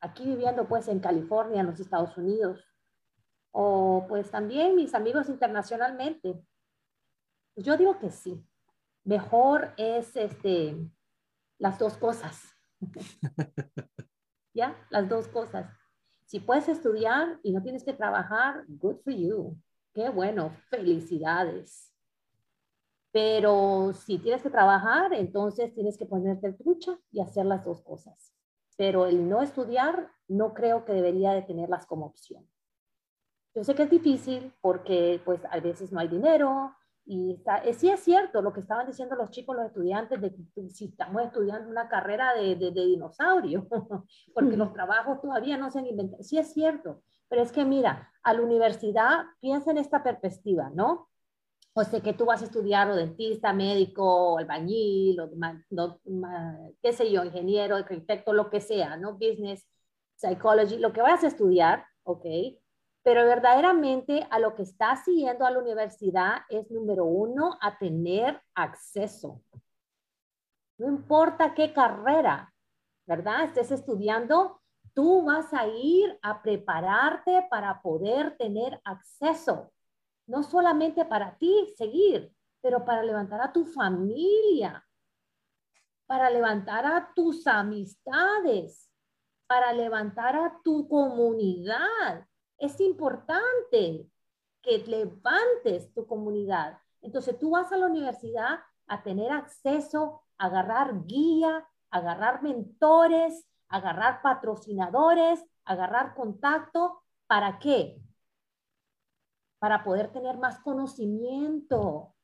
aquí 0.00 0.24
viviendo 0.24 0.66
pues 0.66 0.88
en 0.88 1.00
California, 1.00 1.60
en 1.60 1.66
los 1.68 1.80
Estados 1.80 2.16
Unidos, 2.16 2.64
o 3.52 4.04
pues 4.08 4.30
también 4.30 4.76
mis 4.76 4.94
amigos 4.94 5.28
internacionalmente. 5.28 6.42
Yo 7.56 7.76
digo 7.78 7.98
que 7.98 8.10
sí, 8.10 8.44
mejor 9.06 9.72
es 9.78 10.14
este, 10.16 10.76
las 11.58 11.78
dos 11.78 11.96
cosas. 11.96 12.42
¿Ya? 14.54 14.76
Las 14.90 15.08
dos 15.08 15.28
cosas. 15.28 15.72
Si 16.26 16.40
puedes 16.40 16.68
estudiar 16.68 17.38
y 17.42 17.52
no 17.52 17.62
tienes 17.62 17.84
que 17.84 17.92
trabajar, 17.92 18.64
good 18.68 18.96
for 19.04 19.14
you. 19.14 19.56
Qué 19.94 20.10
bueno, 20.10 20.50
felicidades. 20.68 21.92
Pero 23.12 23.92
si 23.94 24.18
tienes 24.18 24.42
que 24.42 24.50
trabajar, 24.50 25.14
entonces 25.14 25.72
tienes 25.72 25.96
que 25.96 26.04
ponerte 26.04 26.52
trucha 26.52 26.98
y 27.12 27.20
hacer 27.20 27.46
las 27.46 27.64
dos 27.64 27.80
cosas. 27.82 28.34
Pero 28.76 29.06
el 29.06 29.28
no 29.28 29.40
estudiar, 29.40 30.10
no 30.28 30.52
creo 30.52 30.84
que 30.84 30.92
debería 30.92 31.32
de 31.32 31.42
tenerlas 31.42 31.86
como 31.86 32.06
opción. 32.06 32.46
Yo 33.54 33.64
sé 33.64 33.74
que 33.74 33.84
es 33.84 33.90
difícil 33.90 34.52
porque 34.60 35.22
pues 35.24 35.40
a 35.46 35.58
veces 35.60 35.92
no 35.92 36.00
hay 36.00 36.08
dinero, 36.08 36.75
y 37.06 37.34
está, 37.34 37.58
eh, 37.58 37.72
sí 37.72 37.88
es 37.88 38.00
cierto 38.00 38.42
lo 38.42 38.52
que 38.52 38.60
estaban 38.60 38.86
diciendo 38.86 39.14
los 39.14 39.30
chicos, 39.30 39.54
los 39.56 39.66
estudiantes, 39.66 40.20
de 40.20 40.34
que 40.34 40.68
si 40.70 40.86
estamos 40.86 41.22
estudiando 41.22 41.70
una 41.70 41.88
carrera 41.88 42.34
de, 42.34 42.56
de, 42.56 42.72
de 42.72 42.86
dinosaurio, 42.86 43.66
porque 44.34 44.56
los 44.56 44.72
trabajos 44.72 45.20
todavía 45.20 45.56
no 45.56 45.70
se 45.70 45.78
han 45.78 45.86
inventado. 45.86 46.22
Sí 46.24 46.36
es 46.36 46.52
cierto, 46.52 47.02
pero 47.28 47.42
es 47.42 47.52
que 47.52 47.64
mira, 47.64 48.12
a 48.22 48.34
la 48.34 48.42
universidad 48.42 49.24
piensa 49.40 49.70
en 49.70 49.78
esta 49.78 50.02
perspectiva, 50.02 50.70
¿no? 50.74 51.08
O 51.74 51.84
sea, 51.84 52.00
que 52.00 52.12
tú 52.12 52.24
vas 52.24 52.42
a 52.42 52.46
estudiar 52.46 52.90
o 52.90 52.96
dentista, 52.96 53.52
médico, 53.52 54.38
albañil, 54.38 55.20
o, 55.20 55.30
no, 55.70 56.00
qué 56.82 56.92
sé 56.92 57.12
yo, 57.12 57.22
ingeniero, 57.22 57.76
arquitecto, 57.76 58.32
lo 58.32 58.50
que 58.50 58.60
sea, 58.60 58.96
¿no? 58.96 59.12
Business, 59.12 59.64
psychology, 60.16 60.78
lo 60.78 60.92
que 60.92 61.02
vayas 61.02 61.22
a 61.22 61.28
estudiar, 61.28 61.84
¿ok? 62.02 62.24
Pero 63.06 63.24
verdaderamente 63.24 64.26
a 64.32 64.40
lo 64.40 64.56
que 64.56 64.64
estás 64.64 65.04
siguiendo 65.04 65.46
a 65.46 65.52
la 65.52 65.60
universidad 65.60 66.38
es, 66.48 66.68
número 66.72 67.04
uno, 67.04 67.56
a 67.60 67.78
tener 67.78 68.42
acceso. 68.52 69.44
No 70.76 70.88
importa 70.88 71.54
qué 71.54 71.72
carrera, 71.72 72.52
¿verdad? 73.06 73.44
Estés 73.44 73.70
estudiando, 73.70 74.60
tú 74.92 75.24
vas 75.24 75.54
a 75.54 75.68
ir 75.68 76.18
a 76.20 76.42
prepararte 76.42 77.46
para 77.48 77.80
poder 77.80 78.36
tener 78.38 78.80
acceso. 78.82 79.72
No 80.26 80.42
solamente 80.42 81.04
para 81.04 81.38
ti 81.38 81.72
seguir, 81.76 82.34
pero 82.60 82.84
para 82.84 83.04
levantar 83.04 83.40
a 83.40 83.52
tu 83.52 83.66
familia, 83.66 84.84
para 86.06 86.28
levantar 86.28 86.84
a 86.84 87.12
tus 87.14 87.46
amistades, 87.46 88.90
para 89.46 89.72
levantar 89.72 90.34
a 90.34 90.60
tu 90.64 90.88
comunidad 90.88 92.26
es 92.58 92.80
importante 92.80 94.08
que 94.62 94.78
levantes 94.78 95.92
tu 95.94 96.06
comunidad. 96.06 96.78
Entonces 97.00 97.38
tú 97.38 97.50
vas 97.50 97.70
a 97.72 97.76
la 97.76 97.86
universidad 97.86 98.60
a 98.86 99.02
tener 99.02 99.30
acceso, 99.30 100.22
a 100.38 100.46
agarrar 100.46 101.04
guía, 101.04 101.66
a 101.90 101.98
agarrar 101.98 102.42
mentores, 102.42 103.46
a 103.68 103.76
agarrar 103.76 104.22
patrocinadores, 104.22 105.44
a 105.64 105.72
agarrar 105.72 106.14
contacto. 106.14 107.02
¿Para 107.26 107.58
qué? 107.58 108.00
Para 109.58 109.84
poder 109.84 110.12
tener 110.12 110.36
más 110.38 110.58
conocimiento, 110.60 112.14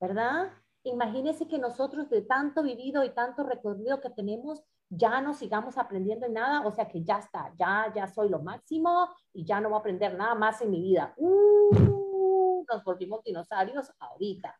¿verdad? 0.00 0.52
Imagínense 0.84 1.46
que 1.46 1.58
nosotros 1.58 2.10
de 2.10 2.22
tanto 2.22 2.62
vivido 2.62 3.04
y 3.04 3.10
tanto 3.10 3.44
recorrido 3.44 4.00
que 4.00 4.10
tenemos, 4.10 4.62
ya 4.94 5.22
no 5.22 5.32
sigamos 5.32 5.78
aprendiendo 5.78 6.26
en 6.26 6.34
nada, 6.34 6.66
o 6.66 6.70
sea 6.70 6.86
que 6.86 7.02
ya 7.02 7.16
está, 7.16 7.50
ya, 7.58 7.90
ya 7.94 8.06
soy 8.06 8.28
lo 8.28 8.40
máximo 8.40 9.08
y 9.32 9.42
ya 9.42 9.58
no 9.58 9.70
voy 9.70 9.76
a 9.76 9.80
aprender 9.80 10.14
nada 10.14 10.34
más 10.34 10.60
en 10.60 10.70
mi 10.70 10.82
vida. 10.82 11.14
Uh, 11.16 12.62
nos 12.70 12.84
volvimos 12.84 13.24
dinosaurios 13.24 13.90
ahorita, 13.98 14.54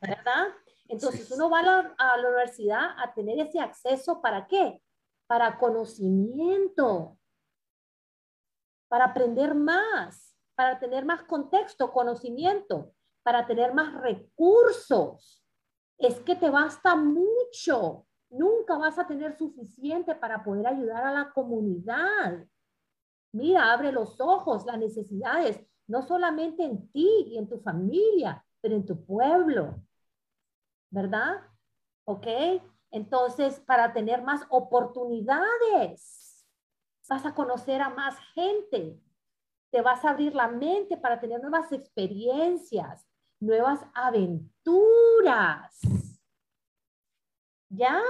¿verdad? 0.00 0.48
Entonces 0.88 1.30
uno 1.30 1.48
va 1.48 1.60
a 1.60 1.62
la, 1.62 1.94
a 1.96 2.16
la 2.16 2.28
universidad 2.28 2.90
a 2.98 3.14
tener 3.14 3.38
ese 3.38 3.60
acceso 3.60 4.20
para 4.20 4.48
qué? 4.48 4.82
Para 5.28 5.56
conocimiento, 5.56 7.16
para 8.88 9.04
aprender 9.04 9.54
más, 9.54 10.36
para 10.56 10.80
tener 10.80 11.04
más 11.04 11.22
contexto, 11.22 11.92
conocimiento, 11.92 12.94
para 13.22 13.46
tener 13.46 13.72
más 13.72 13.94
recursos. 13.94 15.44
Es 15.98 16.18
que 16.18 16.34
te 16.34 16.50
basta 16.50 16.96
mucho. 16.96 18.06
Nunca 18.32 18.78
vas 18.78 18.98
a 18.98 19.06
tener 19.06 19.36
suficiente 19.36 20.14
para 20.14 20.42
poder 20.42 20.66
ayudar 20.66 21.04
a 21.04 21.12
la 21.12 21.30
comunidad. 21.32 22.46
Mira, 23.32 23.72
abre 23.72 23.92
los 23.92 24.18
ojos, 24.20 24.64
las 24.64 24.78
necesidades, 24.78 25.60
no 25.86 26.02
solamente 26.02 26.64
en 26.64 26.90
ti 26.90 27.24
y 27.26 27.38
en 27.38 27.46
tu 27.48 27.60
familia, 27.60 28.44
pero 28.62 28.74
en 28.74 28.86
tu 28.86 29.04
pueblo. 29.04 29.82
¿Verdad? 30.90 31.42
¿Ok? 32.04 32.26
Entonces, 32.90 33.60
para 33.60 33.92
tener 33.92 34.22
más 34.22 34.46
oportunidades, 34.48 36.46
vas 37.08 37.26
a 37.26 37.34
conocer 37.34 37.82
a 37.82 37.90
más 37.90 38.18
gente, 38.34 38.98
te 39.70 39.82
vas 39.82 40.04
a 40.04 40.10
abrir 40.10 40.34
la 40.34 40.48
mente 40.48 40.96
para 40.96 41.20
tener 41.20 41.40
nuevas 41.40 41.70
experiencias, 41.72 43.06
nuevas 43.40 43.80
aventuras. 43.94 45.80
¿Ya? 47.72 48.00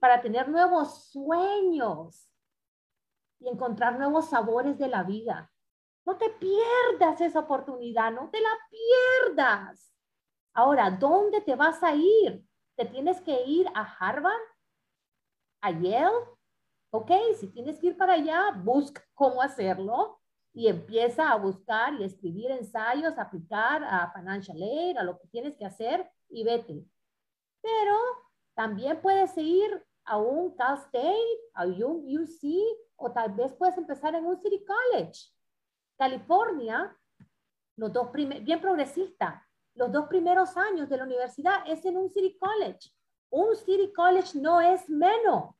Para 0.00 0.22
tener 0.22 0.48
nuevos 0.48 1.10
sueños 1.10 2.30
y 3.40 3.48
encontrar 3.48 3.98
nuevos 3.98 4.30
sabores 4.30 4.78
de 4.78 4.88
la 4.88 5.02
vida. 5.02 5.52
No 6.06 6.16
te 6.16 6.30
pierdas 6.30 7.20
esa 7.20 7.40
oportunidad, 7.40 8.12
no 8.12 8.30
te 8.30 8.40
la 8.40 8.56
pierdas. 8.70 9.92
Ahora, 10.54 10.90
¿dónde 10.90 11.40
te 11.40 11.54
vas 11.54 11.82
a 11.82 11.94
ir? 11.94 12.44
¿Te 12.76 12.84
tienes 12.86 13.20
que 13.20 13.42
ir 13.44 13.66
a 13.74 13.82
Harvard? 13.82 14.40
¿A 15.60 15.72
Yale? 15.72 16.10
Ok, 16.90 17.10
si 17.38 17.48
tienes 17.48 17.78
que 17.78 17.88
ir 17.88 17.96
para 17.96 18.14
allá, 18.14 18.52
busca 18.56 19.02
cómo 19.14 19.42
hacerlo 19.42 20.20
y 20.54 20.68
empieza 20.68 21.30
a 21.30 21.36
buscar 21.36 21.92
y 21.94 22.04
escribir 22.04 22.50
ensayos, 22.52 23.18
aplicar 23.18 23.84
a 23.84 24.10
Financial 24.12 24.56
Aid, 24.56 24.96
a 24.96 25.02
lo 25.02 25.18
que 25.18 25.26
tienes 25.28 25.56
que 25.56 25.66
hacer 25.66 26.08
y 26.28 26.44
vete. 26.44 26.84
Pero 27.60 27.96
también 28.58 29.00
puedes 29.00 29.38
ir 29.38 29.86
a 30.04 30.18
un 30.18 30.56
Cal 30.56 30.78
State, 30.78 31.40
a 31.54 31.64
un 31.64 32.02
UC, 32.18 32.42
o 32.96 33.12
tal 33.12 33.32
vez 33.34 33.52
puedes 33.52 33.78
empezar 33.78 34.16
en 34.16 34.26
un 34.26 34.36
City 34.36 34.64
College. 34.64 35.30
California, 35.96 36.98
los 37.76 37.92
dos 37.92 38.10
bien 38.12 38.60
progresista, 38.60 39.46
los 39.74 39.92
dos 39.92 40.08
primeros 40.08 40.56
años 40.56 40.88
de 40.88 40.96
la 40.96 41.04
universidad 41.04 41.62
es 41.68 41.84
en 41.84 41.98
un 41.98 42.10
City 42.10 42.36
College. 42.36 42.90
Un 43.30 43.54
City 43.54 43.92
College 43.92 44.36
no 44.40 44.60
es 44.60 44.90
menos. 44.90 45.54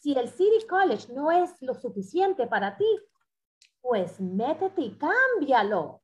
Si 0.00 0.14
el 0.14 0.30
City 0.30 0.66
College 0.66 1.12
no 1.12 1.30
es 1.30 1.60
lo 1.60 1.74
suficiente 1.74 2.46
para 2.46 2.74
ti, 2.74 3.00
pues 3.82 4.18
métete 4.18 4.80
y 4.80 4.96
cámbialo. 4.96 6.00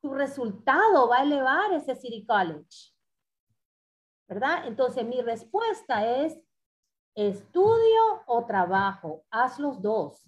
Tu 0.00 0.14
resultado 0.14 1.08
va 1.08 1.16
a 1.16 1.22
elevar 1.24 1.72
ese 1.72 1.96
City 1.96 2.24
College. 2.24 2.93
¿Verdad? 4.28 4.66
Entonces 4.66 5.04
mi 5.06 5.20
respuesta 5.20 6.06
es 6.06 6.38
estudio 7.14 8.22
o 8.26 8.44
trabajo. 8.46 9.24
Haz 9.30 9.58
los 9.58 9.80
dos. 9.82 10.22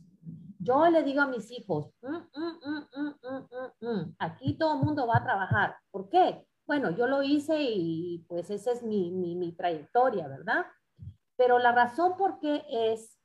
Yo 0.59 0.87
le 0.89 1.03
digo 1.03 1.23
a 1.23 1.27
mis 1.27 1.51
hijos, 1.51 1.93
mm, 2.03 2.17
mm, 2.17 3.87
mm, 3.87 4.17
aquí 4.19 4.59
todo 4.59 4.75
el 4.75 4.85
mundo 4.85 5.07
va 5.07 5.19
a 5.19 5.25
trabajar. 5.25 5.77
¿Por 5.91 6.09
qué? 6.09 6.47
Bueno, 6.67 6.91
yo 6.91 7.07
lo 7.07 7.23
hice 7.23 7.57
y 7.61 8.25
pues 8.29 8.51
esa 8.51 8.73
es 8.73 8.83
mi, 8.83 9.13
mi, 9.13 9.37
mi 9.37 9.53
trayectoria, 9.53 10.27
¿verdad? 10.27 10.67
Pero 11.37 11.59
la 11.59 11.73
razón 11.73 12.17
por 12.17 12.41
qué 12.41 12.65
es 12.69 13.17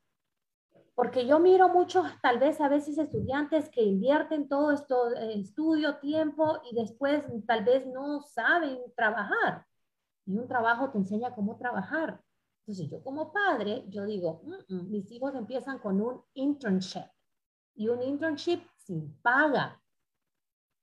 porque 1.01 1.25
yo 1.25 1.39
miro 1.39 1.69
mucho, 1.69 2.03
tal 2.21 2.37
vez 2.37 2.61
a 2.61 2.67
veces 2.67 2.97
estudiantes 2.97 3.69
que 3.69 3.81
invierten 3.81 4.47
todo 4.47 4.71
esto, 4.71 5.15
estudio, 5.15 5.97
tiempo 5.97 6.61
y 6.69 6.75
después 6.75 7.23
tal 7.47 7.63
vez 7.63 7.87
no 7.87 8.21
saben 8.21 8.77
trabajar. 8.95 9.65
Y 10.25 10.37
un 10.37 10.47
trabajo 10.47 10.89
te 10.89 10.97
enseña 10.97 11.33
cómo 11.33 11.57
trabajar. 11.57 12.21
Entonces 12.61 12.89
yo 12.89 13.03
como 13.03 13.33
padre, 13.33 13.85
yo 13.89 14.05
digo, 14.05 14.41
mm, 14.43 14.75
mm, 14.75 14.91
mis 14.91 15.11
hijos 15.11 15.33
empiezan 15.35 15.79
con 15.79 15.99
un 15.99 16.21
internship 16.33 17.09
y 17.75 17.87
un 17.87 18.01
internship 18.01 18.61
sin 18.77 19.13
paga, 19.21 19.81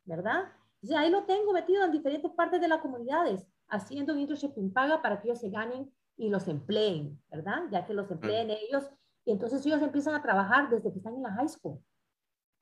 ¿verdad? 0.05 0.53
Entonces 0.74 0.96
ahí 0.96 1.11
lo 1.11 1.24
tengo 1.24 1.53
metido 1.53 1.85
en 1.85 1.92
diferentes 1.92 2.31
partes 2.33 2.61
de 2.61 2.68
las 2.68 2.81
comunidades, 2.81 3.46
haciendo 3.68 4.12
un 4.12 4.20
internship 4.20 4.53
sin 4.55 4.72
paga 4.72 5.01
para 5.03 5.20
que 5.20 5.29
ellos 5.29 5.40
se 5.40 5.51
ganen 5.51 5.92
y 6.16 6.29
los 6.29 6.48
empleen, 6.48 7.22
¿verdad? 7.31 7.64
Ya 7.70 7.87
que 7.87 7.94
los 7.94 8.11
empleen 8.11 8.51
ellos 8.51 8.90
y 9.24 9.33
entonces 9.33 9.64
ellos 9.66 9.83
empiezan 9.83 10.14
a 10.14 10.22
trabajar 10.22 10.70
desde 10.70 10.90
que 10.90 10.98
están 10.98 11.14
en 11.14 11.22
la 11.22 11.33
high 11.33 11.48
school. 11.48 11.79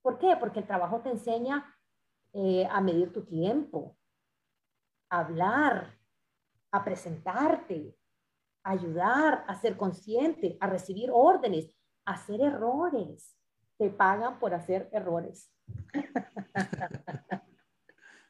¿Por 0.02 0.18
qué? 0.18 0.36
Porque 0.38 0.60
el 0.60 0.66
trabajo 0.66 1.00
te 1.00 1.10
enseña 1.10 1.64
eh, 2.32 2.66
a 2.70 2.80
medir 2.80 3.12
tu 3.12 3.24
tiempo, 3.24 3.96
a 5.08 5.20
hablar, 5.20 5.95
a 6.70 6.84
presentarte, 6.84 7.96
a 8.62 8.70
ayudar, 8.70 9.44
a 9.46 9.54
ser 9.54 9.76
consciente, 9.76 10.56
a 10.60 10.66
recibir 10.66 11.10
órdenes, 11.12 11.70
a 12.04 12.12
hacer 12.12 12.40
errores. 12.40 13.36
Te 13.78 13.90
pagan 13.90 14.38
por 14.38 14.54
hacer 14.54 14.88
errores. 14.92 15.52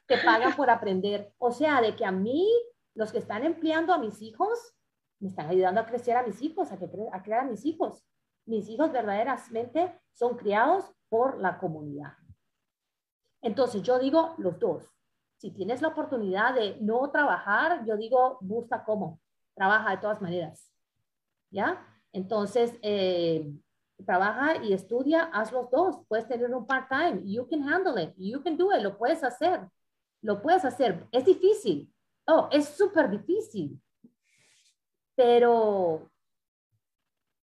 te 0.07 0.17
pagan 0.19 0.55
por 0.55 0.69
aprender. 0.69 1.33
O 1.37 1.51
sea, 1.51 1.81
de 1.81 1.95
que 1.95 2.05
a 2.05 2.11
mí, 2.11 2.47
los 2.93 3.11
que 3.11 3.19
están 3.19 3.43
empleando 3.43 3.93
a 3.93 3.97
mis 3.97 4.21
hijos, 4.21 4.73
me 5.19 5.29
están 5.29 5.49
ayudando 5.49 5.81
a 5.81 5.85
crecer 5.85 6.15
a 6.15 6.23
mis 6.23 6.41
hijos, 6.41 6.71
a, 6.71 6.75
a 7.13 7.23
crear 7.23 7.41
a 7.41 7.49
mis 7.49 7.65
hijos 7.65 8.03
mis 8.47 8.69
hijos 8.69 8.91
verdaderamente 8.91 9.99
son 10.13 10.37
criados 10.37 10.85
por 11.09 11.39
la 11.39 11.59
comunidad. 11.59 12.13
Entonces 13.41 13.83
yo 13.83 13.99
digo 13.99 14.35
los 14.37 14.57
dos. 14.57 14.96
Si 15.37 15.51
tienes 15.51 15.81
la 15.81 15.89
oportunidad 15.89 16.55
de 16.55 16.77
no 16.81 17.09
trabajar, 17.11 17.85
yo 17.85 17.95
digo 17.95 18.37
busca 18.41 18.83
cómo. 18.83 19.19
Trabaja 19.55 19.91
de 19.91 19.97
todas 19.97 20.21
maneras. 20.21 20.71
¿Ya? 21.51 21.85
Entonces, 22.11 22.77
eh, 22.81 23.53
trabaja 24.05 24.63
y 24.63 24.73
estudia, 24.73 25.23
haz 25.25 25.51
los 25.51 25.69
dos. 25.69 25.99
Puedes 26.07 26.27
tener 26.27 26.53
un 26.53 26.65
part-time. 26.65 27.21
You 27.23 27.47
can 27.47 27.67
handle 27.67 28.01
it. 28.01 28.13
You 28.17 28.41
can 28.41 28.57
do 28.57 28.71
it. 28.73 28.81
Lo 28.81 28.97
puedes 28.97 29.23
hacer. 29.23 29.61
Lo 30.21 30.41
puedes 30.41 30.65
hacer. 30.65 31.07
Es 31.11 31.25
difícil. 31.25 31.93
Oh, 32.25 32.49
es 32.51 32.69
súper 32.69 33.09
difícil. 33.09 33.79
Pero 35.15 36.11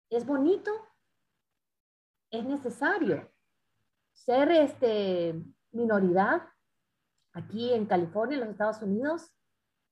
es 0.10 0.26
bonito, 0.26 0.72
es 2.32 2.46
necesario 2.46 3.30
ser 4.14 4.52
este, 4.52 5.36
minoridad 5.72 6.44
aquí 7.38 7.74
en 7.74 7.86
California, 7.86 8.36
en 8.36 8.42
los 8.42 8.50
Estados 8.50 8.82
Unidos. 8.82 9.32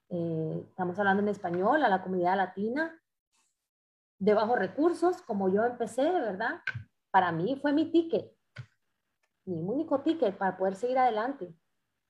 Eh, 0.10 0.66
estamos 0.68 0.98
hablando 1.00 1.24
en 1.24 1.30
español 1.30 1.84
a 1.84 1.90
la 1.90 2.02
comunidad 2.02 2.38
latina, 2.38 3.00
de 4.20 4.34
bajos 4.34 4.58
recursos, 4.58 5.22
como 5.22 5.50
yo 5.50 5.64
empecé, 5.64 6.04
¿verdad? 6.04 6.62
Para 7.12 7.32
mí 7.32 7.58
fue 7.62 7.74
mi 7.74 7.92
ticket, 7.92 8.32
mi 9.46 9.58
único 9.58 10.02
ticket 10.02 10.38
para 10.38 10.58
poder 10.58 10.76
seguir 10.76 10.98
adelante, 10.98 11.54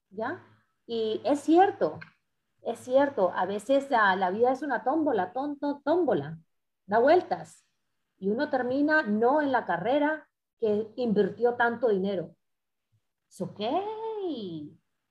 ¿ya? 0.09 0.43
Y 0.85 1.21
es 1.25 1.39
cierto, 1.39 1.99
es 2.61 2.79
cierto, 2.79 3.31
a 3.35 3.45
veces 3.45 3.89
la, 3.89 4.15
la 4.15 4.29
vida 4.29 4.51
es 4.51 4.61
una 4.61 4.83
tómbola, 4.83 5.33
tonto, 5.33 5.81
tómbola, 5.83 6.37
da 6.85 6.99
vueltas 6.99 7.65
y 8.17 8.29
uno 8.29 8.49
termina 8.49 9.01
no 9.01 9.41
en 9.41 9.51
la 9.51 9.65
carrera 9.65 10.29
que 10.59 10.91
invirtió 10.95 11.55
tanto 11.55 11.89
dinero. 11.89 12.35
Es 13.29 13.41
ok, 13.41 13.59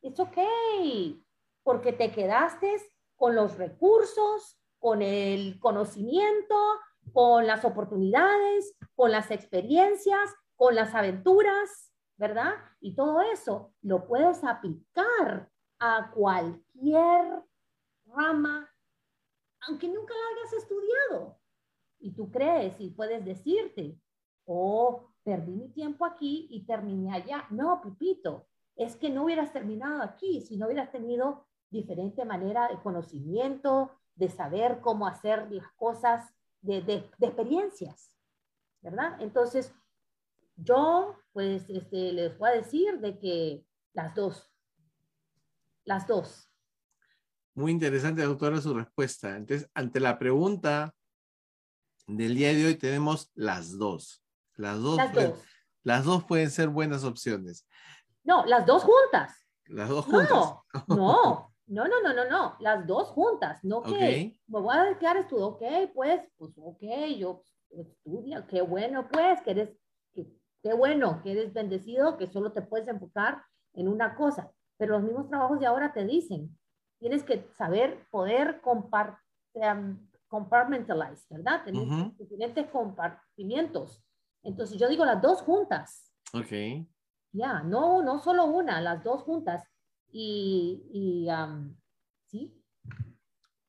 es 0.08 0.20
ok, 0.20 0.38
porque 1.62 1.92
te 1.92 2.12
quedaste 2.12 2.76
con 3.16 3.34
los 3.34 3.56
recursos, 3.56 4.60
con 4.78 5.00
el 5.00 5.58
conocimiento, 5.60 6.56
con 7.12 7.46
las 7.46 7.64
oportunidades, 7.64 8.76
con 8.94 9.10
las 9.10 9.30
experiencias, 9.30 10.34
con 10.56 10.74
las 10.74 10.94
aventuras, 10.94 11.90
¿verdad? 12.16 12.54
Y 12.80 12.94
todo 12.94 13.22
eso 13.22 13.72
lo 13.80 14.06
puedes 14.06 14.44
aplicar 14.44 15.50
a 15.78 16.10
cualquier 16.12 17.42
rama, 18.06 18.70
aunque 19.66 19.88
nunca 19.88 20.12
la 20.12 20.40
hayas 20.40 20.52
estudiado 20.52 21.38
y 21.98 22.12
tú 22.12 22.30
crees 22.30 22.78
y 22.78 22.90
puedes 22.90 23.24
decirte, 23.24 23.98
oh, 24.44 25.08
perdí 25.22 25.52
mi 25.52 25.68
tiempo 25.70 26.04
aquí 26.04 26.46
y 26.50 26.66
terminé 26.66 27.14
allá. 27.14 27.46
No, 27.48 27.80
Pipito, 27.80 28.46
es 28.76 28.96
que 28.96 29.10
no 29.10 29.24
hubieras 29.24 29.52
terminado 29.52 30.02
aquí 30.02 30.40
si 30.40 30.56
no 30.56 30.66
hubieras 30.66 30.90
tenido 30.90 31.46
diferente 31.70 32.24
manera 32.24 32.68
de 32.68 32.80
conocimiento, 32.80 33.90
de 34.14 34.28
saber 34.28 34.80
cómo 34.80 35.06
hacer 35.06 35.50
las 35.50 35.66
cosas 35.72 36.34
de, 36.60 36.82
de, 36.82 37.10
de 37.18 37.26
experiencias, 37.26 38.14
¿verdad? 38.80 39.20
Entonces, 39.20 39.72
yo, 40.56 41.18
pues, 41.32 41.68
este, 41.68 42.12
les 42.12 42.38
voy 42.38 42.50
a 42.50 42.52
decir 42.52 43.00
de 43.00 43.18
que 43.18 43.66
las 43.92 44.14
dos, 44.14 44.52
las 45.84 46.06
dos. 46.06 46.48
Muy 47.54 47.72
interesante, 47.72 48.22
doctora, 48.22 48.60
su 48.60 48.74
respuesta. 48.74 49.36
Entonces, 49.36 49.68
ante 49.74 50.00
la 50.00 50.18
pregunta 50.18 50.94
del 52.06 52.34
día 52.34 52.52
de 52.54 52.66
hoy 52.66 52.74
tenemos 52.76 53.30
las 53.34 53.76
dos. 53.76 54.24
Las 54.56 54.78
dos, 54.80 54.96
Las 54.96 55.12
pueden, 55.12 55.30
dos. 55.30 55.44
las 55.82 56.04
dos 56.04 56.24
pueden 56.24 56.50
ser 56.50 56.68
buenas 56.68 57.04
opciones. 57.04 57.66
No, 58.24 58.44
las 58.46 58.66
dos 58.66 58.82
juntas. 58.84 59.34
Las 59.66 59.88
dos 59.88 60.04
juntas. 60.06 60.28
No, 60.30 60.56
no, 60.88 61.52
no, 61.66 61.88
no, 61.88 62.02
no, 62.02 62.12
no, 62.14 62.24
no, 62.30 62.56
las 62.60 62.86
dos 62.86 63.08
juntas, 63.08 63.62
no 63.64 63.82
que 63.82 63.90
me 64.48 64.60
voy 64.60 64.76
a 64.76 64.84
dedicar 64.84 65.16
a 65.16 65.20
estudio, 65.20 65.46
ok, 65.48 65.62
pues, 65.94 66.20
pues, 66.36 66.52
ok, 66.58 66.82
yo 67.16 67.42
estudia, 67.70 68.46
qué 68.46 68.60
bueno, 68.62 69.08
pues, 69.10 69.40
que 69.42 69.50
eres, 69.52 69.70
que- 70.12 70.30
qué 70.62 70.74
bueno, 70.74 71.20
que 71.22 71.32
eres 71.32 71.52
bendecido, 71.52 72.16
que 72.18 72.26
solo 72.26 72.52
te 72.52 72.62
puedes 72.62 72.86
enfocar 72.88 73.42
en 73.74 73.88
una 73.88 74.14
cosa, 74.14 74.50
pero 74.76 74.94
los 74.94 75.02
mismos 75.04 75.28
trabajos 75.28 75.58
de 75.60 75.66
ahora 75.66 75.92
te 75.92 76.04
dicen, 76.04 76.58
tienes 76.98 77.22
que 77.24 77.48
saber 77.56 78.06
poder 78.10 78.60
compar, 78.60 79.18
em, 79.54 79.98
compartmentalize, 80.28 81.26
¿verdad? 81.30 81.64
Tener 81.64 81.82
diferentes 82.18 82.66
compartimientos. 82.70 84.02
Entonces 84.42 84.78
yo 84.78 84.88
digo 84.88 85.04
las 85.04 85.20
dos 85.22 85.40
juntas. 85.42 86.10
Ok. 86.32 86.52
Ya, 87.34 87.64
no, 87.64 88.00
no 88.02 88.20
solo 88.20 88.44
una, 88.44 88.80
las 88.80 89.02
dos 89.02 89.22
juntas. 89.22 89.66
Y, 90.12 90.84
y 90.92 91.28
sí, 92.26 92.62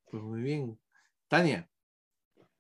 Pues 0.06 0.22
muy 0.22 0.42
bien. 0.42 0.80
Tania. 1.28 1.68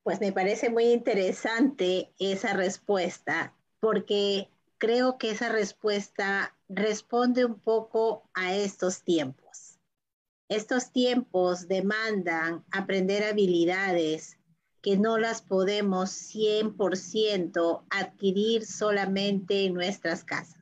Pues 0.01 0.19
me 0.19 0.31
parece 0.31 0.71
muy 0.71 0.85
interesante 0.85 2.11
esa 2.17 2.53
respuesta, 2.53 3.53
porque 3.79 4.49
creo 4.79 5.19
que 5.19 5.29
esa 5.29 5.49
respuesta 5.49 6.57
responde 6.69 7.45
un 7.45 7.59
poco 7.59 8.27
a 8.33 8.55
estos 8.55 9.03
tiempos. 9.03 9.79
Estos 10.49 10.91
tiempos 10.91 11.67
demandan 11.67 12.65
aprender 12.71 13.23
habilidades 13.23 14.39
que 14.81 14.97
no 14.97 15.19
las 15.19 15.43
podemos 15.43 16.09
100% 16.09 17.85
adquirir 17.91 18.65
solamente 18.65 19.65
en 19.65 19.75
nuestras 19.75 20.23
casas. 20.23 20.54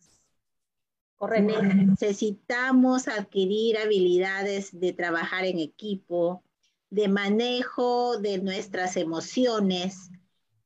Correcto. 1.24 1.64
Necesitamos 1.64 3.08
adquirir 3.08 3.78
habilidades 3.78 4.78
de 4.78 4.92
trabajar 4.92 5.46
en 5.46 5.60
equipo, 5.60 6.44
de 6.90 7.08
manejo 7.08 8.18
de 8.18 8.40
nuestras 8.40 8.98
emociones 8.98 10.12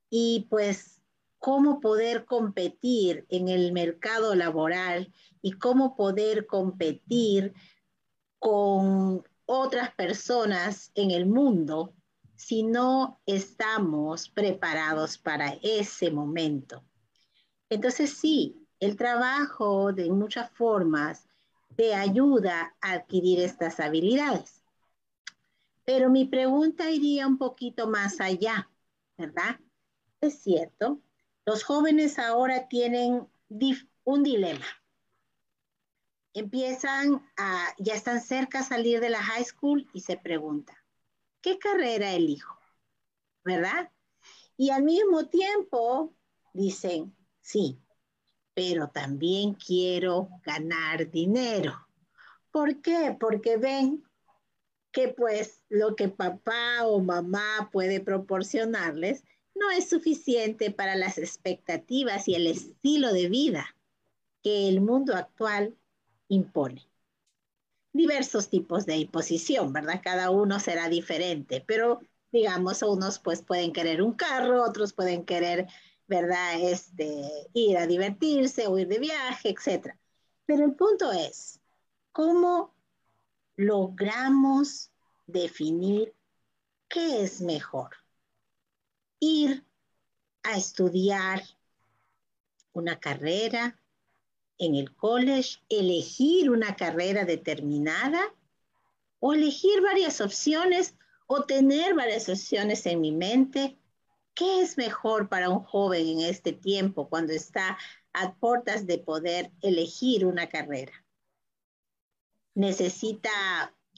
y 0.09 0.47
pues 0.49 0.99
cómo 1.37 1.79
poder 1.79 2.25
competir 2.25 3.27
en 3.29 3.49
el 3.49 3.71
mercado 3.71 4.33
laboral 4.33 5.13
y 5.43 5.51
cómo 5.51 5.95
poder 5.95 6.47
competir 6.47 7.53
con 8.39 9.23
otras 9.45 9.93
personas 9.93 10.91
en 10.95 11.11
el 11.11 11.27
mundo 11.27 11.93
si 12.35 12.63
no 12.63 13.21
estamos 13.27 14.27
preparados 14.29 15.19
para 15.19 15.55
ese 15.61 16.09
momento. 16.09 16.83
Entonces 17.69 18.17
sí, 18.17 18.66
el 18.79 18.95
trabajo 18.95 19.91
de 19.91 20.09
muchas 20.11 20.51
formas 20.51 21.27
te 21.75 21.93
ayuda 21.93 22.75
a 22.81 22.93
adquirir 22.93 23.39
estas 23.39 23.79
habilidades. 23.79 24.63
Pero 25.85 26.09
mi 26.09 26.25
pregunta 26.25 26.89
iría 26.89 27.27
un 27.27 27.37
poquito 27.37 27.87
más 27.87 28.19
allá, 28.19 28.69
¿verdad? 29.17 29.59
Es 30.21 30.39
cierto, 30.39 31.01
los 31.45 31.63
jóvenes 31.63 32.19
ahora 32.19 32.67
tienen 32.67 33.27
un 34.03 34.23
dilema. 34.23 34.65
Empiezan 36.33 37.25
a, 37.37 37.73
ya 37.79 37.95
están 37.95 38.21
cerca 38.21 38.59
a 38.59 38.63
salir 38.63 38.99
de 38.99 39.09
la 39.09 39.23
high 39.23 39.45
school 39.45 39.87
y 39.93 40.01
se 40.01 40.17
preguntan, 40.17 40.75
¿qué 41.41 41.57
carrera 41.57 42.11
elijo? 42.11 42.59
¿Verdad? 43.43 43.91
Y 44.57 44.71
al 44.71 44.83
mismo 44.83 45.27
tiempo 45.27 46.13
dicen, 46.53 47.15
sí, 47.41 47.79
pero 48.57 48.87
también 48.87 49.53
quiero 49.53 50.29
ganar 50.43 51.11
dinero. 51.11 51.87
¿Por 52.51 52.81
qué? 52.81 53.15
Porque 53.19 53.57
ven 53.57 54.03
que 54.91 55.09
pues 55.09 55.61
lo 55.69 55.95
que 55.95 56.09
papá 56.09 56.87
o 56.87 56.99
mamá 56.99 57.69
puede 57.71 57.99
proporcionarles 57.99 59.23
no 59.53 59.69
es 59.69 59.87
suficiente 59.87 60.71
para 60.71 60.95
las 60.95 61.19
expectativas 61.19 62.27
y 62.27 62.33
el 62.33 62.47
estilo 62.47 63.13
de 63.13 63.29
vida 63.29 63.75
que 64.41 64.67
el 64.67 64.81
mundo 64.81 65.15
actual 65.15 65.77
impone. 66.27 66.89
Diversos 67.93 68.49
tipos 68.49 68.87
de 68.87 68.97
imposición, 68.97 69.71
¿verdad? 69.71 70.01
Cada 70.03 70.31
uno 70.31 70.59
será 70.59 70.89
diferente, 70.89 71.63
pero 71.67 71.99
digamos, 72.31 72.81
unos 72.81 73.19
pues 73.19 73.43
pueden 73.43 73.71
querer 73.71 74.01
un 74.01 74.13
carro, 74.13 74.63
otros 74.63 74.93
pueden 74.93 75.25
querer, 75.25 75.67
¿verdad? 76.07 76.59
Este, 76.61 77.49
ir 77.53 77.77
a 77.77 77.87
divertirse 77.87 78.67
o 78.67 78.77
ir 78.77 78.87
de 78.87 78.99
viaje, 78.99 79.49
etc. 79.49 79.95
Pero 80.45 80.65
el 80.65 80.75
punto 80.75 81.11
es, 81.11 81.59
¿cómo 82.11 82.73
logramos 83.55 84.91
definir 85.25 86.13
qué 86.87 87.23
es 87.23 87.41
mejor? 87.41 87.91
Ir 89.19 89.65
a 90.43 90.57
estudiar 90.57 91.43
una 92.71 92.99
carrera 92.99 93.79
en 94.59 94.75
el 94.75 94.95
college, 94.95 95.59
elegir 95.69 96.49
una 96.49 96.75
carrera 96.75 97.25
determinada 97.25 98.33
o 99.19 99.33
elegir 99.33 99.81
varias 99.81 100.21
opciones 100.21 100.95
o 101.27 101.43
tener 101.43 101.93
varias 101.93 102.29
opciones 102.29 102.85
en 102.85 103.01
mi 103.01 103.11
mente. 103.11 103.77
¿Qué 104.38 104.62
es 104.62 104.78
mejor 104.78 105.30
para 105.30 105.50
un 105.50 105.63
joven 105.63 106.08
en 106.08 106.19
este 106.21 106.54
tiempo 106.54 107.10
cuando 107.10 107.34
está 107.34 107.76
a 108.13 108.36
puertas 108.36 108.86
de 108.86 109.00
poder 109.00 109.52
elegir 109.63 110.28
una 110.28 110.47
carrera? 110.47 110.93
Necesita 112.54 113.32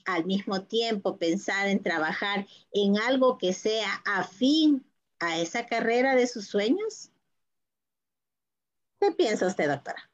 al 0.06 0.24
mismo 0.24 0.62
tiempo 0.64 1.18
pensar 1.18 1.68
en 1.68 1.82
trabajar 1.82 2.46
en 2.72 2.96
algo 2.96 3.36
que 3.36 3.52
sea 3.52 4.02
afín 4.06 4.86
a 5.18 5.38
esa 5.38 5.66
carrera 5.66 6.16
de 6.16 6.26
sus 6.26 6.46
sueños. 6.48 7.10
¿Qué 8.98 9.12
piensa 9.12 9.46
usted, 9.46 9.68
doctora? 9.68 10.10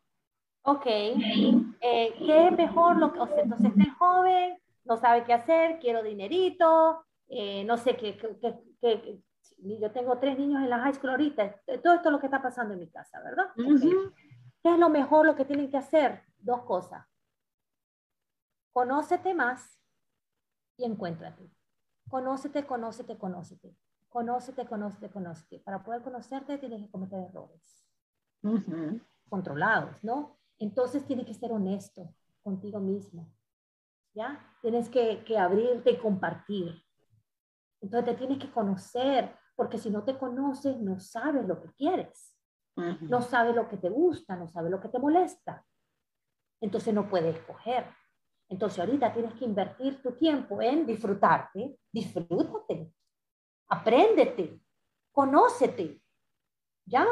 Ok, 0.63 0.87
eh, 0.87 2.15
¿qué 2.19 2.47
es 2.49 2.53
mejor? 2.53 2.97
Lo 2.97 3.13
que, 3.13 3.21
o 3.21 3.27
sea, 3.29 3.43
entonces 3.43 3.71
este 3.71 3.91
joven 3.91 4.59
no 4.85 4.97
sabe 4.97 5.25
qué 5.25 5.33
hacer, 5.35 5.79
quiero 5.79 6.03
dinerito, 6.03 7.05
eh, 7.29 7.63
no 7.65 7.77
sé 7.77 7.97
qué, 7.97 8.17
qué, 8.17 8.37
qué- 8.81 9.21
yo 9.59 9.91
tengo 9.91 10.19
tres 10.19 10.39
niños 10.39 10.63
en 10.63 10.71
la 10.71 10.79
high 10.81 10.95
school 10.95 11.11
ahorita, 11.11 11.61
todo 11.83 11.95
esto 11.95 12.09
es 12.09 12.13
lo 12.13 12.21
que 12.21 12.27
está 12.27 12.43
pasando 12.43 12.75
en 12.75 12.81
mi 12.81 12.91
casa, 12.91 13.21
¿verdad? 13.23 13.47
Ok. 13.53 13.67
Ujú. 13.67 14.13
¿Qué 14.63 14.73
es 14.73 14.79
lo 14.79 14.89
mejor 14.89 15.27
lo 15.27 15.37
que 15.37 15.45
tienen 15.45 15.71
que 15.71 15.77
hacer? 15.77 16.23
Dos 16.39 16.63
cosas. 16.63 17.07
Conócete 18.73 19.35
más 19.35 19.79
y 20.77 20.85
encuéntrate. 20.85 21.51
Conócete, 22.09 22.67
conócete, 22.67 23.17
conócete. 23.17 23.77
Conócete, 24.09 24.67
conócete, 24.67 25.11
conócete. 25.11 25.59
Para 25.61 25.83
poder 25.83 26.03
conocerte 26.03 26.59
tienes 26.59 26.83
que 26.83 26.91
cometer 26.91 27.21
errores 27.21 27.87
Ujú. 28.43 29.01
controlados, 29.29 30.03
¿no? 30.03 30.39
Entonces 30.59 31.05
tienes 31.07 31.27
que 31.27 31.35
ser 31.35 31.53
honesto 31.53 32.15
contigo 32.43 32.81
mismo, 32.81 33.33
¿ya? 34.15 34.55
Tienes 34.63 34.89
que, 34.89 35.25
que 35.25 35.39
abrirte 35.39 35.91
y 35.91 35.99
compartir. 35.99 36.83
Entonces 37.81 38.13
te 38.13 38.19
tienes 38.19 38.39
que 38.39 38.51
conocer, 38.51 39.37
porque 39.57 39.79
si 39.79 39.91
no 39.91 40.05
te 40.05 40.17
conoces, 40.19 40.79
no 40.79 41.01
sabes 41.01 41.47
lo 41.47 41.61
que 41.61 41.73
quieres, 41.73 42.35
Ujú. 42.77 43.07
no 43.07 43.23
sabes 43.23 43.57
lo 43.57 43.69
que 43.69 43.79
te 43.79 43.89
gusta, 43.89 44.37
no 44.37 44.47
sabes 44.49 44.71
lo 44.71 44.81
que 44.81 44.89
te 44.89 44.99
molesta. 44.99 45.65
Entonces 46.61 46.95
no 46.95 47.09
puedes 47.09 47.37
escoger. 47.37 47.87
Entonces 48.49 48.79
ahorita 48.79 49.13
tienes 49.13 49.35
que 49.35 49.45
invertir 49.47 50.01
tu 50.03 50.13
tiempo 50.13 50.63
en 50.63 50.87
disfrutarte, 50.87 51.79
disfrútate, 51.91 52.93
apréndete, 53.69 54.61
conócete, 55.11 56.01
¿ya? 56.85 57.07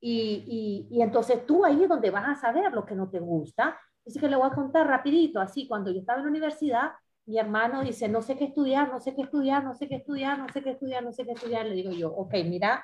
Y, 0.00 0.88
y, 0.90 0.96
y 0.96 1.02
entonces 1.02 1.46
tú 1.46 1.64
ahí 1.64 1.82
es 1.82 1.88
donde 1.88 2.10
vas 2.10 2.28
a 2.28 2.40
saber 2.40 2.72
lo 2.72 2.84
que 2.84 2.94
no 2.94 3.08
te 3.08 3.20
gusta. 3.20 3.78
Así 4.06 4.18
que 4.18 4.28
le 4.28 4.36
voy 4.36 4.46
a 4.46 4.54
contar 4.54 4.86
rapidito, 4.86 5.38
así, 5.38 5.68
cuando 5.68 5.90
yo 5.90 6.00
estaba 6.00 6.18
en 6.18 6.24
la 6.24 6.30
universidad, 6.30 6.92
mi 7.28 7.38
hermano 7.38 7.82
dice, 7.82 8.08
no 8.08 8.22
sé 8.22 8.38
qué 8.38 8.46
estudiar, 8.46 8.88
no 8.88 9.00
sé 9.00 9.14
qué 9.14 9.20
estudiar, 9.20 9.62
no 9.62 9.74
sé 9.74 9.86
qué 9.86 9.96
estudiar, 9.96 10.38
no 10.38 10.48
sé 10.48 10.62
qué 10.62 10.70
estudiar, 10.70 11.04
no 11.04 11.12
sé 11.12 11.26
qué 11.26 11.32
estudiar. 11.32 11.66
Le 11.66 11.74
digo 11.74 11.90
yo, 11.90 12.10
ok, 12.10 12.32
mira, 12.46 12.82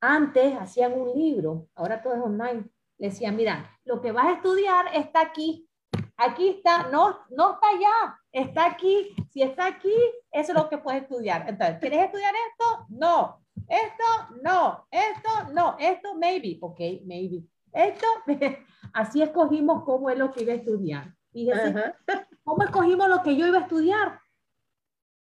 antes 0.00 0.54
hacían 0.54 0.92
un 0.92 1.12
libro, 1.12 1.66
ahora 1.74 2.00
todo 2.00 2.14
es 2.14 2.20
online. 2.20 2.70
Le 2.98 3.08
decía, 3.08 3.32
mira, 3.32 3.68
lo 3.84 4.00
que 4.00 4.12
vas 4.12 4.26
a 4.26 4.32
estudiar 4.34 4.86
está 4.94 5.22
aquí. 5.22 5.68
aquí 6.16 6.50
está, 6.50 6.88
no, 6.90 7.18
no 7.30 7.54
está 7.54 7.68
allá, 7.68 8.20
está 8.30 8.66
aquí. 8.66 9.12
Si 9.28 9.42
está 9.42 9.66
aquí, 9.66 9.96
eso 10.30 10.52
es 10.52 10.58
lo 10.58 10.68
que 10.68 10.78
puedes 10.78 11.02
estudiar. 11.02 11.48
Entonces, 11.48 11.80
¿quieres 11.80 12.04
estudiar 12.04 12.32
esto? 12.48 12.86
No. 12.90 13.44
Esto, 13.68 14.38
no. 14.40 14.86
Esto, 14.92 15.52
no. 15.52 15.74
Esto, 15.80 16.14
maybe. 16.14 16.58
Ok, 16.60 16.78
maybe. 17.04 17.42
Esto, 17.72 18.06
así 18.92 19.20
escogimos 19.20 19.82
cómo 19.82 20.10
es 20.10 20.16
lo 20.16 20.30
que 20.30 20.44
iba 20.44 20.52
a 20.52 20.56
estudiar. 20.56 21.12
Y 21.32 21.50
¿cómo 22.44 22.62
escogimos 22.62 23.08
lo 23.08 23.22
que 23.22 23.36
yo 23.36 23.46
iba 23.46 23.58
a 23.58 23.62
estudiar? 23.62 24.20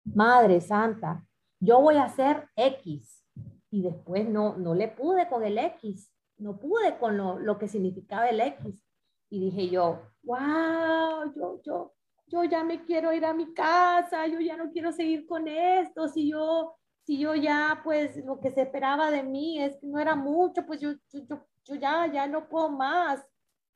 Madre 0.04 0.60
Santa, 0.60 1.26
yo 1.60 1.80
voy 1.80 1.96
a 1.96 2.06
hacer 2.06 2.50
X. 2.56 3.24
Y 3.70 3.84
después 3.84 4.28
no, 4.28 4.58
no 4.58 4.76
le 4.76 4.90
pude 4.90 5.30
con 5.30 5.44
el 5.44 5.58
X. 5.58 6.12
No 6.38 6.58
pude 6.58 6.98
con 6.98 7.18
lo, 7.18 7.40
lo 7.40 7.58
que 7.58 7.68
significaba 7.68 8.28
el 8.28 8.42
X. 8.42 8.84
Y 9.30 9.40
dije 9.40 9.70
yo, 9.70 10.02
wow, 10.24 11.34
yo, 11.34 11.62
yo, 11.64 11.94
yo 12.28 12.44
ya 12.44 12.64
me 12.64 12.84
quiero 12.84 13.14
ir 13.14 13.26
a 13.26 13.34
mi 13.34 13.54
casa, 13.54 14.28
yo 14.28 14.40
ya 14.40 14.58
no 14.58 14.72
quiero 14.72 14.92
seguir 14.92 15.26
con 15.26 15.48
esto, 15.48 16.08
si 16.10 16.30
yo, 16.30 16.76
si 17.06 17.18
yo 17.18 17.36
ya, 17.36 17.80
pues 17.84 18.18
lo 18.26 18.40
que 18.40 18.52
se 18.52 18.64
esperaba 18.64 19.10
de 19.10 19.24
mí 19.24 19.62
es 19.62 19.78
que 19.78 19.88
no 19.88 20.00
era 20.00 20.16
mucho, 20.16 20.66
pues 20.66 20.82
yo, 20.82 20.92
yo, 21.14 21.46
yo 21.64 21.76
ya, 21.76 22.08
ya 22.12 22.28
no 22.28 22.50
puedo 22.50 22.70
más. 22.70 23.26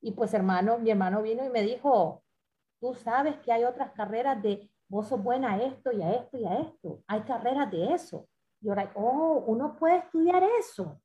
Y 0.01 0.11
pues 0.11 0.33
hermano, 0.33 0.77
mi 0.77 0.91
hermano 0.91 1.21
vino 1.21 1.45
y 1.45 1.49
me 1.49 1.61
dijo, 1.61 2.24
tú 2.79 2.93
sabes 2.93 3.37
que 3.37 3.51
hay 3.51 3.63
otras 3.63 3.91
carreras 3.91 4.41
de, 4.41 4.69
vos 4.87 5.07
sos 5.07 5.21
buena 5.21 5.53
a 5.53 5.61
esto 5.61 5.91
y 5.91 6.01
a 6.01 6.11
esto 6.13 6.37
y 6.37 6.45
a 6.45 6.59
esto, 6.59 7.03
hay 7.07 7.21
carreras 7.21 7.71
de 7.71 7.93
eso. 7.93 8.27
Y 8.61 8.69
ahora, 8.69 8.91
oh, 8.95 9.43
uno 9.47 9.75
puede 9.77 9.97
estudiar 9.97 10.43
eso. 10.59 11.01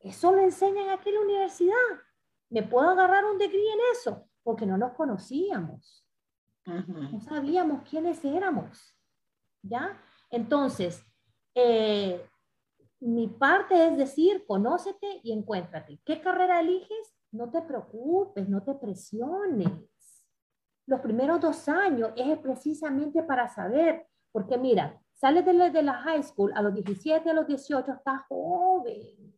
Eso 0.00 0.32
lo 0.32 0.40
enseñan 0.40 0.90
aquí 0.90 1.08
en 1.08 1.14
la 1.16 1.20
universidad 1.22 2.06
me 2.48 2.62
puedo 2.62 2.88
agarrar 2.90 3.24
un 3.24 3.38
degree 3.38 3.72
en 3.72 3.80
eso, 3.92 4.28
porque 4.42 4.66
no 4.66 4.78
nos 4.78 4.92
conocíamos. 4.92 6.04
No 6.64 7.20
sabíamos 7.20 7.88
quiénes 7.88 8.24
éramos. 8.24 8.96
¿Ya? 9.62 10.00
Entonces, 10.30 11.02
eh, 11.54 12.24
mi 13.00 13.28
parte 13.28 13.88
es 13.88 13.96
decir, 13.96 14.44
conócete 14.46 15.20
y 15.22 15.32
encuéntrate. 15.32 16.00
¿Qué 16.04 16.20
carrera 16.20 16.60
eliges? 16.60 17.14
No 17.32 17.50
te 17.50 17.62
preocupes, 17.62 18.48
no 18.48 18.62
te 18.62 18.74
presiones. 18.74 19.68
Los 20.86 21.00
primeros 21.00 21.40
dos 21.40 21.68
años 21.68 22.12
es 22.16 22.38
precisamente 22.38 23.22
para 23.22 23.48
saber, 23.48 24.06
porque 24.32 24.56
mira, 24.56 25.00
sales 25.14 25.44
de 25.44 25.52
la, 25.52 25.70
de 25.70 25.82
la 25.82 25.94
high 25.94 26.22
school 26.22 26.52
a 26.54 26.62
los 26.62 26.72
17, 26.74 27.28
a 27.28 27.34
los 27.34 27.46
18, 27.46 27.92
estás 27.92 28.22
joven. 28.28 29.34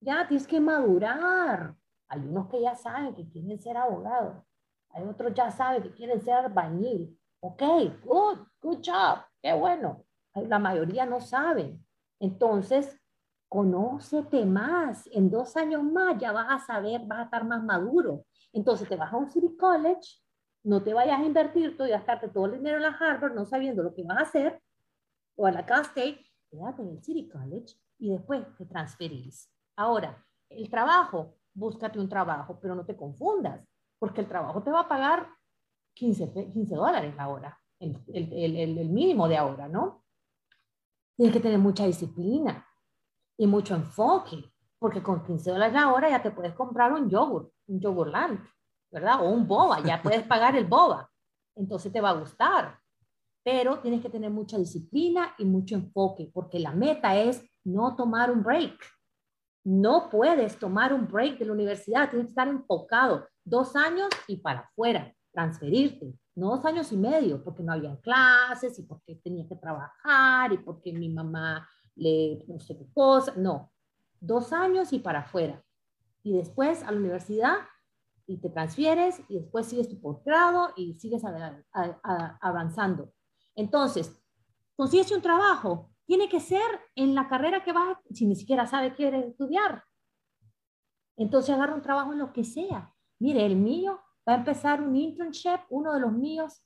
Ya 0.00 0.26
tienes 0.28 0.46
que 0.46 0.60
madurar. 0.60 1.74
Hay 2.08 2.20
unos 2.20 2.48
que 2.48 2.60
ya 2.60 2.74
saben 2.74 3.14
que 3.14 3.26
quieren 3.28 3.58
ser 3.58 3.76
abogados. 3.76 4.44
Hay 4.90 5.04
otros 5.04 5.32
ya 5.32 5.50
saben 5.50 5.82
que 5.82 5.92
quieren 5.94 6.20
ser 6.20 6.34
albañil. 6.34 7.18
Ok, 7.40 7.62
good, 8.04 8.38
good 8.60 8.78
job, 8.84 9.24
qué 9.40 9.52
bueno. 9.54 10.04
La 10.34 10.58
mayoría 10.58 11.06
no 11.06 11.20
saben. 11.20 11.84
Entonces, 12.20 13.00
conócete 13.48 14.44
más. 14.44 15.08
En 15.12 15.30
dos 15.30 15.56
años 15.56 15.82
más 15.82 16.18
ya 16.18 16.32
vas 16.32 16.46
a 16.50 16.58
saber, 16.66 17.02
vas 17.06 17.20
a 17.20 17.22
estar 17.24 17.44
más 17.44 17.62
maduro. 17.62 18.26
Entonces, 18.52 18.88
te 18.88 18.96
vas 18.96 19.12
a 19.12 19.16
un 19.16 19.30
City 19.30 19.56
College, 19.56 20.20
no 20.64 20.82
te 20.82 20.94
vayas 20.94 21.20
a 21.20 21.24
invertir 21.24 21.76
todo 21.76 21.86
y 21.86 21.90
gastarte 21.90 22.28
todo 22.28 22.46
el 22.46 22.52
dinero 22.52 22.76
en 22.76 22.82
la 22.82 22.96
Harvard 22.98 23.34
no 23.34 23.44
sabiendo 23.44 23.82
lo 23.82 23.94
que 23.94 24.04
vas 24.04 24.18
a 24.18 24.22
hacer, 24.22 24.62
o 25.36 25.46
a 25.46 25.50
la 25.50 25.66
Cal 25.66 25.82
State, 25.82 26.24
quédate 26.50 26.82
en 26.82 26.88
el 26.88 27.02
City 27.02 27.28
College 27.28 27.74
y 27.98 28.10
después 28.10 28.44
te 28.56 28.66
transferís. 28.66 29.50
Ahora, 29.76 30.24
el 30.48 30.68
trabajo, 30.68 31.36
búscate 31.54 31.98
un 31.98 32.08
trabajo, 32.08 32.58
pero 32.60 32.74
no 32.74 32.84
te 32.84 32.96
confundas, 32.96 33.66
porque 33.98 34.20
el 34.20 34.28
trabajo 34.28 34.62
te 34.62 34.70
va 34.70 34.80
a 34.80 34.88
pagar 34.88 35.28
15, 35.94 36.50
15 36.52 36.74
dólares 36.74 37.14
la 37.16 37.28
hora, 37.28 37.58
el, 37.78 37.96
el, 38.12 38.56
el, 38.56 38.78
el 38.78 38.88
mínimo 38.88 39.28
de 39.28 39.36
ahora, 39.36 39.68
¿no? 39.68 40.04
Tienes 41.16 41.34
que 41.34 41.40
tener 41.40 41.58
mucha 41.58 41.86
disciplina 41.86 42.66
y 43.36 43.46
mucho 43.46 43.74
enfoque, 43.74 44.52
porque 44.78 45.02
con 45.02 45.22
15 45.22 45.50
dólares 45.50 45.74
la 45.74 45.92
hora 45.92 46.10
ya 46.10 46.22
te 46.22 46.30
puedes 46.30 46.54
comprar 46.54 46.92
un 46.92 47.08
yogur, 47.08 47.52
un 47.66 47.80
yogurland, 47.80 48.40
¿verdad? 48.92 49.22
O 49.22 49.30
un 49.30 49.48
boba, 49.48 49.82
ya 49.82 50.00
puedes 50.02 50.22
pagar 50.22 50.54
el 50.54 50.66
boba. 50.66 51.10
Entonces 51.56 51.92
te 51.92 52.00
va 52.00 52.10
a 52.10 52.20
gustar. 52.20 52.78
Pero 53.42 53.80
tienes 53.80 54.02
que 54.02 54.10
tener 54.10 54.30
mucha 54.30 54.58
disciplina 54.58 55.34
y 55.38 55.44
mucho 55.44 55.74
enfoque, 55.74 56.30
porque 56.32 56.60
la 56.60 56.72
meta 56.72 57.16
es 57.16 57.42
no 57.64 57.96
tomar 57.96 58.30
un 58.30 58.42
break. 58.42 58.78
No 59.64 60.08
puedes 60.10 60.58
tomar 60.58 60.92
un 60.92 61.08
break 61.08 61.38
de 61.38 61.46
la 61.46 61.52
universidad, 61.52 62.10
tienes 62.10 62.26
que 62.26 62.30
estar 62.30 62.48
enfocado 62.48 63.26
dos 63.44 63.74
años 63.74 64.10
y 64.28 64.36
para 64.36 64.60
afuera, 64.60 65.12
transferirte, 65.32 66.14
no 66.34 66.50
dos 66.50 66.64
años 66.64 66.92
y 66.92 66.96
medio, 66.96 67.42
porque 67.42 67.62
no 67.62 67.72
había 67.72 67.96
clases 68.00 68.78
y 68.78 68.82
porque 68.82 69.16
tenía 69.16 69.46
que 69.48 69.56
trabajar 69.56 70.52
y 70.52 70.58
porque 70.58 70.92
mi 70.92 71.08
mamá 71.08 71.68
le 71.94 72.44
no 72.48 72.58
sé 72.60 72.76
qué 72.76 72.86
cosa, 72.92 73.32
no, 73.36 73.72
dos 74.20 74.52
años 74.52 74.92
y 74.92 74.98
para 74.98 75.20
afuera. 75.20 75.62
Y 76.22 76.36
después 76.36 76.82
a 76.82 76.92
la 76.92 76.98
universidad 76.98 77.56
y 78.26 78.38
te 78.38 78.50
transfieres 78.50 79.20
y 79.28 79.38
después 79.38 79.66
sigues 79.66 79.88
tu 79.88 80.00
posgrado 80.00 80.72
y 80.76 80.94
sigues 80.94 81.22
avanzando. 82.40 83.12
Entonces, 83.54 84.22
consigues 84.76 85.10
un 85.12 85.22
trabajo, 85.22 85.90
tiene 86.06 86.28
que 86.28 86.40
ser 86.40 86.62
en 86.94 87.14
la 87.14 87.28
carrera 87.28 87.62
que 87.62 87.72
vas, 87.72 87.98
si 88.12 88.26
ni 88.26 88.36
siquiera 88.36 88.66
sabe 88.66 88.90
qué 88.90 88.96
quiere 88.96 89.28
estudiar. 89.28 89.84
Entonces 91.16 91.54
agarra 91.54 91.74
un 91.74 91.82
trabajo 91.82 92.12
en 92.12 92.18
lo 92.18 92.32
que 92.32 92.44
sea. 92.44 92.92
Mire, 93.18 93.44
el 93.44 93.56
mío 93.56 94.00
va 94.28 94.34
a 94.34 94.38
empezar 94.38 94.80
un 94.80 94.96
internship, 94.96 95.60
uno 95.70 95.92
de 95.92 96.00
los 96.00 96.12
míos, 96.12 96.62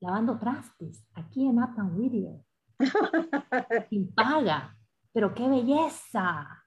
lavando 0.00 0.38
trastes, 0.38 1.04
aquí 1.14 1.46
en 1.46 1.62
Uptown 1.62 1.98
Whittier. 1.98 2.44
Sin 3.90 4.14
paga. 4.14 4.76
Pero 5.12 5.34
qué 5.34 5.48
belleza. 5.48 6.64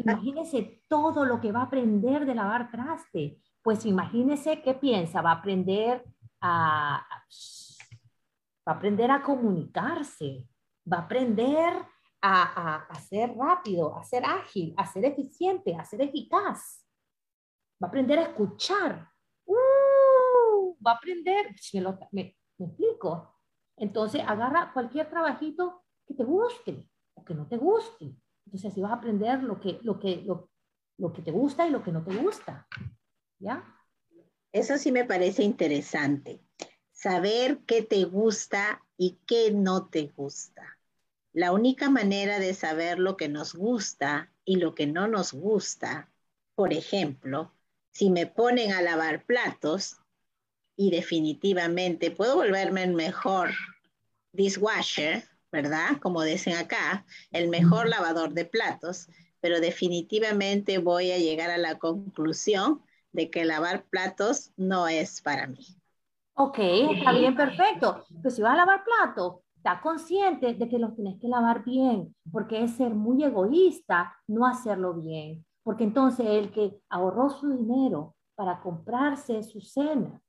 Imagínese 0.00 0.82
todo 0.88 1.24
lo 1.24 1.40
que 1.40 1.52
va 1.52 1.60
a 1.60 1.64
aprender 1.64 2.24
de 2.24 2.34
lavar 2.34 2.70
traste. 2.70 3.40
Pues 3.66 3.84
imagínese 3.84 4.62
qué 4.62 4.74
piensa, 4.74 5.20
va 5.22 5.30
a 5.32 5.38
aprender 5.40 6.04
a, 6.40 7.04
va 8.64 8.72
a 8.72 8.76
aprender 8.76 9.10
a 9.10 9.24
comunicarse, 9.24 10.46
va 10.86 10.98
a 10.98 11.00
aprender 11.00 11.74
a, 12.22 12.86
ser 13.08 13.34
rápido, 13.36 13.98
a 13.98 14.04
ser 14.04 14.24
ágil, 14.24 14.72
a 14.76 14.86
ser 14.86 15.06
eficiente, 15.06 15.74
a 15.74 15.84
ser 15.84 16.00
eficaz. 16.02 16.86
Va 17.82 17.86
a 17.86 17.90
aprender 17.90 18.20
a 18.20 18.22
escuchar. 18.22 19.10
¡Uh! 19.46 20.76
va 20.80 20.92
a 20.92 20.94
aprender, 20.94 21.52
me, 22.12 22.36
me, 22.58 22.66
explico. 22.66 23.34
Entonces 23.76 24.22
agarra 24.24 24.72
cualquier 24.72 25.10
trabajito 25.10 25.82
que 26.06 26.14
te 26.14 26.22
guste 26.22 26.88
o 27.14 27.24
que 27.24 27.34
no 27.34 27.48
te 27.48 27.56
guste. 27.56 28.14
Entonces 28.44 28.70
así 28.70 28.80
vas 28.80 28.92
a 28.92 28.98
aprender 28.98 29.42
lo 29.42 29.58
que, 29.58 29.80
lo 29.82 29.98
que, 29.98 30.22
lo, 30.24 30.50
lo 30.98 31.12
que 31.12 31.22
te 31.22 31.32
gusta 31.32 31.66
y 31.66 31.70
lo 31.70 31.82
que 31.82 31.90
no 31.90 32.04
te 32.04 32.14
gusta. 32.14 32.68
¿Ya? 33.38 33.64
Eso 34.52 34.78
sí 34.78 34.92
me 34.92 35.04
parece 35.04 35.42
interesante. 35.42 36.40
Saber 36.92 37.58
qué 37.66 37.82
te 37.82 38.04
gusta 38.04 38.82
y 38.96 39.18
qué 39.26 39.50
no 39.50 39.88
te 39.88 40.06
gusta. 40.16 40.78
La 41.32 41.52
única 41.52 41.90
manera 41.90 42.38
de 42.38 42.54
saber 42.54 42.98
lo 42.98 43.18
que 43.18 43.28
nos 43.28 43.54
gusta 43.54 44.32
y 44.46 44.56
lo 44.56 44.74
que 44.74 44.86
no 44.86 45.06
nos 45.06 45.34
gusta, 45.34 46.10
por 46.54 46.72
ejemplo, 46.72 47.52
si 47.92 48.08
me 48.08 48.26
ponen 48.26 48.72
a 48.72 48.80
lavar 48.80 49.26
platos 49.26 49.98
y 50.76 50.90
definitivamente 50.90 52.10
puedo 52.10 52.36
volverme 52.36 52.84
el 52.84 52.94
mejor 52.94 53.50
dishwasher, 54.32 55.24
¿verdad? 55.52 55.98
Como 56.00 56.22
dicen 56.22 56.56
acá, 56.56 57.04
el 57.30 57.48
mejor 57.48 57.88
lavador 57.88 58.32
de 58.32 58.46
platos, 58.46 59.08
pero 59.40 59.60
definitivamente 59.60 60.78
voy 60.78 61.10
a 61.10 61.18
llegar 61.18 61.50
a 61.50 61.58
la 61.58 61.78
conclusión 61.78 62.82
de 63.16 63.30
que 63.30 63.44
lavar 63.44 63.86
platos 63.86 64.52
no 64.56 64.86
es 64.86 65.22
para 65.22 65.46
mí. 65.46 65.66
Ok, 66.34 66.58
está 66.58 67.12
bien, 67.12 67.34
perfecto. 67.34 68.04
Pues 68.22 68.36
si 68.36 68.42
vas 68.42 68.52
a 68.52 68.56
lavar 68.58 68.84
platos, 68.84 69.40
está 69.56 69.80
consciente 69.80 70.52
de 70.52 70.68
que 70.68 70.78
los 70.78 70.94
tienes 70.94 71.18
que 71.18 71.28
lavar 71.28 71.64
bien, 71.64 72.14
porque 72.30 72.62
es 72.62 72.72
ser 72.72 72.94
muy 72.94 73.24
egoísta 73.24 74.14
no 74.28 74.46
hacerlo 74.46 74.94
bien, 74.94 75.44
porque 75.64 75.84
entonces 75.84 76.26
el 76.26 76.52
que 76.52 76.78
ahorró 76.90 77.30
su 77.30 77.48
dinero 77.48 78.14
para 78.34 78.60
comprarse 78.60 79.42
su 79.42 79.62
cena 79.62 80.20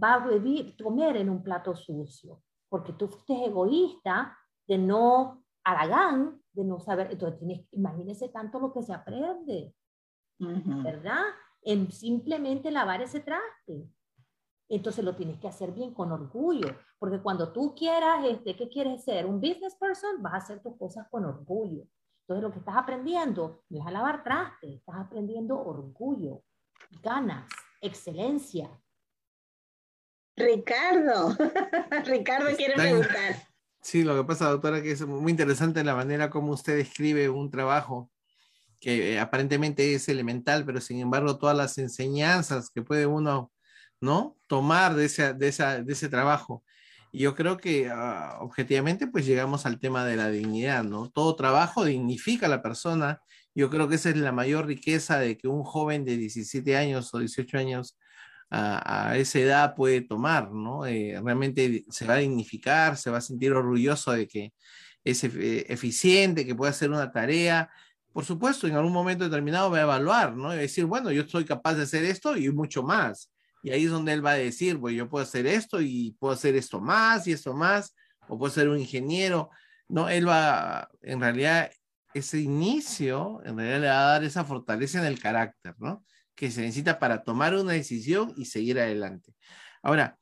va 0.00 0.14
a 0.14 0.28
vivir, 0.28 0.76
comer 0.82 1.16
en 1.16 1.30
un 1.30 1.42
plato 1.42 1.74
sucio, 1.74 2.42
porque 2.68 2.92
tú 2.92 3.08
fuiste 3.08 3.46
egoísta 3.46 4.36
de 4.68 4.76
no 4.76 5.42
haragán, 5.64 6.42
de 6.52 6.64
no 6.64 6.78
saber, 6.78 7.10
entonces 7.10 7.38
tienes, 7.38 7.66
imagínese 7.70 8.28
tanto 8.28 8.60
lo 8.60 8.70
que 8.70 8.82
se 8.82 8.92
aprende, 8.92 9.74
¿verdad? 10.38 11.24
En 11.62 11.90
simplemente 11.92 12.70
lavar 12.70 13.02
ese 13.02 13.20
traste 13.20 13.88
entonces 14.76 15.04
lo 15.04 15.14
tienes 15.14 15.38
que 15.38 15.48
hacer 15.48 15.72
bien 15.72 15.92
con 15.92 16.12
orgullo, 16.12 16.78
porque 16.98 17.20
cuando 17.20 17.52
tú 17.52 17.74
quieras, 17.74 18.24
este, 18.24 18.56
¿qué 18.56 18.70
quieres 18.70 19.04
ser? 19.04 19.26
Un 19.26 19.38
business 19.38 19.76
person, 19.76 20.22
vas 20.22 20.32
a 20.32 20.36
hacer 20.38 20.62
tus 20.62 20.78
cosas 20.78 21.06
con 21.10 21.26
orgullo. 21.26 21.86
Entonces 22.22 22.42
lo 22.42 22.52
que 22.52 22.60
estás 22.60 22.76
aprendiendo 22.76 23.64
no 23.68 23.80
es 23.80 23.86
a 23.86 23.90
lavar 23.90 24.24
traste, 24.24 24.76
estás 24.76 24.96
aprendiendo 24.96 25.58
orgullo, 25.58 26.42
ganas, 27.02 27.50
excelencia. 27.82 28.70
Ricardo, 30.36 31.36
Ricardo 32.06 32.56
quiere 32.56 32.74
preguntar. 32.74 33.42
Sí, 33.82 34.04
lo 34.04 34.16
que 34.16 34.24
pasa, 34.24 34.48
doctora, 34.48 34.80
que 34.80 34.92
es 34.92 35.06
muy 35.06 35.32
interesante 35.32 35.84
la 35.84 35.96
manera 35.96 36.30
como 36.30 36.52
usted 36.52 36.76
describe 36.76 37.28
un 37.28 37.50
trabajo 37.50 38.11
que 38.82 39.14
eh, 39.14 39.20
aparentemente 39.20 39.94
es 39.94 40.08
elemental, 40.08 40.66
pero 40.66 40.80
sin 40.80 41.00
embargo 41.00 41.38
todas 41.38 41.56
las 41.56 41.78
enseñanzas 41.78 42.68
que 42.68 42.82
puede 42.82 43.06
uno, 43.06 43.52
¿no? 44.00 44.36
Tomar 44.48 44.96
de 44.96 45.06
ese, 45.06 45.34
de 45.34 45.48
esa, 45.48 45.82
de 45.82 45.92
ese 45.92 46.08
trabajo. 46.08 46.64
Y 47.12 47.20
yo 47.20 47.34
creo 47.36 47.58
que 47.58 47.90
ah, 47.90 48.38
objetivamente 48.40 49.06
pues 49.06 49.24
llegamos 49.26 49.66
al 49.66 49.78
tema 49.78 50.04
de 50.04 50.16
la 50.16 50.30
dignidad, 50.30 50.82
¿no? 50.84 51.10
Todo 51.10 51.36
trabajo 51.36 51.84
dignifica 51.84 52.46
a 52.46 52.48
la 52.48 52.62
persona. 52.62 53.20
Yo 53.54 53.70
creo 53.70 53.88
que 53.88 53.96
esa 53.96 54.10
es 54.10 54.16
la 54.16 54.32
mayor 54.32 54.66
riqueza 54.66 55.18
de 55.20 55.38
que 55.38 55.46
un 55.48 55.62
joven 55.62 56.04
de 56.04 56.16
17 56.16 56.76
años 56.76 57.14
o 57.14 57.18
18 57.20 57.58
años 57.58 57.98
a, 58.50 59.16
esa 59.16 59.38
edad 59.38 59.74
puede 59.74 60.02
tomar, 60.02 60.50
¿no? 60.52 60.86
Eh, 60.86 61.20
realmente 61.24 61.84
se 61.90 62.06
va 62.06 62.14
a 62.14 62.18
dignificar, 62.18 62.96
se 62.96 63.10
va 63.10 63.18
a 63.18 63.20
sentir 63.20 63.52
orgulloso 63.52 64.12
de 64.12 64.26
que 64.28 64.52
es 65.04 65.24
eficiente, 65.24 66.46
que 66.46 66.54
puede 66.54 66.70
hacer 66.70 66.90
una 66.90 67.10
tarea, 67.12 67.70
por 68.12 68.24
supuesto, 68.24 68.66
en 68.66 68.74
algún 68.74 68.92
momento 68.92 69.24
determinado 69.24 69.70
va 69.70 69.78
a 69.78 69.82
evaluar, 69.82 70.36
¿no? 70.36 70.54
Y 70.54 70.58
decir, 70.58 70.84
bueno, 70.84 71.10
yo 71.10 71.26
soy 71.26 71.44
capaz 71.44 71.74
de 71.74 71.84
hacer 71.84 72.04
esto 72.04 72.36
y 72.36 72.50
mucho 72.50 72.82
más. 72.82 73.32
Y 73.62 73.70
ahí 73.70 73.84
es 73.84 73.90
donde 73.90 74.12
él 74.12 74.24
va 74.24 74.32
a 74.32 74.34
decir, 74.34 74.78
pues 74.78 74.94
yo 74.94 75.08
puedo 75.08 75.22
hacer 75.22 75.46
esto 75.46 75.80
y 75.80 76.16
puedo 76.18 76.34
hacer 76.34 76.56
esto 76.56 76.80
más 76.80 77.26
y 77.26 77.32
esto 77.32 77.54
más, 77.54 77.94
o 78.28 78.38
puedo 78.38 78.52
ser 78.52 78.68
un 78.68 78.78
ingeniero. 78.78 79.50
No, 79.88 80.08
él 80.08 80.28
va, 80.28 80.88
en 81.00 81.20
realidad, 81.20 81.70
ese 82.12 82.40
inicio, 82.40 83.40
en 83.44 83.56
realidad 83.56 83.80
le 83.80 83.86
va 83.88 84.00
a 84.00 84.12
dar 84.12 84.24
esa 84.24 84.44
fortaleza 84.44 84.98
en 84.98 85.06
el 85.06 85.18
carácter, 85.18 85.74
¿no? 85.78 86.04
Que 86.34 86.50
se 86.50 86.60
necesita 86.60 86.98
para 86.98 87.22
tomar 87.22 87.54
una 87.54 87.72
decisión 87.72 88.34
y 88.36 88.46
seguir 88.46 88.78
adelante. 88.78 89.34
Ahora, 89.82 90.18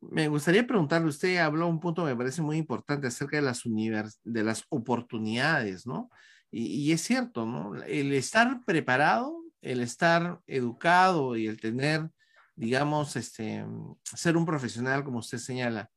me 0.00 0.28
gustaría 0.28 0.66
preguntarle, 0.66 1.08
usted 1.08 1.38
habló 1.38 1.66
un 1.66 1.80
punto 1.80 2.04
que 2.04 2.10
me 2.10 2.16
parece 2.16 2.42
muy 2.42 2.56
importante 2.56 3.06
acerca 3.06 3.36
de 3.36 3.42
las, 3.42 3.64
univers 3.66 4.20
de 4.24 4.44
las 4.44 4.64
oportunidades, 4.68 5.86
¿no? 5.86 6.10
Y, 6.50 6.92
es 6.92 7.02
cierto, 7.02 7.44
¿no? 7.44 7.74
El 7.84 8.12
estar 8.12 8.64
preparado, 8.64 9.44
el 9.60 9.80
estar 9.80 10.40
educado 10.46 11.36
y 11.36 11.46
el 11.46 11.60
tener, 11.60 12.08
digamos, 12.56 13.16
este, 13.16 13.64
ser 14.02 14.36
un 14.36 14.46
profesional, 14.46 15.04
como 15.04 15.18
usted 15.18 15.38
señala, 15.38 15.90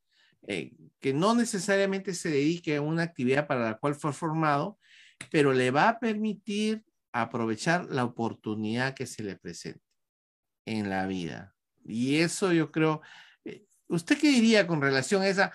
eh, 0.48 0.74
que 1.00 1.14
no 1.14 1.36
necesariamente 1.36 2.14
se 2.14 2.30
dedique 2.30 2.76
a 2.76 2.82
una 2.82 3.04
actividad 3.04 3.48
para 3.48 3.64
la 3.64 3.78
cual 3.78 3.96
fue 3.96 4.12
formado, 4.12 4.78
pero 5.30 5.54
le 5.54 5.72
va 5.72 5.88
a 5.88 6.00
permitir 6.00 6.84
aprovechar 7.14 7.86
la 7.86 8.04
oportunidad 8.04 8.94
que 8.94 9.06
se 9.06 9.24
le 9.24 9.36
presente 9.38 9.84
en 10.66 10.90
la 10.90 11.06
vida. 11.06 11.56
Y 11.86 12.18
eso 12.18 12.52
yo 12.52 12.72
creo, 12.72 13.02
eh, 13.46 13.66
¿usted 13.88 14.18
qué 14.18 14.32
diría 14.32 14.68
con 14.68 14.82
relación 14.82 15.22
a 15.22 15.28
esa 15.28 15.54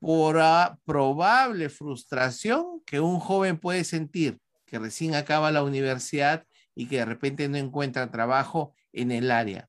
por 0.00 0.40
probable 0.84 1.68
frustración 1.68 2.82
que 2.84 3.00
un 3.00 3.20
joven 3.20 3.58
puede 3.58 3.84
sentir 3.84 4.40
que 4.66 4.78
recién 4.78 5.14
acaba 5.14 5.50
la 5.50 5.64
universidad 5.64 6.46
y 6.74 6.86
que 6.86 6.98
de 6.98 7.04
repente 7.04 7.48
no 7.48 7.56
encuentra 7.56 8.10
trabajo 8.10 8.72
en 8.92 9.10
el 9.10 9.30
área. 9.30 9.68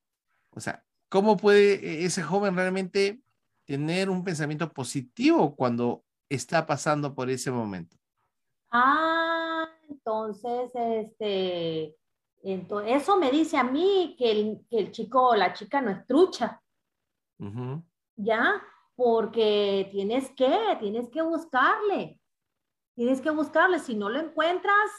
O 0.52 0.60
sea, 0.60 0.86
¿cómo 1.10 1.38
puede 1.38 2.06
ese 2.06 2.22
joven 2.22 2.56
realmente 2.56 3.20
tener 3.66 4.10
un 4.10 4.24
pensamiento 4.24 4.72
positivo 4.72 5.56
cuando 5.56 6.04
está 6.30 6.66
pasando 6.66 7.16
por 7.16 7.30
ese 7.30 7.52
momento? 7.52 7.98
Ah, 8.70 9.68
entonces, 9.90 10.72
este, 10.76 11.96
entonces, 12.44 13.02
eso 13.02 13.18
me 13.18 13.32
dice 13.32 13.58
a 13.58 13.64
mí 13.64 14.16
que 14.18 14.32
el, 14.32 14.66
que 14.70 14.80
el 14.80 14.92
chico 14.92 15.30
o 15.30 15.36
la 15.36 15.54
chica 15.54 15.82
no 15.82 15.92
es 15.92 16.06
trucha. 16.06 16.62
¿Ya? 18.16 18.62
Porque 19.04 19.90
tienes 19.92 20.30
que, 20.36 20.78
tienes 20.80 21.10
que 21.10 21.24
buscarle, 21.24 22.20
tienes 22.94 23.20
que 23.20 23.32
buscarle. 23.32 23.80
Si 23.80 23.96
no 23.96 24.10
lo 24.10 24.20
encuentras, 24.20 24.92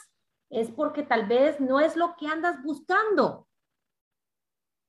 es 0.49 0.69
porque 0.69 1.03
tal 1.03 1.25
vez 1.25 1.61
no 1.61 1.79
es 1.79 1.95
lo 1.95 2.13
que 2.17 2.27
andas 2.27 2.61
buscando. 2.63 3.47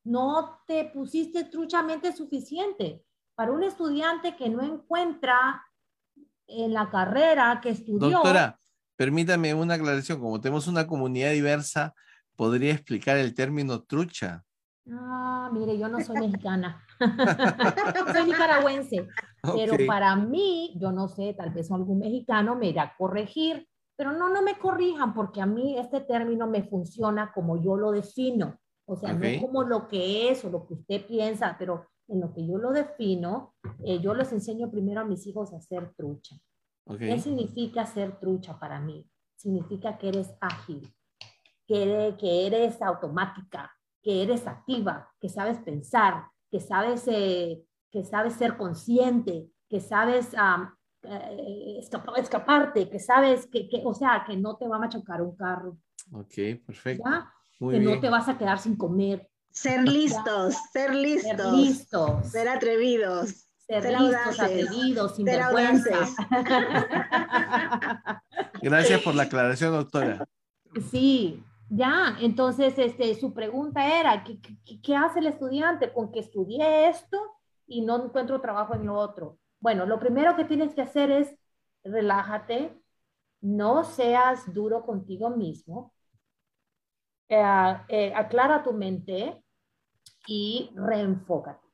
No 0.05 0.61
te 0.67 0.87
pusiste 0.87 1.45
truchamente 1.45 2.13
suficiente. 2.13 3.05
Para 3.37 3.53
un 3.53 3.63
estudiante 3.63 4.35
que 4.35 4.49
no 4.49 4.65
encuentra 4.65 5.65
en 6.49 6.73
la 6.73 6.91
carrera 6.91 7.61
que 7.63 7.71
estudió. 7.71 8.11
Doctora, 8.11 8.59
permítame 8.97 9.55
una 9.55 9.75
aclaración. 9.75 10.19
Como 10.19 10.41
tenemos 10.41 10.67
una 10.67 10.89
comunidad 10.89 11.31
diversa, 11.31 11.95
¿podría 12.35 12.73
explicar 12.73 13.17
el 13.17 13.33
término 13.33 13.81
trucha? 13.85 14.45
Ah, 14.91 15.51
mire, 15.53 15.79
yo 15.79 15.89
no 15.89 16.01
soy 16.01 16.17
mexicana. 16.17 16.85
soy 18.13 18.27
nicaragüense. 18.27 19.09
Pero 19.43 19.77
para 19.87 20.15
mí, 20.17 20.75
yo 20.79 20.93
no 20.93 21.09
sé, 21.09 21.35
tal 21.35 21.51
vez 21.51 21.71
algún 21.71 21.99
mexicano 21.99 22.55
me 22.57 22.69
irá 22.69 22.83
a 22.83 22.97
corregir, 22.97 23.67
pero 23.97 24.13
no, 24.13 24.29
no 24.29 24.43
me 24.43 24.59
corrijan 24.59 25.15
porque 25.15 25.41
a 25.41 25.47
mí 25.47 25.79
este 25.79 26.01
término 26.01 26.47
me 26.47 26.65
funciona 26.65 27.33
como 27.33 27.63
yo 27.63 27.77
lo 27.77 27.93
defino. 27.93 28.59
O 28.87 28.97
sea, 28.97 29.15
no 29.15 29.41
como 29.41 29.63
lo 29.63 29.89
que 29.89 30.31
es 30.31 30.45
o 30.45 30.51
lo 30.51 30.67
que 30.67 30.75
usted 30.75 31.07
piensa, 31.07 31.57
pero 31.59 31.87
en 32.09 32.21
lo 32.21 32.35
que 32.35 32.47
yo 32.47 32.59
lo 32.59 32.71
defino, 32.71 33.55
eh, 33.83 33.99
yo 34.01 34.15
les 34.15 34.31
enseño 34.33 34.71
primero 34.71 35.01
a 35.01 35.05
mis 35.05 35.27
hijos 35.27 35.55
a 35.55 35.61
ser 35.61 35.95
trucha. 35.97 36.37
¿Qué 36.99 37.19
significa 37.19 37.87
ser 37.87 38.19
trucha 38.21 38.59
para 38.59 38.79
mí? 38.79 39.09
Significa 39.37 39.97
que 39.97 40.09
eres 40.09 40.35
ágil, 40.39 40.95
que 41.67 42.15
que 42.19 42.47
eres 42.47 42.83
automática, 42.83 43.73
que 44.05 44.23
eres 44.23 44.47
activa, 44.47 45.11
que 45.19 45.31
sabes 45.31 45.59
pensar, 45.59 46.27
que 46.51 46.61
sabes, 46.61 47.09
eh, 47.09 47.65
que 47.91 48.05
sabes 48.05 48.35
ser 48.35 48.57
consciente, 48.57 49.49
que 49.69 49.81
sabes 49.81 50.29
eh, 51.03 51.81
escaparte, 52.19 52.91
que 52.91 53.01
sabes 53.01 53.47
que, 53.47 53.69
o 53.83 53.95
sea, 53.95 54.23
que 54.27 54.37
no 54.37 54.57
te 54.57 54.69
va 54.69 54.77
a 54.77 54.81
machucar 54.81 55.23
un 55.23 55.35
carro. 55.35 55.79
Ok, 56.13 56.35
perfecto. 56.67 57.03
que 57.59 57.81
no 57.81 57.99
te 57.99 58.11
vas 58.11 58.29
a 58.29 58.37
quedar 58.37 58.59
sin 58.59 58.77
comer. 58.77 59.29
Ser 59.51 59.89
listos, 59.89 60.55
ser 60.73 60.95
listos. 60.95 61.37
Ser 61.37 61.53
listos. 61.53 62.31
Ser 62.31 62.49
atrevidos. 62.49 63.47
Ser, 63.67 63.99
listos, 63.99 64.41
atrevidos, 64.41 65.17
sin 65.17 65.25
vergüenza. 65.25 65.99
Gracias 68.63 69.01
por 69.01 69.15
la 69.15 69.23
aclaración, 69.23 69.73
doctora. 69.73 70.27
Sí, 70.91 71.43
ya, 71.69 72.17
entonces 72.21 72.79
este, 72.79 73.15
su 73.15 73.33
pregunta 73.35 73.99
era, 73.99 74.25
¿qué, 74.25 74.39
¿qué, 74.83 74.97
hace 74.97 75.21
el 75.21 75.27
estudiante 75.29 75.93
con 75.93 76.13
que 76.13 76.21
estudié 76.21 76.89
esto 76.89 77.19
y 77.67 77.83
no 77.83 78.05
encuentro 78.05 78.41
trabajo 78.41 78.75
en 78.75 78.87
lo 78.87 78.95
otro? 78.95 79.39
Bueno, 79.61 79.87
lo 79.87 79.99
primero 79.99 80.37
que 80.37 80.45
tienes 80.45 80.75
que 80.75 80.83
hacer 80.83 81.11
es 81.11 81.37
relájate, 81.83 82.81
no 83.41 83.85
seas 83.85 84.53
duro 84.53 84.85
contigo 84.85 85.31
mismo, 85.31 85.93
eh, 87.29 87.77
eh, 87.89 88.13
aclara 88.15 88.63
tu 88.63 88.73
mente 88.73 89.43
y 90.27 90.71
reenfócate. 90.75 91.67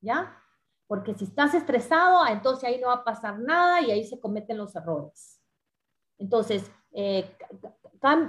¿Ya? 0.00 0.36
Porque 0.86 1.14
si 1.14 1.24
estás 1.24 1.54
estresado, 1.54 2.26
entonces 2.26 2.64
ahí 2.64 2.80
no 2.80 2.88
va 2.88 2.94
a 2.94 3.04
pasar 3.04 3.38
nada 3.38 3.80
y 3.82 3.90
ahí 3.90 4.04
se 4.04 4.20
cometen 4.20 4.58
los 4.58 4.74
errores. 4.74 5.42
Entonces, 6.18 6.70
eh, 6.92 7.36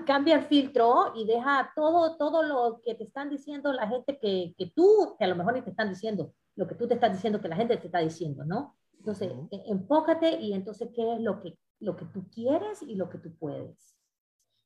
cambia 0.05 0.36
el 0.36 0.45
filtro 0.45 1.14
y 1.16 1.26
deja 1.26 1.72
todo, 1.76 2.18
todo 2.18 2.43
lo 2.43 2.82
que 2.84 2.95
te 2.95 3.03
están 3.03 3.30
diciendo 3.30 3.72
la 3.72 3.88
gente 3.88 4.18
que, 4.20 4.53
que, 4.57 4.72
tú, 4.76 5.16
que 5.18 5.26
a 5.26 5.28
lo 5.28 5.36
mejor 5.36 5.53
ni 5.53 5.62
te 5.62 5.70
están 5.70 5.89
diciendo, 5.89 6.34
lo 6.55 6.68
que 6.68 6.76
tú 6.76 6.88
te 6.88 6.95
estás 6.95 7.14
diciendo 7.14 7.39
que 7.39 7.47
la 7.47 7.55
gente 7.55 7.78
te 7.78 7.86
está 7.86 7.99
diciendo, 7.99 8.43
¿no? 8.45 8.76
Entonces, 8.97 9.32
e, 9.51 9.64
enfócate 9.68 10.39
y 10.39 10.53
entonces, 10.53 10.89
¿qué 10.93 11.14
es 11.14 11.22
lo 11.22 11.39
que, 11.41 11.57
lo 11.80 11.95
que 11.95 12.05
tú 12.05 12.30
quieres 12.30 12.82
y 12.82 12.95
lo 12.95 13.10
que 13.10 13.18
tú 13.18 13.36
puedes? 13.38 13.95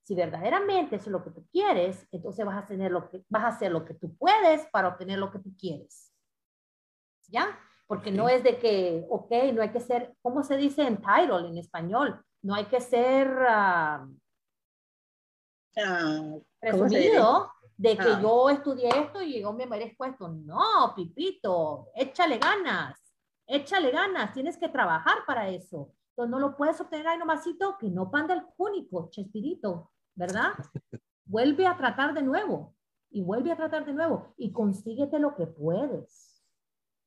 Si 0.03 0.15
verdaderamente 0.15 0.95
es 0.95 1.07
lo 1.07 1.23
que 1.23 1.31
tú 1.31 1.45
quieres, 1.51 2.07
entonces 2.11 2.45
vas 2.45 2.63
a, 2.63 2.67
tener 2.67 2.91
lo 2.91 3.09
que, 3.09 3.23
vas 3.29 3.43
a 3.43 3.47
hacer 3.47 3.71
lo 3.71 3.85
que 3.85 3.93
tú 3.93 4.15
puedes 4.17 4.65
para 4.67 4.89
obtener 4.89 5.19
lo 5.19 5.31
que 5.31 5.39
tú 5.39 5.55
quieres. 5.57 6.11
¿Ya? 7.29 7.57
Porque 7.87 8.11
no 8.11 8.27
es 8.27 8.43
de 8.43 8.57
que, 8.57 9.05
ok, 9.09 9.31
no 9.53 9.61
hay 9.61 9.69
que 9.69 9.79
ser, 9.79 10.15
¿cómo 10.21 10.43
se 10.43 10.57
dice 10.57 10.81
en 10.81 10.97
title 10.97 11.47
en 11.47 11.57
español? 11.57 12.23
No 12.43 12.53
hay 12.55 12.65
que 12.65 12.79
ser... 12.81 13.27
Uh, 13.27 14.05
uh, 15.81 16.45
presumido 16.59 17.51
de 17.77 17.97
que 17.97 18.09
ah. 18.09 18.19
yo 18.21 18.49
estudié 18.49 18.89
esto 18.89 19.21
y 19.21 19.41
yo 19.41 19.53
me 19.53 19.65
merezco 19.65 20.05
esto. 20.05 20.27
No, 20.27 20.93
Pipito, 20.95 21.89
échale 21.95 22.37
ganas, 22.37 22.99
échale 23.47 23.91
ganas, 23.91 24.33
tienes 24.33 24.57
que 24.57 24.69
trabajar 24.69 25.17
para 25.25 25.49
eso. 25.49 25.91
Entonces 26.09 26.31
no 26.31 26.39
lo 26.39 26.55
puedes 26.55 26.79
obtener 26.79 27.07
ahí 27.07 27.17
nomasito, 27.17 27.77
que 27.77 27.89
no 27.89 28.11
panda 28.11 28.35
el 28.35 28.45
cúnico, 28.55 29.09
Chespirito, 29.09 29.91
¿verdad? 30.15 30.51
vuelve 31.25 31.65
a 31.65 31.75
tratar 31.75 32.13
de 32.13 32.21
nuevo 32.21 32.75
y 33.09 33.21
vuelve 33.21 33.51
a 33.51 33.57
tratar 33.57 33.85
de 33.85 33.93
nuevo 33.93 34.33
y 34.37 34.51
consíguete 34.51 35.19
lo 35.19 35.35
que 35.35 35.47
puedes. 35.47 36.41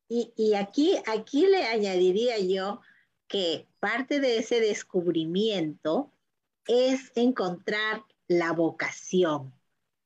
Y, 0.09 0.33
y 0.37 0.55
aquí, 0.55 0.97
aquí 1.07 1.47
le 1.47 1.65
añadiría 1.65 2.39
yo 2.39 2.81
que 3.29 3.67
parte 3.81 4.21
de 4.21 4.39
ese 4.39 4.61
descubrimiento 4.61 6.13
es 6.67 7.13
encontrar 7.15 8.05
la 8.29 8.53
vocación, 8.53 9.53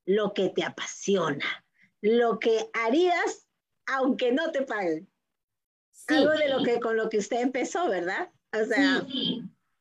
lo 0.05 0.35
que 0.35 0.49
te 0.49 0.65
apasiona, 0.65 1.65
lo 2.01 2.39
que 2.39 2.71
harías 2.73 3.47
aunque 3.87 4.33
no 4.33 4.51
te 4.53 4.63
paguen. 4.63 5.09
Algo 6.09 6.31
de 6.33 6.49
lo 6.49 6.63
que 6.63 6.81
con 6.81 6.97
lo 6.97 7.09
que 7.09 7.19
usted 7.19 7.41
empezó, 7.41 7.89
¿verdad? 7.89 8.31
O 8.53 8.65
sea, 8.65 9.07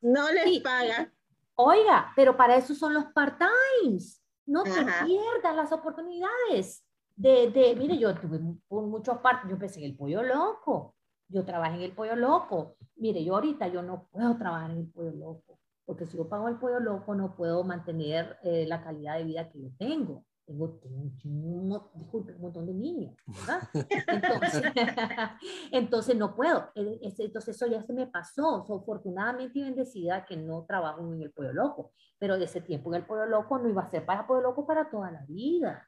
no 0.01 0.31
les 0.31 0.59
paga. 0.61 1.11
Oiga, 1.55 2.11
pero 2.15 2.37
para 2.37 2.55
eso 2.55 2.75
son 2.75 2.93
los 2.93 3.05
part-times. 3.05 4.21
No 4.45 4.63
te 4.63 4.71
pierdas 4.71 5.55
las 5.55 5.71
oportunidades. 5.71 6.83
De, 7.15 7.51
de, 7.51 7.75
mire, 7.75 7.97
yo 7.97 8.15
tuve 8.15 8.39
muchos 8.69 9.17
partes, 9.19 9.49
yo 9.49 9.55
empecé 9.55 9.79
en 9.79 9.85
el 9.87 9.95
pollo 9.95 10.23
loco, 10.23 10.95
yo 11.29 11.45
trabajé 11.45 11.75
en 11.75 11.81
el 11.83 11.91
pollo 11.93 12.15
loco. 12.15 12.75
Mire, 12.97 13.23
yo 13.23 13.35
ahorita 13.35 13.67
yo 13.67 13.81
no 13.81 14.07
puedo 14.11 14.37
trabajar 14.37 14.71
en 14.71 14.79
el 14.79 14.87
pollo 14.91 15.11
loco, 15.11 15.59
porque 15.85 16.05
si 16.05 16.17
yo 16.17 16.27
pago 16.27 16.49
el 16.49 16.57
pollo 16.57 16.79
loco 16.79 17.15
no 17.15 17.35
puedo 17.35 17.63
mantener 17.63 18.37
eh, 18.43 18.65
la 18.67 18.83
calidad 18.83 19.17
de 19.17 19.23
vida 19.23 19.49
que 19.49 19.61
yo 19.61 19.69
tengo 19.77 20.25
tengo, 20.49 20.79
un, 21.23 21.81
disculpe, 21.93 22.33
un 22.33 22.41
montón 22.41 22.65
de 22.65 22.73
niños, 22.73 23.15
¿verdad? 23.27 23.61
Entonces, 24.07 24.63
entonces 25.71 26.15
no 26.15 26.35
puedo. 26.35 26.71
E, 26.73 26.99
entonces 27.19 27.55
eso 27.55 27.67
ya 27.67 27.83
se 27.83 27.93
me 27.93 28.07
pasó. 28.07 28.63
Soy 28.65 28.79
afortunadamente 28.79 29.59
y 29.59 29.63
bendecida 29.63 30.25
que 30.25 30.35
no 30.35 30.65
trabajo 30.65 31.01
en 31.01 31.21
el 31.21 31.31
Pollo 31.31 31.53
Loco, 31.53 31.91
pero 32.17 32.37
de 32.37 32.45
ese 32.45 32.61
tiempo 32.61 32.89
en 32.89 33.01
el 33.01 33.05
Pollo 33.05 33.25
Loco 33.27 33.59
no 33.59 33.69
iba 33.69 33.83
a 33.83 33.89
ser 33.89 34.05
para 34.05 34.25
Pollo 34.25 34.41
Loco 34.41 34.65
para 34.65 34.89
toda 34.89 35.11
la 35.11 35.23
vida, 35.27 35.87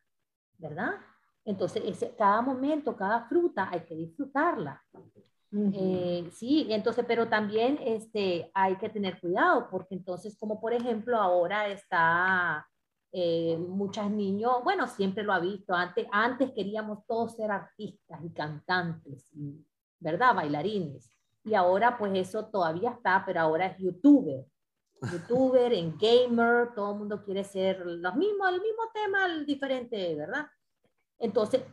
¿verdad? 0.57 0.91
Entonces, 1.43 1.81
ese, 1.85 2.15
cada 2.15 2.41
momento, 2.41 2.95
cada 2.95 3.27
fruta 3.27 3.67
hay 3.71 3.81
que 3.81 3.95
disfrutarla. 3.95 4.79
Eh, 5.53 6.29
sí, 6.31 6.67
entonces, 6.69 7.03
pero 7.05 7.27
también 7.27 7.77
este, 7.83 8.49
hay 8.53 8.77
que 8.77 8.89
tener 8.89 9.19
cuidado, 9.19 9.67
porque 9.69 9.95
entonces, 9.95 10.37
como 10.39 10.61
por 10.61 10.73
ejemplo 10.73 11.17
ahora 11.17 11.67
está 11.67 12.65
eh, 13.11 13.57
muchos 13.57 14.09
niños, 14.09 14.63
bueno, 14.63 14.87
siempre 14.87 15.23
lo 15.23 15.33
ha 15.33 15.39
visto, 15.39 15.73
antes, 15.73 16.07
antes 16.11 16.51
queríamos 16.51 17.05
todos 17.05 17.35
ser 17.35 17.51
artistas 17.51 18.23
y 18.23 18.29
cantantes, 18.31 19.29
¿verdad? 19.99 20.35
Bailarines. 20.35 21.09
Y 21.43 21.53
ahora 21.53 21.97
pues 21.97 22.13
eso 22.15 22.45
todavía 22.45 22.91
está, 22.91 23.23
pero 23.25 23.41
ahora 23.41 23.65
es 23.67 23.77
youtuber. 23.77 24.45
Youtuber, 25.11 25.73
en 25.73 25.97
gamer, 25.97 26.73
todo 26.75 26.93
el 26.93 26.99
mundo 26.99 27.23
quiere 27.23 27.43
ser 27.43 27.85
los 27.85 28.15
mismos, 28.15 28.49
el 28.49 28.61
mismo 28.61 28.83
tema, 28.93 29.25
el 29.25 29.45
diferente, 29.45 30.15
¿verdad? 30.15 30.45
Entonces, 31.17 31.63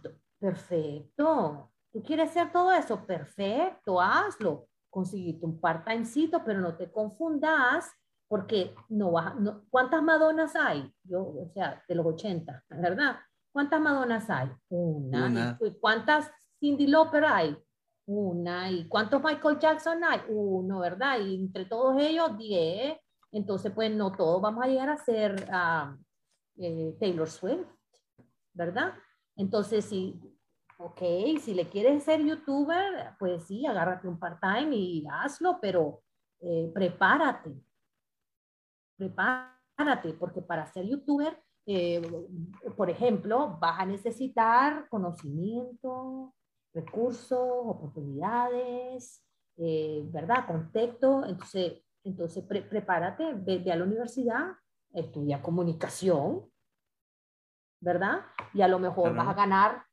perfecto. 0.41 1.71
¿Tú 1.93 2.03
quieres 2.03 2.31
ser 2.31 2.53
todo 2.53 2.73
eso? 2.73 3.05
Perfecto, 3.07 4.01
hazlo. 4.01 4.69
Conseguiste 4.91 5.45
un 5.45 5.61
part-timecito, 5.61 6.43
pero 6.45 6.61
no 6.61 6.77
te 6.77 6.91
confundas 6.91 7.91
porque 8.29 8.75
no 8.91 9.13
va, 9.13 9.35
no, 9.35 9.65
¿cuántas 9.71 10.03
Madonas 10.03 10.55
hay? 10.55 10.93
Yo, 11.03 11.23
o 11.23 11.51
sea, 11.55 11.83
de 11.89 11.95
los 11.95 12.07
80, 12.07 12.65
¿verdad? 12.69 13.17
¿Cuántas 13.53 13.81
Madonas 13.81 14.29
hay? 14.29 14.51
Una. 14.69 15.59
¿Y 15.61 15.71
cuántas 15.81 16.31
Cindy 16.61 16.87
Lauper 16.87 17.25
hay? 17.25 17.59
Una. 18.07 18.71
¿Y 18.71 18.87
cuántos 18.87 19.23
Michael 19.23 19.59
Jackson 19.59 20.05
hay? 20.05 20.21
Uno, 20.29 20.81
¿verdad? 20.81 21.19
Y 21.21 21.37
entre 21.37 21.65
todos 21.65 22.01
ellos, 22.01 22.37
10. 22.37 22.99
Entonces, 23.33 23.73
pues 23.75 23.91
no 23.91 24.13
todos 24.13 24.41
vamos 24.43 24.65
a 24.65 24.69
llegar 24.69 24.91
a 24.91 24.99
ser 24.99 25.49
uh, 25.51 25.97
eh, 26.59 26.97
Taylor 27.01 27.29
Swift, 27.29 27.67
¿verdad? 28.53 28.93
Entonces, 29.37 29.85
si, 29.87 30.21
ok, 30.79 31.01
si 31.41 31.55
le 31.55 31.69
quieres 31.69 32.05
ser 32.05 32.25
youtuber, 32.25 33.15
pues 33.19 33.45
sí, 33.45 33.67
agárrate 33.67 34.09
un 34.09 34.19
part-time 34.19 34.75
y 34.75 35.07
hazlo, 35.11 35.59
pero 35.61 36.03
eh, 36.41 36.71
prepárate, 36.73 37.53
prepárate, 38.97 40.13
porque 40.15 40.41
para 40.41 40.67
ser 40.67 40.87
youtuber, 40.87 41.37
eh, 41.67 42.01
por 42.77 42.89
ejemplo, 42.91 43.59
vas 43.61 43.81
a 43.81 43.87
necesitar 43.87 44.89
conocimiento, 44.89 46.33
recursos, 46.73 47.39
oportunidades, 47.41 49.23
eh, 49.57 50.03
¿verdad? 50.07 50.47
Contexto. 50.47 51.27
Entonces, 51.27 51.83
entonces 52.05 52.45
prepárate, 52.45 53.35
ve, 53.35 53.65
a 53.71 53.77
la 53.77 53.85
universidad, 53.85 54.53
estudia 54.93 55.43
comunicación, 55.43 56.49
¿verdad? 57.81 58.21
Y 58.55 58.63
a 58.63 58.69
lo 58.69 58.79
mejor 58.79 59.15
vas 59.15 59.29
a 59.29 59.35
ganar 59.35 59.88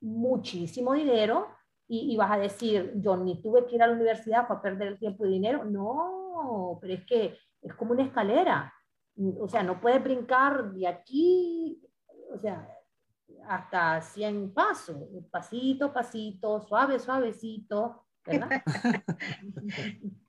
muchísimo 0.00 0.94
dinero 0.94 1.48
y, 1.86 2.12
y, 2.12 2.16
vas 2.16 2.32
a 2.32 2.38
decir, 2.38 2.92
yo 2.96 3.16
ni 3.16 3.40
tuve 3.40 3.66
que 3.66 3.76
ir 3.76 3.82
a 3.82 3.86
la 3.86 3.94
universidad 3.94 4.46
para 4.46 4.60
perder 4.60 4.88
el 4.88 4.98
tiempo 4.98 5.24
y 5.24 5.30
dinero. 5.30 5.64
No, 5.64 6.78
pero 6.80 6.94
es 6.94 7.04
que 7.06 7.38
es 7.62 7.74
como 7.74 7.92
una 7.92 8.04
escalera. 8.04 8.72
O 9.40 9.48
sea, 9.48 9.62
no 9.62 9.80
puedes 9.80 10.02
brincar 10.02 10.72
de 10.72 10.86
aquí, 10.86 11.82
o 12.32 12.38
sea, 12.38 12.68
hasta 13.48 14.00
100 14.00 14.52
pasos, 14.52 14.96
pasito, 15.30 15.92
pasito, 15.92 16.60
suave, 16.60 16.98
suavecito, 16.98 18.04
¿verdad? 18.24 18.62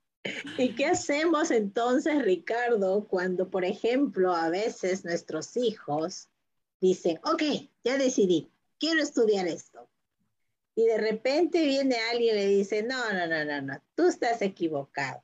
¿Y 0.57 0.75
qué 0.75 0.85
hacemos 0.87 1.51
entonces, 1.51 2.23
Ricardo, 2.23 3.07
cuando, 3.07 3.49
por 3.49 3.63
ejemplo, 3.63 4.33
a 4.33 4.49
veces 4.49 5.05
nuestros 5.05 5.55
hijos 5.57 6.29
dicen, 6.81 7.19
ok, 7.23 7.43
ya 7.83 7.97
decidí, 7.97 8.51
quiero 8.79 9.01
estudiar 9.01 9.47
esto? 9.47 9.89
Y 10.75 10.85
de 10.85 10.97
repente 10.97 11.65
viene 11.65 11.97
alguien 12.11 12.35
y 12.35 12.39
le 12.39 12.47
dice, 12.47 12.83
no, 12.83 13.11
no, 13.13 13.27
no, 13.27 13.43
no, 13.45 13.61
no, 13.61 13.83
tú 13.95 14.07
estás 14.07 14.41
equivocado 14.41 15.23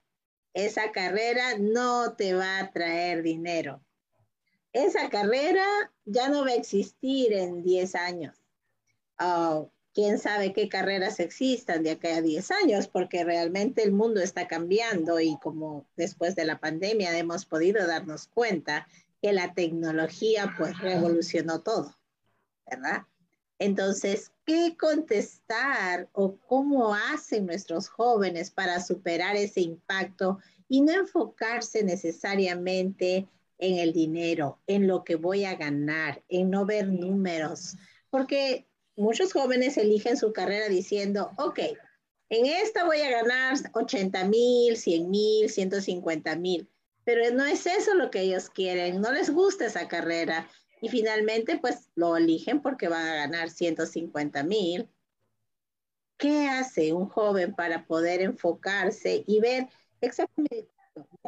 esa 0.55 0.91
carrera 0.91 1.57
no 1.59 2.13
te 2.13 2.33
va 2.33 2.59
a 2.59 2.71
traer 2.71 3.21
dinero. 3.21 3.83
Esa 4.71 5.09
carrera 5.09 5.65
ya 6.05 6.29
no 6.29 6.45
va 6.45 6.51
a 6.51 6.55
existir 6.55 7.33
en 7.33 7.61
10 7.61 7.95
años. 7.95 8.37
Oh, 9.19 9.69
quién 9.93 10.17
sabe 10.17 10.53
qué 10.53 10.69
carreras 10.69 11.19
existan 11.19 11.83
de 11.83 11.91
acá 11.91 12.15
a 12.15 12.21
10 12.21 12.51
años, 12.51 12.87
porque 12.87 13.25
realmente 13.25 13.83
el 13.83 13.91
mundo 13.91 14.21
está 14.21 14.47
cambiando 14.47 15.19
y 15.19 15.37
como 15.39 15.85
después 15.97 16.35
de 16.35 16.45
la 16.45 16.59
pandemia 16.59 17.17
hemos 17.17 17.45
podido 17.45 17.85
darnos 17.85 18.27
cuenta 18.27 18.87
que 19.21 19.33
la 19.33 19.53
tecnología 19.53 20.55
pues 20.57 20.79
revolucionó 20.79 21.63
todo, 21.63 21.97
¿verdad? 22.65 23.03
Entonces, 23.59 24.31
¿qué 24.45 24.75
contestar 24.77 26.09
o 26.11 26.37
cómo 26.37 26.93
hacen 26.93 27.45
nuestros 27.45 27.87
jóvenes 27.87 28.51
para 28.51 28.81
superar 28.81 29.35
ese 29.35 29.61
impacto 29.61 30.39
y 30.67 30.81
no 30.81 30.91
enfocarse 30.93 31.83
necesariamente 31.83 33.27
en 33.57 33.77
el 33.77 33.93
dinero, 33.93 34.59
en 34.67 34.87
lo 34.87 35.03
que 35.03 35.15
voy 35.15 35.45
a 35.45 35.55
ganar, 35.55 36.21
en 36.27 36.49
no 36.49 36.65
ver 36.65 36.89
números? 36.89 37.77
Porque 38.09 38.67
muchos 38.97 39.31
jóvenes 39.31 39.77
eligen 39.77 40.17
su 40.17 40.33
carrera 40.33 40.67
diciendo, 40.67 41.31
ok, 41.37 41.59
en 42.29 42.45
esta 42.47 42.83
voy 42.83 43.01
a 43.01 43.11
ganar 43.11 43.55
80 43.73 44.25
mil, 44.25 44.75
100 44.75 45.09
mil, 45.09 45.49
150 45.49 46.35
mil, 46.35 46.67
pero 47.05 47.29
no 47.33 47.45
es 47.45 47.65
eso 47.67 47.93
lo 47.93 48.09
que 48.09 48.21
ellos 48.21 48.49
quieren, 48.49 48.99
no 48.99 49.11
les 49.13 49.29
gusta 49.29 49.67
esa 49.67 49.87
carrera 49.87 50.49
y 50.81 50.89
finalmente 50.89 51.57
pues 51.59 51.89
lo 51.95 52.17
eligen 52.17 52.61
porque 52.61 52.87
van 52.87 53.05
a 53.07 53.15
ganar 53.15 53.49
150 53.49 54.43
mil. 54.43 54.89
¿Qué 56.17 56.47
hace 56.47 56.93
un 56.93 57.07
joven 57.07 57.53
para 57.55 57.85
poder 57.85 58.21
enfocarse 58.21 59.23
y 59.27 59.39
ver 59.39 59.67
exactamente 60.01 60.69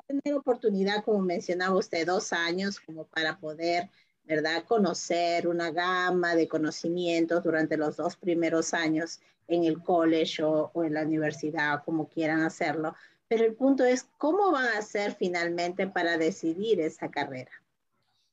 tener 0.07 0.35
oportunidad, 0.35 1.03
como 1.03 1.19
mencionaba 1.21 1.75
usted, 1.77 2.05
dos 2.05 2.31
años 2.33 2.79
como 2.79 3.05
para 3.07 3.37
poder, 3.39 3.89
¿verdad?, 4.23 4.63
conocer 4.65 5.47
una 5.47 5.71
gama 5.71 6.35
de 6.35 6.47
conocimientos 6.47 7.43
durante 7.43 7.77
los 7.77 7.97
dos 7.97 8.15
primeros 8.15 8.73
años 8.73 9.19
en 9.47 9.63
el 9.65 9.81
college 9.81 10.43
o, 10.43 10.71
o 10.73 10.83
en 10.83 10.93
la 10.93 11.03
universidad, 11.03 11.83
como 11.83 12.07
quieran 12.07 12.41
hacerlo. 12.41 12.95
Pero 13.27 13.45
el 13.45 13.55
punto 13.55 13.83
es, 13.85 14.03
¿cómo 14.17 14.51
van 14.51 14.67
a 14.67 14.79
hacer 14.79 15.15
finalmente 15.15 15.87
para 15.87 16.17
decidir 16.17 16.79
esa 16.81 17.09
carrera? 17.11 17.51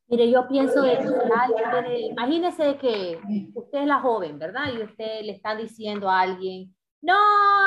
Mire, 0.07 0.31
yo 0.31 0.47
pienso 0.47 0.83
de 0.83 0.99
que 0.99 2.01
imagínese 2.11 2.77
que 2.77 3.19
usted 3.55 3.81
es 3.81 3.87
la 3.87 4.01
joven, 4.01 4.39
¿verdad? 4.39 4.73
Y 4.73 4.83
usted 4.83 5.23
le 5.23 5.33
está 5.33 5.57
diciendo 5.57 6.11
a 6.11 6.21
alguien, 6.21 6.75
no, 7.01 7.17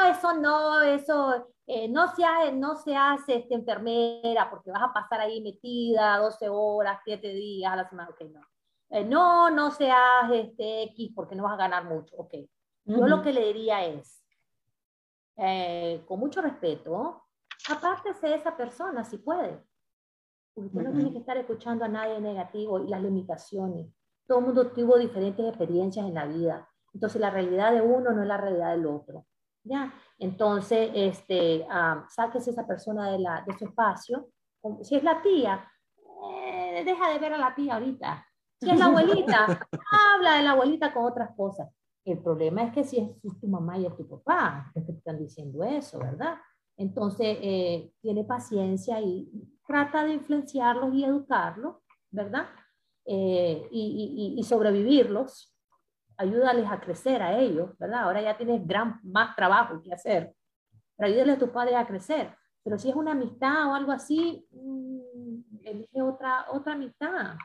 eso 0.10 0.34
no, 0.34 0.82
eso 0.82 1.48
eh, 1.66 1.88
no, 1.88 2.08
se 2.16 2.24
hace, 2.24 2.52
no 2.54 2.76
se 2.76 2.96
hace 2.96 3.38
este, 3.38 3.56
enfermera 3.56 4.50
porque 4.50 4.72
vas 4.72 4.84
a 4.84 4.94
pasar 4.94 5.22
ahí 5.22 5.42
metida 5.42 6.18
12 6.18 6.48
horas, 6.50 7.02
7 7.04 7.28
días 7.34 7.74
a 7.74 7.76
la 7.76 7.90
semana, 7.90 8.10
ok, 8.10 8.22
no. 8.32 8.42
Eh, 8.90 9.04
no, 9.04 9.50
no 9.50 9.72
seas 9.72 10.32
este 10.32 10.84
X 10.84 11.12
porque 11.16 11.36
no 11.36 11.44
vas 11.44 11.54
a 11.54 11.58
ganar 11.58 11.86
mucho, 11.86 12.16
ok. 12.18 12.34
Yo 12.86 13.06
lo 13.06 13.22
que 13.22 13.34
le 13.34 13.48
diría 13.48 13.84
es, 13.86 14.24
eh, 15.36 16.04
con 16.08 16.20
mucho 16.20 16.42
respeto, 16.42 17.26
apártese 17.70 18.28
de 18.28 18.36
esa 18.36 18.56
persona 18.56 19.04
si 19.04 19.18
puede 19.18 19.62
porque 20.62 20.88
no 20.88 20.92
tiene 20.92 21.12
que 21.12 21.20
estar 21.20 21.38
escuchando 21.38 21.86
a 21.86 21.88
nadie 21.88 22.20
negativo 22.20 22.80
y 22.80 22.90
las 22.90 23.02
limitaciones. 23.02 23.88
Todo 24.28 24.40
el 24.40 24.46
mundo 24.46 24.72
tuvo 24.72 24.98
diferentes 24.98 25.46
experiencias 25.48 26.06
en 26.06 26.16
la 26.16 26.26
vida. 26.26 26.68
Entonces, 26.94 27.22
la 27.22 27.30
realidad 27.30 27.74
de 27.74 27.82
uno 27.82 28.12
no 28.12 28.22
es 28.22 28.28
la 28.28 28.38
realidad 28.38 28.72
del 28.72 28.88
otro. 28.88 29.26
¿ya? 29.64 29.94
Entonces, 30.18 30.90
este, 30.94 31.66
um, 31.70 32.04
sáquese 32.10 32.52
esa 32.52 32.66
persona 32.66 33.12
de, 33.12 33.20
la, 33.20 33.44
de 33.46 33.58
su 33.58 33.66
espacio. 33.66 34.30
Si 34.82 34.96
es 34.96 35.04
la 35.04 35.22
tía, 35.22 35.70
eh, 36.30 36.84
deja 36.84 37.10
de 37.10 37.20
ver 37.20 37.34
a 37.34 37.38
la 37.38 37.54
tía 37.54 37.76
ahorita. 37.76 38.26
Si 38.60 38.70
es 38.70 38.80
la 38.80 38.86
abuelita, 38.86 39.46
habla 40.16 40.38
de 40.38 40.44
la 40.44 40.52
abuelita 40.52 40.92
con 40.92 41.06
otras 41.06 41.36
cosas. 41.36 41.70
El 42.04 42.20
problema 42.20 42.64
es 42.64 42.74
que 42.74 42.84
si 42.84 42.98
es 42.98 43.40
tu 43.40 43.48
mamá 43.48 43.78
y 43.78 43.86
es 43.86 43.96
tu 43.96 44.08
papá 44.08 44.72
los 44.74 44.86
que 44.86 44.94
te 44.94 44.98
están 44.98 45.20
diciendo 45.20 45.64
eso, 45.64 46.00
¿verdad? 46.00 46.38
Entonces, 46.78 47.38
eh, 47.42 47.92
tiene 48.02 48.24
paciencia 48.24 49.02
y 49.02 49.30
trata 49.68 50.06
de 50.06 50.14
influenciarlos 50.14 50.94
y 50.94 51.04
educarlos, 51.04 51.78
¿verdad? 52.12 52.48
Eh, 53.06 53.68
y, 53.72 54.36
y, 54.36 54.40
y, 54.40 54.44
sobrevivirlos, 54.44 55.54
ayúdales 56.18 56.70
a 56.70 56.80
crecer 56.80 57.22
a 57.22 57.40
ellos, 57.40 57.78
¿verdad? 57.78 58.04
Ahora 58.04 58.22
ya 58.22 58.38
tienes 58.38 58.66
gran, 58.66 59.00
más 59.04 59.36
trabajo 59.36 59.82
que 59.82 59.94
hacer, 59.94 60.36
pero 60.96 61.10
ayúdale 61.10 61.34
a 61.34 61.40
tus 61.40 61.50
padres 61.50 61.76
a 61.76 61.88
crecer. 61.88 62.36
Pero 62.64 62.78
si 62.78 62.90
es 62.90 62.96
una 62.96 63.12
amistad 63.12 63.70
o 63.70 63.76
algo 63.76 63.92
así, 63.92 64.46
mmm, 64.52 65.40
elige 65.64 66.02
otra, 66.02 66.46
otra 66.52 66.74
amistad, 66.74 67.36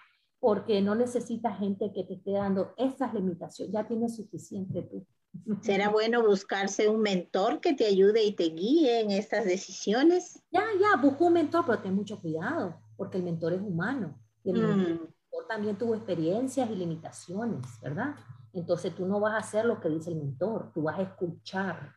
porque 0.41 0.83
no 0.83 0.95
necesitas 0.95 1.59
gente 1.59 1.93
que 1.93 2.05
te 2.05 2.15
esté 2.15 2.33
dando 2.33 2.75
esas 2.77 3.15
limitaciones, 3.15 3.73
ya 3.73 3.87
tienes 3.87 4.17
suficiente 4.17 4.83
tú. 4.83 5.07
¿Será 5.63 5.89
bueno 5.89 6.23
buscarse 6.27 6.89
un 6.89 7.01
mentor 7.01 7.61
que 7.61 7.73
te 7.73 7.87
ayude 7.87 8.23
y 8.23 8.33
te 8.33 8.45
guíe 8.45 9.01
en 9.01 9.11
estas 9.11 9.45
decisiones? 9.45 10.43
Ya, 10.51 10.65
ya, 10.79 11.01
busca 11.01 11.25
un 11.25 11.33
mentor, 11.33 11.65
pero 11.67 11.79
ten 11.79 11.95
mucho 11.95 12.21
cuidado, 12.21 12.81
porque 12.97 13.19
el 13.19 13.25
mentor 13.25 13.55
es 13.55 13.61
humano. 13.61 14.19
Y 14.45 14.51
el 14.51 14.63
mm. 14.63 14.77
mentor 14.77 15.13
también 15.49 15.77
tuvo 15.77 15.95
experiencias 15.95 16.71
y 16.71 16.75
limitaciones, 16.75 17.67
¿verdad? 17.81 18.15
Entonces 18.53 18.95
tú 18.95 19.07
no 19.07 19.21
vas 19.21 19.35
a 19.35 19.39
hacer 19.39 19.65
lo 19.65 19.81
que 19.81 19.89
dice 19.89 20.11
el 20.11 20.17
mentor, 20.17 20.71
tú 20.75 20.83
vas 20.83 20.99
a 20.99 21.03
escuchar 21.03 21.93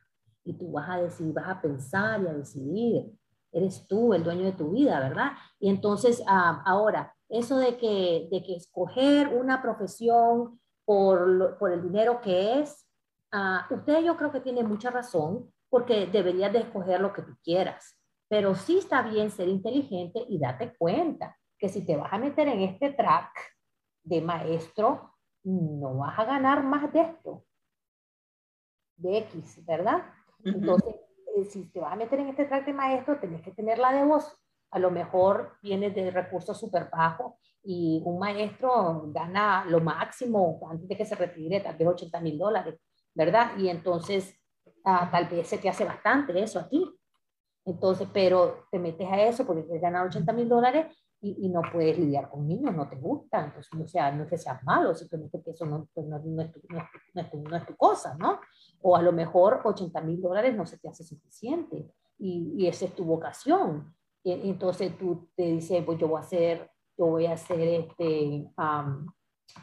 y 0.45 0.53
tú 0.53 0.71
vas 0.71 0.89
a 0.89 1.01
decidir, 1.01 1.33
vas 1.33 1.49
a 1.49 1.61
pensar 1.61 2.21
y 2.21 2.27
a 2.27 2.33
decidir. 2.33 3.11
Eres 3.51 3.85
tú 3.87 4.13
el 4.13 4.23
dueño 4.23 4.45
de 4.45 4.51
tu 4.53 4.71
vida, 4.71 4.99
¿verdad? 4.99 5.31
Y 5.59 5.69
entonces, 5.69 6.23
ah, 6.27 6.61
ahora, 6.65 7.13
eso 7.29 7.57
de 7.57 7.77
que, 7.77 8.27
de 8.31 8.43
que 8.43 8.55
escoger 8.55 9.29
una 9.29 9.61
profesión 9.61 10.59
por, 10.85 11.57
por 11.57 11.71
el 11.71 11.81
dinero 11.81 12.21
que 12.21 12.59
es, 12.59 12.84
Uh, 13.35 13.73
usted 13.73 14.01
yo 14.01 14.15
creo 14.15 14.31
que 14.31 14.39
tiene 14.39 14.63
mucha 14.63 14.89
razón 14.89 15.51
porque 15.69 16.05
deberías 16.05 16.53
de 16.53 16.59
escoger 16.59 17.01
lo 17.01 17.11
que 17.11 17.21
tú 17.21 17.35
quieras, 17.43 17.99
pero 18.29 18.55
sí 18.55 18.77
está 18.77 19.01
bien 19.01 19.29
ser 19.29 19.49
inteligente 19.49 20.23
y 20.29 20.39
date 20.39 20.73
cuenta 20.77 21.37
que 21.57 21.67
si 21.67 21.85
te 21.85 21.97
vas 21.97 22.13
a 22.13 22.17
meter 22.17 22.47
en 22.47 22.61
este 22.61 22.93
track 22.93 23.31
de 24.03 24.21
maestro, 24.21 25.15
no 25.43 25.97
vas 25.97 26.17
a 26.17 26.23
ganar 26.23 26.63
más 26.63 26.93
de 26.93 27.01
esto, 27.01 27.43
de 28.95 29.17
X, 29.17 29.65
¿verdad? 29.65 30.05
Entonces, 30.45 30.95
eh, 31.35 31.43
si 31.43 31.69
te 31.71 31.81
vas 31.81 31.91
a 31.91 31.97
meter 31.97 32.21
en 32.21 32.29
este 32.29 32.45
track 32.45 32.65
de 32.65 32.73
maestro, 32.73 33.19
tenés 33.19 33.41
que 33.41 33.51
tener 33.51 33.79
la 33.79 33.91
de 33.91 34.05
vos. 34.05 34.33
A 34.71 34.79
lo 34.79 34.91
mejor 34.91 35.57
vienes 35.61 35.93
de 35.93 36.09
recursos 36.09 36.57
súper 36.57 36.89
bajos 36.89 37.33
y 37.63 38.01
un 38.05 38.17
maestro 38.17 39.03
gana 39.07 39.65
lo 39.65 39.81
máximo 39.81 40.59
antes 40.69 40.87
de 40.87 40.95
que 40.95 41.05
se 41.05 41.15
retire, 41.15 41.59
tal 41.59 41.75
vez 41.75 41.87
80 41.87 42.21
mil 42.21 42.37
dólares. 42.37 42.79
¿Verdad? 43.15 43.57
Y 43.57 43.69
entonces 43.69 44.35
ah, 44.83 45.09
tal 45.11 45.27
vez 45.27 45.47
se 45.47 45.57
te 45.57 45.69
hace 45.69 45.85
bastante 45.85 46.37
eso 46.41 46.59
a 46.59 46.69
ti. 46.69 46.85
Entonces, 47.65 48.07
pero 48.13 48.67
te 48.71 48.77
metes 48.77 49.07
a 49.11 49.23
eso 49.23 49.45
porque 49.45 49.63
quieres 49.63 49.81
ganar 49.81 50.05
80 50.05 50.31
mil 50.33 50.47
dólares 50.47 50.95
y, 51.19 51.47
y, 51.47 51.49
no 51.49 51.61
puedes 51.73 51.97
lidiar 51.97 52.29
con 52.29 52.47
niños, 52.47 52.75
no 52.75 52.87
te 52.87 52.97
gusta. 52.97 53.43
Entonces, 53.43 53.73
no, 53.73 53.87
sea, 53.87 54.11
no 54.11 54.23
es 54.23 54.29
que 54.29 54.37
seas 54.37 54.63
malo, 54.63 54.93
simplemente 54.93 55.41
que 55.41 55.51
eso 55.51 55.65
no, 55.65 55.87
pues, 55.91 56.05
no, 56.05 56.19
no, 56.19 56.41
es 56.43 56.51
tu, 56.51 56.61
no, 56.69 57.57
es 57.57 57.65
tu, 57.65 57.75
cosa, 57.75 58.15
¿no? 58.19 58.39
O 58.81 58.95
a 58.95 59.01
lo 59.01 59.11
mejor 59.11 59.61
80 59.63 59.99
mil 60.01 60.21
dólares 60.21 60.55
no 60.55 60.67
se 60.67 60.77
te 60.77 60.87
hace 60.87 61.03
suficiente 61.03 61.89
y, 62.19 62.53
y 62.55 62.67
esa 62.67 62.85
es 62.85 62.93
tu 62.93 63.05
vocación. 63.05 63.95
Y, 64.23 64.49
entonces 64.49 64.95
tú 64.97 65.29
te 65.35 65.43
dices, 65.43 65.83
pues 65.83 65.97
yo 65.97 66.07
voy 66.07 66.17
a 66.17 66.21
hacer, 66.21 66.69
yo 66.95 67.07
voy 67.07 67.25
a 67.25 67.33
hacer 67.33 67.67
este, 67.67 68.47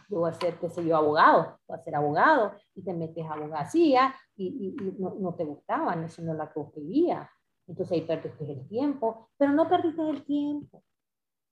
yo 0.09 0.21
voy 0.21 0.31
a 0.31 0.35
ser, 0.35 0.59
qué 0.59 0.69
sé 0.71 0.85
yo, 0.85 0.97
abogado, 0.97 1.59
voy 1.67 1.79
a 1.79 1.83
ser 1.83 1.95
abogado, 1.95 2.53
y 2.75 2.83
te 2.83 2.93
metes 2.95 3.25
a 3.27 3.35
abogacía 3.35 4.15
y, 4.37 4.77
y, 4.79 4.95
no, 4.99 5.15
no, 5.19 5.35
te 5.35 5.45
gustaba, 5.45 5.95
eso 5.95 6.23
no 6.23 6.33
es 6.33 6.39
la 6.39 6.53
que 6.53 6.61
vos 6.61 6.73
querías. 6.73 7.29
Entonces 7.67 7.93
ahí 7.93 8.03
perdiste 8.03 8.51
el 8.51 8.69
tiempo, 8.69 9.31
pero 9.37 9.53
no 9.53 9.69
perdiste 9.69 10.09
el 10.09 10.25
tiempo, 10.25 10.83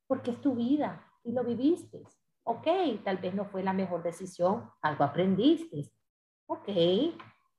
porque 0.07 0.33
es 0.33 0.41
tu 0.41 0.55
vida 0.55 1.05
y 1.25 1.33
lo 1.33 1.45
viviste. 1.45 2.03
Ok, 2.45 2.67
tal 3.05 3.19
vez 3.19 3.35
no 3.35 3.45
fue 3.45 3.63
la 3.63 3.73
mejor 3.73 4.03
decisión, 4.03 4.69
algo 4.83 5.05
aprendiste. 5.05 5.91
Ok, 6.47 6.69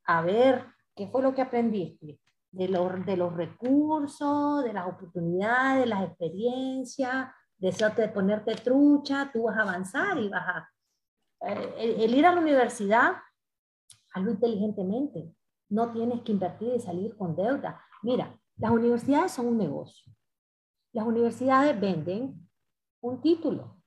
a 0.05 0.21
ver, 0.21 0.65
¿qué 0.95 1.07
fue 1.07 1.21
lo 1.21 1.33
que 1.33 1.41
aprendiste? 1.41 2.19
De, 2.51 2.67
los, 2.67 3.05
de 3.05 3.15
los 3.15 3.33
recursos, 3.33 4.63
de 4.63 4.73
las 4.73 4.87
oportunidades, 4.87 5.81
de 5.81 5.85
las 5.85 6.03
experiencias, 6.03 7.29
de 7.61 8.09
ponerte 8.09 8.55
trucha, 8.55 9.29
tú 9.31 9.43
vas 9.43 9.57
a 9.57 9.61
avanzar 9.61 10.17
y 10.17 10.29
vas 10.29 10.47
a... 10.47 10.69
Eh, 11.41 11.95
el, 11.99 12.15
ir 12.15 12.25
a 12.25 12.33
la 12.33 12.41
universidad, 12.41 13.13
hazlo 14.13 14.31
inteligentemente. 14.31 15.35
No 15.69 15.91
tienes 15.91 16.21
que 16.21 16.31
invertir 16.31 16.73
y 16.75 16.79
salir 16.79 17.15
con 17.15 17.35
deuda. 17.35 17.79
Mira, 18.01 18.35
las 18.57 18.71
universidades 18.71 19.31
son 19.33 19.47
un 19.47 19.57
negocio. 19.57 20.11
Las 20.91 21.05
universidades 21.05 21.79
venden 21.79 22.49
un 22.99 23.21
título. 23.21 23.77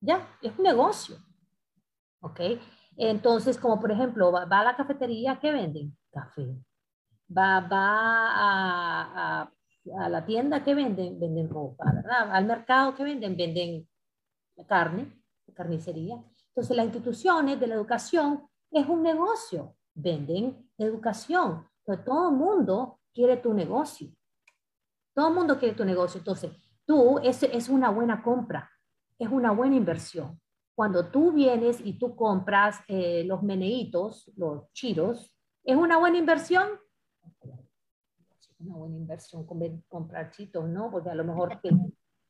Ya, 0.00 0.26
es 0.40 0.56
un 0.56 0.64
negocio. 0.64 1.16
¿Ok? 2.20 2.40
Entonces, 2.96 3.58
como 3.58 3.78
por 3.78 3.92
ejemplo, 3.92 4.32
va, 4.32 4.42
a 4.44 4.64
la 4.64 4.76
cafetería, 4.76 5.38
¿qué 5.38 5.52
venden? 5.52 5.96
Café. 6.10 6.56
Va, 7.28 7.60
va 7.60 9.42
a 9.42 9.55
a 9.98 10.08
la 10.08 10.24
tienda 10.24 10.62
que 10.64 10.74
venden, 10.74 11.18
venden 11.18 11.48
ropa, 11.48 11.84
¿verdad? 11.92 12.30
Al 12.32 12.44
mercado 12.44 12.94
que 12.94 13.04
venden, 13.04 13.36
venden 13.36 13.88
carne, 14.66 15.12
carnicería. 15.54 16.22
Entonces, 16.48 16.76
las 16.76 16.86
instituciones 16.86 17.60
de 17.60 17.66
la 17.66 17.74
educación 17.74 18.48
es 18.70 18.86
un 18.88 19.02
negocio, 19.02 19.76
venden 19.94 20.70
educación. 20.78 21.68
Entonces, 21.80 22.04
todo 22.04 22.30
el 22.30 22.36
mundo 22.36 23.00
quiere 23.12 23.36
tu 23.36 23.52
negocio. 23.52 24.08
Todo 25.14 25.28
el 25.28 25.34
mundo 25.34 25.58
quiere 25.58 25.74
tu 25.74 25.84
negocio. 25.84 26.18
Entonces, 26.18 26.52
tú, 26.84 27.18
es, 27.22 27.42
es 27.42 27.68
una 27.68 27.90
buena 27.90 28.22
compra, 28.22 28.70
es 29.18 29.28
una 29.28 29.50
buena 29.50 29.76
inversión. 29.76 30.40
Cuando 30.74 31.10
tú 31.10 31.32
vienes 31.32 31.80
y 31.82 31.98
tú 31.98 32.14
compras 32.14 32.80
eh, 32.86 33.24
los 33.24 33.42
meneitos, 33.42 34.30
los 34.36 34.70
chiros, 34.72 35.34
¿es 35.64 35.76
una 35.76 35.96
buena 35.96 36.18
inversión? 36.18 36.68
Una 38.58 38.76
buena 38.76 38.96
inversión 38.96 39.46
comprar 39.88 40.30
chitos, 40.30 40.68
¿no? 40.68 40.90
Porque 40.90 41.10
a 41.10 41.14
lo 41.14 41.24
mejor 41.24 41.60
te 41.60 41.70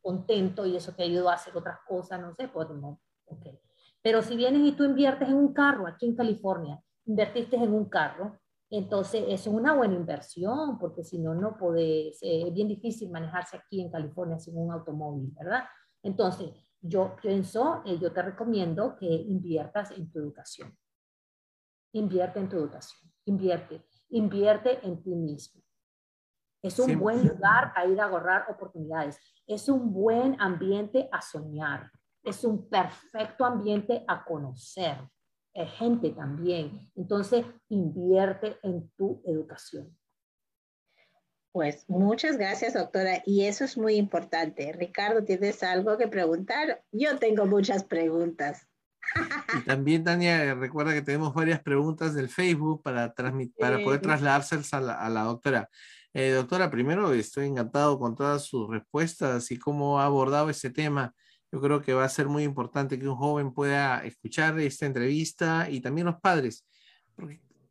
contento 0.00 0.66
y 0.66 0.76
eso 0.76 0.92
te 0.92 1.04
ayudó 1.04 1.30
a 1.30 1.34
hacer 1.34 1.56
otras 1.56 1.78
cosas, 1.86 2.20
no 2.20 2.34
sé, 2.34 2.48
pues 2.48 2.68
no. 2.70 3.00
Okay. 3.26 3.58
Pero 4.02 4.22
si 4.22 4.36
vienes 4.36 4.62
y 4.62 4.72
tú 4.72 4.84
inviertes 4.84 5.28
en 5.28 5.34
un 5.34 5.52
carro 5.52 5.86
aquí 5.86 6.06
en 6.06 6.14
California, 6.14 6.80
invertiste 7.06 7.56
en 7.56 7.72
un 7.72 7.88
carro, 7.88 8.38
entonces 8.70 9.24
eso 9.28 9.50
es 9.50 9.56
una 9.56 9.74
buena 9.74 9.94
inversión, 9.94 10.78
porque 10.78 11.04
si 11.04 11.18
no, 11.18 11.34
no 11.34 11.56
puedes, 11.56 12.18
es 12.20 12.52
bien 12.52 12.68
difícil 12.68 13.10
manejarse 13.10 13.56
aquí 13.56 13.80
en 13.80 13.90
California 13.90 14.38
sin 14.38 14.56
un 14.56 14.72
automóvil, 14.72 15.32
¿verdad? 15.36 15.64
Entonces, 16.02 16.52
yo 16.80 17.16
pienso, 17.20 17.82
eh, 17.84 17.98
yo 17.98 18.12
te 18.12 18.22
recomiendo 18.22 18.96
que 18.96 19.06
inviertas 19.06 19.90
en 19.92 20.10
tu 20.10 20.18
educación. 20.20 20.76
Invierte 21.92 22.38
en 22.38 22.48
tu 22.48 22.56
educación, 22.56 23.10
invierte, 23.24 23.84
invierte 24.10 24.86
en 24.86 25.02
ti 25.02 25.14
mismo. 25.14 25.62
Es 26.62 26.78
un 26.78 26.98
buen 26.98 27.26
lugar 27.26 27.72
a 27.76 27.86
ir 27.86 28.00
a 28.00 28.06
agarrar 28.06 28.46
oportunidades. 28.48 29.18
Es 29.46 29.68
un 29.68 29.92
buen 29.92 30.40
ambiente 30.40 31.08
a 31.12 31.20
soñar. 31.20 31.90
Es 32.22 32.42
un 32.44 32.68
perfecto 32.68 33.44
ambiente 33.44 34.04
a 34.08 34.24
conocer. 34.24 34.98
Es 35.54 35.70
gente 35.72 36.10
también. 36.10 36.90
Entonces, 36.96 37.46
invierte 37.68 38.58
en 38.62 38.90
tu 38.96 39.22
educación. 39.24 39.96
Pues 41.52 41.88
muchas 41.88 42.36
gracias, 42.36 42.74
doctora. 42.74 43.22
Y 43.24 43.46
eso 43.46 43.64
es 43.64 43.78
muy 43.78 43.94
importante. 43.94 44.72
Ricardo, 44.72 45.24
¿tienes 45.24 45.62
algo 45.62 45.96
que 45.96 46.08
preguntar? 46.08 46.84
Yo 46.92 47.18
tengo 47.18 47.46
muchas 47.46 47.84
preguntas. 47.84 48.68
Y 49.56 49.64
también, 49.64 50.04
Tania, 50.04 50.54
recuerda 50.54 50.92
que 50.92 51.00
tenemos 51.00 51.32
varias 51.32 51.62
preguntas 51.62 52.12
del 52.12 52.28
Facebook 52.28 52.82
para, 52.82 53.14
para 53.14 53.82
poder 53.82 54.00
trasladárselas 54.00 54.74
a 54.74 54.80
la, 54.80 54.94
a 54.94 55.08
la 55.08 55.22
doctora. 55.22 55.70
Eh, 56.18 56.30
doctora, 56.30 56.70
primero 56.70 57.12
estoy 57.12 57.44
encantado 57.44 57.98
con 57.98 58.16
todas 58.16 58.46
sus 58.46 58.70
respuestas 58.70 59.50
y 59.50 59.58
cómo 59.58 60.00
ha 60.00 60.06
abordado 60.06 60.48
este 60.48 60.70
tema. 60.70 61.14
Yo 61.52 61.60
creo 61.60 61.82
que 61.82 61.92
va 61.92 62.04
a 62.04 62.08
ser 62.08 62.26
muy 62.26 62.42
importante 62.42 62.98
que 62.98 63.06
un 63.06 63.16
joven 63.16 63.52
pueda 63.52 64.02
escuchar 64.02 64.58
esta 64.58 64.86
entrevista 64.86 65.68
y 65.68 65.82
también 65.82 66.06
los 66.06 66.18
padres, 66.18 66.66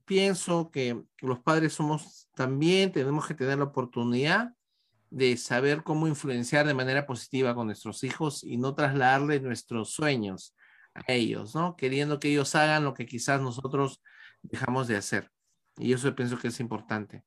pienso 0.05 0.69
que 0.69 1.01
los 1.21 1.39
padres 1.39 1.73
somos 1.73 2.29
también, 2.35 2.91
tenemos 2.91 3.25
que 3.25 3.33
tener 3.33 3.57
la 3.57 3.63
oportunidad 3.63 4.53
de 5.09 5.37
saber 5.37 5.81
cómo 5.81 6.07
influenciar 6.07 6.67
de 6.67 6.75
manera 6.75 7.07
positiva 7.07 7.55
con 7.55 7.65
nuestros 7.65 8.03
hijos 8.03 8.43
y 8.43 8.57
no 8.57 8.75
trasladarle 8.75 9.39
nuestros 9.39 9.89
sueños 9.89 10.55
a 10.93 11.13
ellos, 11.13 11.55
¿no? 11.55 11.75
Queriendo 11.75 12.19
que 12.19 12.29
ellos 12.29 12.53
hagan 12.53 12.83
lo 12.83 12.93
que 12.93 13.07
quizás 13.07 13.41
nosotros 13.41 14.03
dejamos 14.43 14.87
de 14.87 14.97
hacer. 14.97 15.34
Y 15.77 15.93
eso 15.93 16.15
pienso 16.15 16.37
que 16.37 16.47
es 16.47 16.59
importante. 16.59 17.23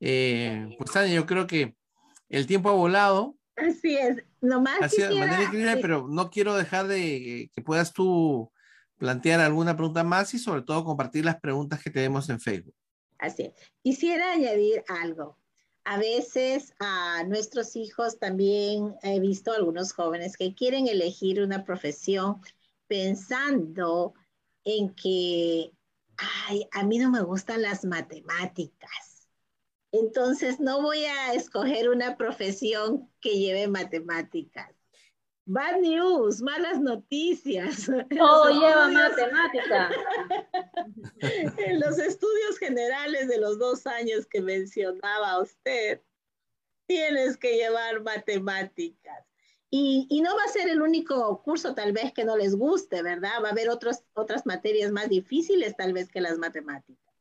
Eh, 0.00 0.74
pues 0.78 0.92
Tania, 0.92 1.14
yo 1.14 1.26
creo 1.26 1.46
que 1.46 1.76
el 2.28 2.46
tiempo 2.46 2.70
ha 2.70 2.74
volado. 2.74 3.36
Así 3.56 3.96
es, 3.96 4.24
nomás 4.40 4.80
ha 4.80 4.88
sido 4.88 5.08
de 5.08 5.16
manera 5.16 5.42
increíble, 5.42 5.78
pero 5.78 6.06
no 6.08 6.30
quiero 6.30 6.56
dejar 6.56 6.86
de 6.86 7.50
que 7.52 7.62
puedas 7.62 7.92
tú 7.92 8.52
plantear 8.98 9.40
alguna 9.40 9.76
pregunta 9.76 10.04
más 10.04 10.32
y 10.34 10.38
sobre 10.38 10.62
todo 10.62 10.84
compartir 10.84 11.24
las 11.24 11.40
preguntas 11.40 11.82
que 11.82 11.90
tenemos 11.90 12.28
en 12.28 12.40
Facebook. 12.40 12.74
Así 13.18 13.44
es. 13.44 13.52
Quisiera 13.82 14.32
añadir 14.32 14.84
algo. 14.88 15.38
A 15.84 15.96
veces 15.96 16.74
a 16.78 17.24
nuestros 17.24 17.74
hijos 17.74 18.18
también 18.18 18.94
he 19.02 19.20
visto 19.20 19.52
algunos 19.52 19.92
jóvenes 19.92 20.36
que 20.36 20.54
quieren 20.54 20.86
elegir 20.86 21.40
una 21.40 21.64
profesión 21.64 22.40
pensando 22.86 24.14
en 24.64 24.94
que, 24.94 25.72
ay, 26.18 26.68
a 26.72 26.84
mí 26.84 26.98
no 26.98 27.10
me 27.10 27.22
gustan 27.22 27.62
las 27.62 27.84
matemáticas. 27.84 29.28
Entonces 29.92 30.60
no 30.60 30.82
voy 30.82 31.04
a 31.04 31.32
escoger 31.32 31.88
una 31.88 32.16
profesión 32.16 33.10
que 33.20 33.38
lleve 33.38 33.68
matemáticas. 33.68 34.74
Bad 35.46 35.80
news, 35.80 36.42
malas 36.42 36.78
noticias. 36.78 37.86
Todo 38.18 38.50
lleva 38.50 38.88
matemática. 38.88 39.90
en 41.56 41.80
los 41.80 41.98
estudios 41.98 42.58
generales 42.58 43.28
de 43.28 43.38
los 43.38 43.58
dos 43.58 43.86
años 43.86 44.26
que 44.26 44.42
mencionaba 44.42 45.40
usted, 45.40 46.02
tienes 46.86 47.38
que 47.38 47.56
llevar 47.56 48.02
matemáticas. 48.02 49.27
Y, 49.70 50.22
no 50.22 50.34
va 50.34 50.44
a 50.44 50.52
ser 50.52 50.68
el 50.68 50.80
único 50.80 51.42
curso 51.42 51.74
tal 51.74 51.92
vez 51.92 52.12
que 52.12 52.24
no 52.24 52.36
les 52.36 52.56
guste, 52.56 53.02
¿verdad? 53.02 53.42
Va 53.42 53.48
a 53.48 53.52
haber 53.52 53.68
otros, 53.68 54.02
otras 54.14 54.46
materias 54.46 54.90
más 54.90 55.08
difíciles 55.08 55.76
tal 55.76 55.92
vez 55.92 56.08
que 56.08 56.22
las 56.22 56.38
matemáticas. 56.38 57.14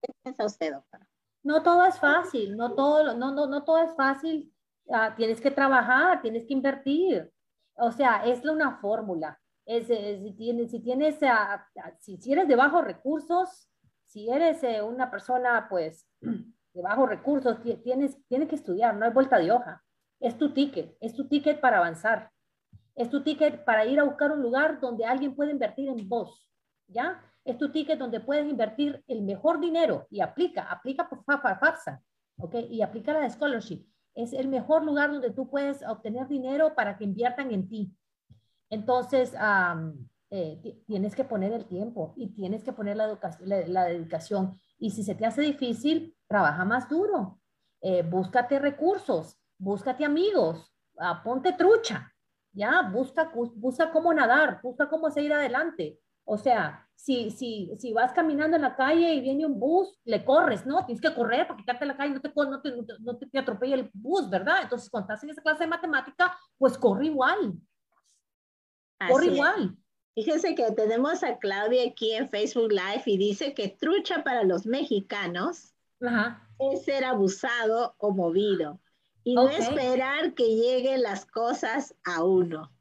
¿Qué 0.00 0.12
piensa 0.22 0.44
usted, 0.44 0.72
doctora? 0.72 1.08
No 1.42 1.62
todo 1.62 1.84
es 1.84 1.98
fácil, 1.98 2.56
no 2.56 2.74
todo, 2.74 3.14
no, 3.16 3.32
no, 3.32 3.46
no 3.48 3.64
todo 3.64 3.78
es 3.78 3.94
fácil. 3.96 4.52
Uh, 4.84 5.14
tienes 5.16 5.40
que 5.40 5.50
trabajar, 5.50 6.22
tienes 6.22 6.46
que 6.46 6.52
invertir. 6.52 7.32
O 7.74 7.90
sea, 7.90 8.24
es 8.26 8.44
una 8.44 8.78
fórmula. 8.78 9.40
Es, 9.64 9.86
si 9.88 10.32
tienes, 10.36 10.70
si, 10.70 10.80
tienes 10.80 11.18
si, 11.98 12.16
si, 12.16 12.32
eres 12.32 12.46
de 12.46 12.56
bajos 12.56 12.84
recursos, 12.84 13.68
si 14.06 14.28
eres 14.28 14.62
eh, 14.62 14.82
una 14.82 15.10
persona 15.10 15.66
pues 15.68 16.06
de 16.20 16.82
bajos 16.82 17.08
recursos, 17.08 17.58
tienes, 17.82 18.16
tienes 18.28 18.48
que 18.48 18.56
estudiar, 18.56 18.94
no 18.94 19.04
hay 19.04 19.12
vuelta 19.12 19.38
de 19.38 19.50
hoja. 19.50 19.82
Es 20.22 20.38
tu 20.38 20.54
ticket, 20.54 20.96
es 21.00 21.14
tu 21.14 21.28
ticket 21.28 21.60
para 21.60 21.78
avanzar. 21.78 22.30
Es 22.94 23.10
tu 23.10 23.22
ticket 23.22 23.64
para 23.64 23.84
ir 23.84 24.00
a 24.00 24.04
buscar 24.04 24.32
un 24.32 24.42
lugar 24.42 24.80
donde 24.80 25.04
alguien 25.04 25.34
puede 25.34 25.50
invertir 25.50 25.88
en 25.88 26.08
vos, 26.08 26.50
¿ya? 26.88 27.22
Es 27.44 27.58
tu 27.58 27.70
ticket 27.70 27.98
donde 27.98 28.20
puedes 28.20 28.48
invertir 28.48 29.02
el 29.08 29.22
mejor 29.22 29.60
dinero 29.60 30.06
y 30.10 30.20
aplica, 30.20 30.62
aplica 30.62 31.08
por 31.08 31.24
FAFSA, 31.24 32.02
¿ok? 32.38 32.54
Y 32.70 32.82
aplica 32.82 33.12
la 33.12 33.28
scholarship 33.28 33.84
es 34.14 34.32
el 34.32 34.48
mejor 34.48 34.84
lugar 34.84 35.10
donde 35.10 35.30
tú 35.30 35.48
puedes 35.48 35.82
obtener 35.86 36.28
dinero 36.28 36.74
para 36.74 36.96
que 36.96 37.04
inviertan 37.04 37.50
en 37.50 37.68
ti. 37.68 37.94
Entonces, 38.68 39.34
eh, 40.30 40.82
tienes 40.86 41.14
que 41.14 41.24
poner 41.24 41.52
el 41.52 41.66
tiempo 41.66 42.12
y 42.16 42.28
tienes 42.28 42.62
que 42.62 42.72
poner 42.72 42.96
la, 42.96 43.04
educación, 43.04 43.48
la, 43.48 43.84
dedicación. 43.84 44.58
Y 44.78 44.90
si 44.90 45.02
se 45.02 45.14
te 45.14 45.26
hace 45.26 45.42
difícil, 45.42 46.16
trabaja 46.26 46.64
más 46.64 46.88
duro. 46.88 47.40
Eh, 47.80 48.02
búscate 48.02 48.58
recursos, 48.58 49.36
búscate 49.62 50.04
amigos, 50.04 50.72
ponte 51.22 51.52
trucha, 51.52 52.12
¿ya? 52.52 52.82
Busca, 52.82 53.30
busca 53.54 53.92
cómo 53.92 54.12
nadar, 54.12 54.60
busca 54.60 54.88
cómo 54.88 55.10
seguir 55.10 55.32
adelante. 55.32 55.98
O 56.24 56.36
sea, 56.36 56.88
si, 56.94 57.30
si, 57.30 57.70
si 57.78 57.92
vas 57.92 58.12
caminando 58.12 58.56
en 58.56 58.62
la 58.62 58.76
calle 58.76 59.14
y 59.14 59.20
viene 59.20 59.46
un 59.46 59.58
bus, 59.58 59.98
le 60.04 60.24
corres, 60.24 60.66
¿no? 60.66 60.84
Tienes 60.84 61.00
que 61.00 61.14
correr 61.14 61.46
para 61.46 61.58
quitarte 61.58 61.86
la 61.86 61.96
calle, 61.96 62.14
no 62.14 62.20
te, 62.20 62.32
no 62.34 62.60
te, 62.60 62.70
no 63.00 63.16
te, 63.16 63.38
atropella 63.38 63.76
el 63.76 63.90
bus, 63.94 64.28
¿verdad? 64.28 64.62
Entonces, 64.62 64.90
cuando 64.90 65.12
estás 65.12 65.22
en 65.24 65.30
esa 65.30 65.42
clase 65.42 65.64
de 65.64 65.70
matemática, 65.70 66.36
pues 66.58 66.76
corre 66.76 67.06
igual. 67.06 67.54
corre 69.08 69.26
igual. 69.26 69.76
Fíjense 70.14 70.54
que 70.54 70.70
tenemos 70.72 71.22
a 71.22 71.38
Claudia 71.38 71.88
aquí 71.88 72.12
en 72.12 72.28
Facebook 72.28 72.70
Live 72.70 73.02
y 73.06 73.16
dice 73.16 73.54
que 73.54 73.68
trucha 73.68 74.22
para 74.22 74.42
los 74.42 74.66
mexicanos 74.66 75.74
es 76.58 76.84
ser 76.84 77.04
abusado 77.04 77.94
o 77.98 78.12
movido 78.12 78.80
y 79.24 79.34
no 79.34 79.48
esperar 79.48 80.34
que 80.34 80.44
lleguen 80.44 81.02
las 81.02 81.26
cosas 81.26 81.94
a 82.04 82.24
uno. 82.24 82.72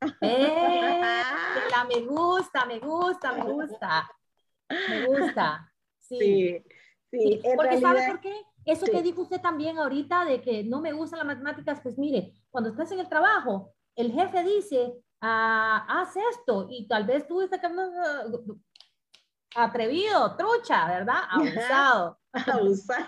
Eh, 0.20 1.00
la 1.70 1.84
me 1.84 2.00
gusta, 2.00 2.66
me 2.66 2.78
gusta, 2.78 3.32
me 3.32 3.42
gusta. 3.50 4.10
Me 4.68 5.06
gusta. 5.06 5.72
Sí. 5.98 6.62
sí, 7.10 7.40
Porque 7.56 7.80
¿sabe 7.80 8.06
por 8.08 8.20
qué? 8.20 8.34
Eso 8.66 8.86
que 8.86 9.02
dijo 9.02 9.22
usted 9.22 9.40
también 9.40 9.78
ahorita 9.78 10.24
de 10.24 10.40
que 10.40 10.64
no 10.64 10.80
me 10.80 10.92
gustan 10.92 11.18
las 11.18 11.26
matemáticas, 11.26 11.80
pues 11.82 11.98
mire, 11.98 12.32
cuando 12.50 12.70
estás 12.70 12.90
en 12.92 13.00
el 13.00 13.08
trabajo, 13.08 13.74
el 13.94 14.12
jefe 14.12 14.42
dice, 14.42 14.94
ah, 15.20 15.84
haz 15.88 16.14
esto, 16.32 16.66
y 16.70 16.88
tal 16.88 17.04
vez 17.04 17.26
tú 17.26 17.42
estás 17.42 17.60
atrevido, 19.54 20.36
trucha, 20.36 20.86
¿verdad? 20.86 21.22
Abusado. 21.30 22.18
Abusado. 22.32 23.06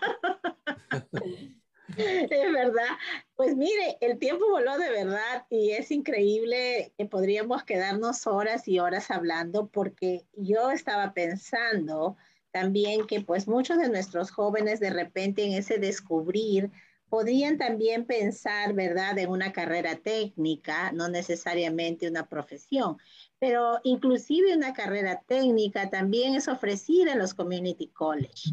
Es 2.31 2.53
verdad. 2.53 2.97
Pues 3.37 3.57
mire, 3.57 3.99
el 4.01 4.19
tiempo 4.19 4.49
voló 4.51 4.79
de 4.79 4.91
verdad 4.91 5.47
y 5.51 5.71
es 5.71 5.91
increíble 5.91 6.93
que 6.99 7.07
podríamos 7.07 7.65
quedarnos 7.65 8.27
horas 8.27 8.69
y 8.69 8.79
horas 8.79 9.11
hablando 9.11 9.69
porque 9.69 10.27
yo 10.37 10.71
estaba 10.71 11.15
pensando 11.15 12.17
también 12.51 13.07
que 13.07 13.21
pues 13.21 13.49
muchos 13.49 13.79
de 13.79 13.89
nuestros 13.89 14.31
jóvenes 14.31 14.81
de 14.81 14.91
repente 14.91 15.45
en 15.45 15.53
ese 15.53 15.79
descubrir 15.79 16.71
podrían 17.09 17.57
también 17.57 18.05
pensar, 18.05 18.75
¿verdad?, 18.75 19.17
en 19.19 19.31
una 19.31 19.53
carrera 19.53 19.97
técnica, 19.97 20.91
no 20.93 21.09
necesariamente 21.09 22.09
una 22.09 22.29
profesión, 22.29 22.99
pero 23.39 23.79
inclusive 23.85 24.57
una 24.57 24.73
carrera 24.73 25.23
técnica 25.27 25.89
también 25.89 26.35
es 26.35 26.49
ofrecida 26.49 27.13
en 27.13 27.19
los 27.21 27.35
community 27.35 27.89
college. 27.89 28.51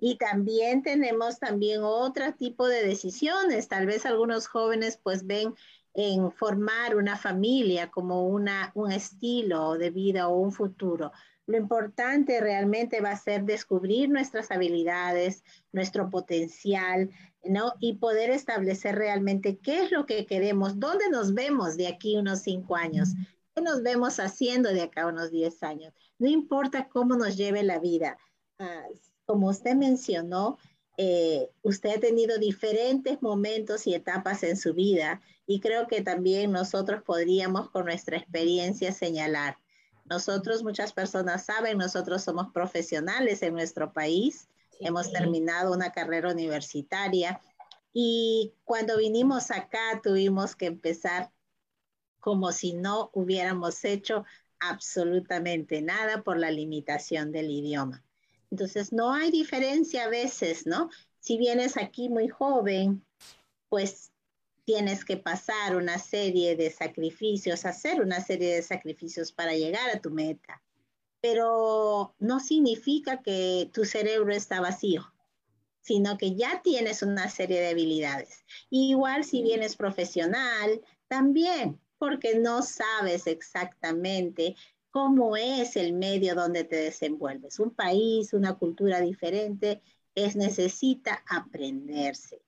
Y 0.00 0.16
también 0.16 0.82
tenemos 0.82 1.38
también 1.38 1.82
otro 1.82 2.32
tipo 2.34 2.66
de 2.66 2.86
decisiones. 2.86 3.68
Tal 3.68 3.86
vez 3.86 4.06
algunos 4.06 4.46
jóvenes 4.46 4.98
pues 5.02 5.26
ven 5.26 5.54
en 5.92 6.32
formar 6.32 6.96
una 6.96 7.16
familia 7.16 7.90
como 7.90 8.26
una, 8.26 8.72
un 8.74 8.90
estilo 8.90 9.76
de 9.76 9.90
vida 9.90 10.28
o 10.28 10.38
un 10.38 10.52
futuro. 10.52 11.12
Lo 11.46 11.58
importante 11.58 12.40
realmente 12.40 13.00
va 13.02 13.10
a 13.10 13.16
ser 13.16 13.44
descubrir 13.44 14.08
nuestras 14.08 14.50
habilidades, 14.50 15.44
nuestro 15.72 16.08
potencial, 16.08 17.10
¿no? 17.44 17.74
Y 17.78 17.98
poder 17.98 18.30
establecer 18.30 18.96
realmente 18.96 19.58
qué 19.58 19.84
es 19.84 19.92
lo 19.92 20.06
que 20.06 20.24
queremos, 20.24 20.80
dónde 20.80 21.10
nos 21.10 21.34
vemos 21.34 21.76
de 21.76 21.88
aquí 21.88 22.16
unos 22.16 22.40
cinco 22.40 22.76
años, 22.76 23.10
qué 23.54 23.60
nos 23.60 23.82
vemos 23.82 24.18
haciendo 24.18 24.70
de 24.70 24.82
acá 24.82 25.06
unos 25.06 25.30
diez 25.30 25.62
años. 25.62 25.92
No 26.18 26.28
importa 26.28 26.88
cómo 26.88 27.14
nos 27.16 27.36
lleve 27.36 27.62
la 27.62 27.78
vida. 27.78 28.16
Ah, 28.58 28.84
como 29.26 29.48
usted 29.48 29.74
mencionó, 29.74 30.58
eh, 30.96 31.50
usted 31.62 31.96
ha 31.96 32.00
tenido 32.00 32.38
diferentes 32.38 33.20
momentos 33.20 33.86
y 33.86 33.94
etapas 33.94 34.42
en 34.44 34.56
su 34.56 34.74
vida 34.74 35.20
y 35.46 35.60
creo 35.60 35.88
que 35.88 36.02
también 36.02 36.52
nosotros 36.52 37.02
podríamos 37.02 37.70
con 37.70 37.86
nuestra 37.86 38.16
experiencia 38.16 38.92
señalar. 38.92 39.58
Nosotros, 40.04 40.62
muchas 40.62 40.92
personas 40.92 41.46
saben, 41.46 41.78
nosotros 41.78 42.22
somos 42.22 42.52
profesionales 42.52 43.42
en 43.42 43.54
nuestro 43.54 43.92
país, 43.92 44.48
hemos 44.78 45.10
terminado 45.10 45.72
una 45.72 45.90
carrera 45.90 46.30
universitaria 46.30 47.40
y 47.92 48.52
cuando 48.64 48.98
vinimos 48.98 49.50
acá 49.50 50.00
tuvimos 50.02 50.54
que 50.54 50.66
empezar 50.66 51.32
como 52.20 52.52
si 52.52 52.72
no 52.72 53.10
hubiéramos 53.14 53.84
hecho 53.84 54.24
absolutamente 54.60 55.82
nada 55.82 56.22
por 56.22 56.38
la 56.38 56.50
limitación 56.50 57.32
del 57.32 57.50
idioma. 57.50 58.03
Entonces, 58.54 58.92
no 58.92 59.12
hay 59.12 59.32
diferencia 59.32 60.04
a 60.04 60.08
veces, 60.08 60.64
¿no? 60.64 60.88
Si 61.18 61.36
vienes 61.36 61.76
aquí 61.76 62.08
muy 62.08 62.28
joven, 62.28 63.04
pues 63.68 64.12
tienes 64.64 65.04
que 65.04 65.16
pasar 65.16 65.74
una 65.74 65.98
serie 65.98 66.54
de 66.54 66.70
sacrificios, 66.70 67.64
hacer 67.64 68.00
una 68.00 68.20
serie 68.20 68.54
de 68.54 68.62
sacrificios 68.62 69.32
para 69.32 69.54
llegar 69.54 69.90
a 69.90 70.00
tu 70.00 70.12
meta. 70.12 70.62
Pero 71.20 72.14
no 72.20 72.38
significa 72.38 73.22
que 73.22 73.68
tu 73.72 73.84
cerebro 73.84 74.32
está 74.32 74.60
vacío, 74.60 75.12
sino 75.80 76.16
que 76.16 76.36
ya 76.36 76.62
tienes 76.62 77.02
una 77.02 77.28
serie 77.28 77.60
de 77.60 77.70
habilidades. 77.70 78.44
igual 78.70 79.24
si 79.24 79.42
vienes 79.42 79.74
profesional, 79.74 80.80
también, 81.08 81.80
porque 81.98 82.38
no 82.38 82.62
sabes 82.62 83.26
exactamente 83.26 84.54
cómo 84.94 85.36
es 85.36 85.74
el 85.74 85.92
medio 85.92 86.36
donde 86.36 86.62
te 86.62 86.76
desenvuelves. 86.76 87.58
Un 87.58 87.72
país, 87.72 88.32
una 88.32 88.54
cultura 88.54 89.00
diferente, 89.00 89.82
es 90.14 90.36
necesita 90.36 91.24
aprenderse 91.28 92.40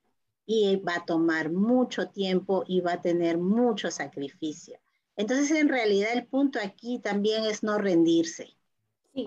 y 0.46 0.76
va 0.76 0.98
a 0.98 1.04
tomar 1.04 1.50
mucho 1.50 2.08
tiempo 2.08 2.62
y 2.68 2.82
va 2.82 2.92
a 2.92 3.02
tener 3.02 3.36
mucho 3.36 3.90
sacrificio. 3.90 4.78
Entonces, 5.16 5.50
en 5.58 5.68
realidad, 5.68 6.12
el 6.12 6.24
punto 6.24 6.60
aquí 6.62 7.00
también 7.00 7.46
es 7.46 7.64
no 7.64 7.78
rendirse. 7.78 8.56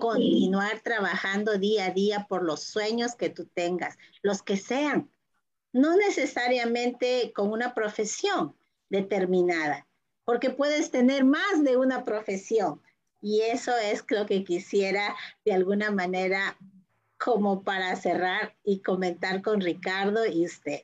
Continuar 0.00 0.80
trabajando 0.80 1.58
día 1.58 1.88
a 1.88 1.90
día 1.90 2.26
por 2.26 2.42
los 2.42 2.62
sueños 2.62 3.16
que 3.16 3.28
tú 3.28 3.44
tengas, 3.44 3.98
los 4.22 4.40
que 4.40 4.56
sean, 4.56 5.10
no 5.74 5.94
necesariamente 5.94 7.34
con 7.34 7.52
una 7.52 7.74
profesión 7.74 8.56
determinada, 8.88 9.86
porque 10.24 10.48
puedes 10.48 10.90
tener 10.90 11.24
más 11.24 11.62
de 11.62 11.76
una 11.76 12.06
profesión 12.06 12.80
Y 13.20 13.42
eso 13.42 13.76
es 13.76 14.04
lo 14.08 14.26
que 14.26 14.44
quisiera 14.44 15.14
de 15.44 15.52
alguna 15.52 15.90
manera 15.90 16.56
como 17.18 17.62
para 17.62 17.94
cerrar 17.96 18.56
y 18.64 18.80
comentar 18.80 19.42
con 19.42 19.60
Ricardo 19.60 20.26
y 20.26 20.46
usted. 20.46 20.82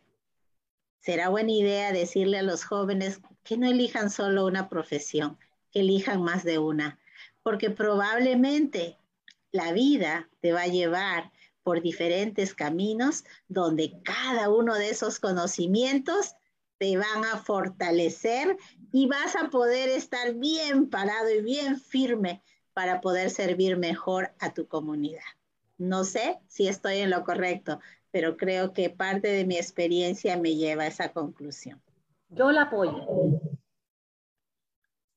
Será 1.00 1.28
buena 1.30 1.52
idea 1.52 1.92
decirle 1.92 2.38
a 2.38 2.42
los 2.42 2.64
jóvenes 2.64 3.20
que 3.42 3.56
no 3.56 3.70
elijan 3.70 4.10
solo 4.10 4.44
una 4.44 4.68
profesión, 4.68 5.38
que 5.70 5.80
elijan 5.80 6.22
más 6.22 6.44
de 6.44 6.58
una, 6.58 6.98
porque 7.42 7.70
probablemente 7.70 8.98
la 9.52 9.72
vida 9.72 10.28
te 10.40 10.52
va 10.52 10.62
a 10.62 10.66
llevar 10.66 11.32
por 11.62 11.80
diferentes 11.80 12.54
caminos 12.54 13.24
donde 13.48 14.00
cada 14.02 14.50
uno 14.50 14.74
de 14.74 14.90
esos 14.90 15.18
conocimientos 15.18 16.34
te 16.78 16.96
van 16.96 17.24
a 17.24 17.38
fortalecer 17.38 18.56
y 18.92 19.06
vas 19.06 19.36
a 19.36 19.48
poder 19.50 19.88
estar 19.88 20.34
bien 20.34 20.88
parado 20.88 21.30
y 21.30 21.42
bien 21.42 21.78
firme 21.78 22.42
para 22.72 23.00
poder 23.00 23.30
servir 23.30 23.76
mejor 23.76 24.32
a 24.38 24.52
tu 24.52 24.66
comunidad. 24.66 25.22
No 25.78 26.04
sé 26.04 26.38
si 26.46 26.68
estoy 26.68 26.98
en 26.98 27.10
lo 27.10 27.24
correcto, 27.24 27.80
pero 28.10 28.36
creo 28.36 28.72
que 28.72 28.90
parte 28.90 29.28
de 29.28 29.44
mi 29.44 29.56
experiencia 29.56 30.36
me 30.36 30.54
lleva 30.54 30.84
a 30.84 30.86
esa 30.86 31.12
conclusión. 31.12 31.80
Yo 32.30 32.50
la 32.50 32.62
apoyo. 32.62 33.06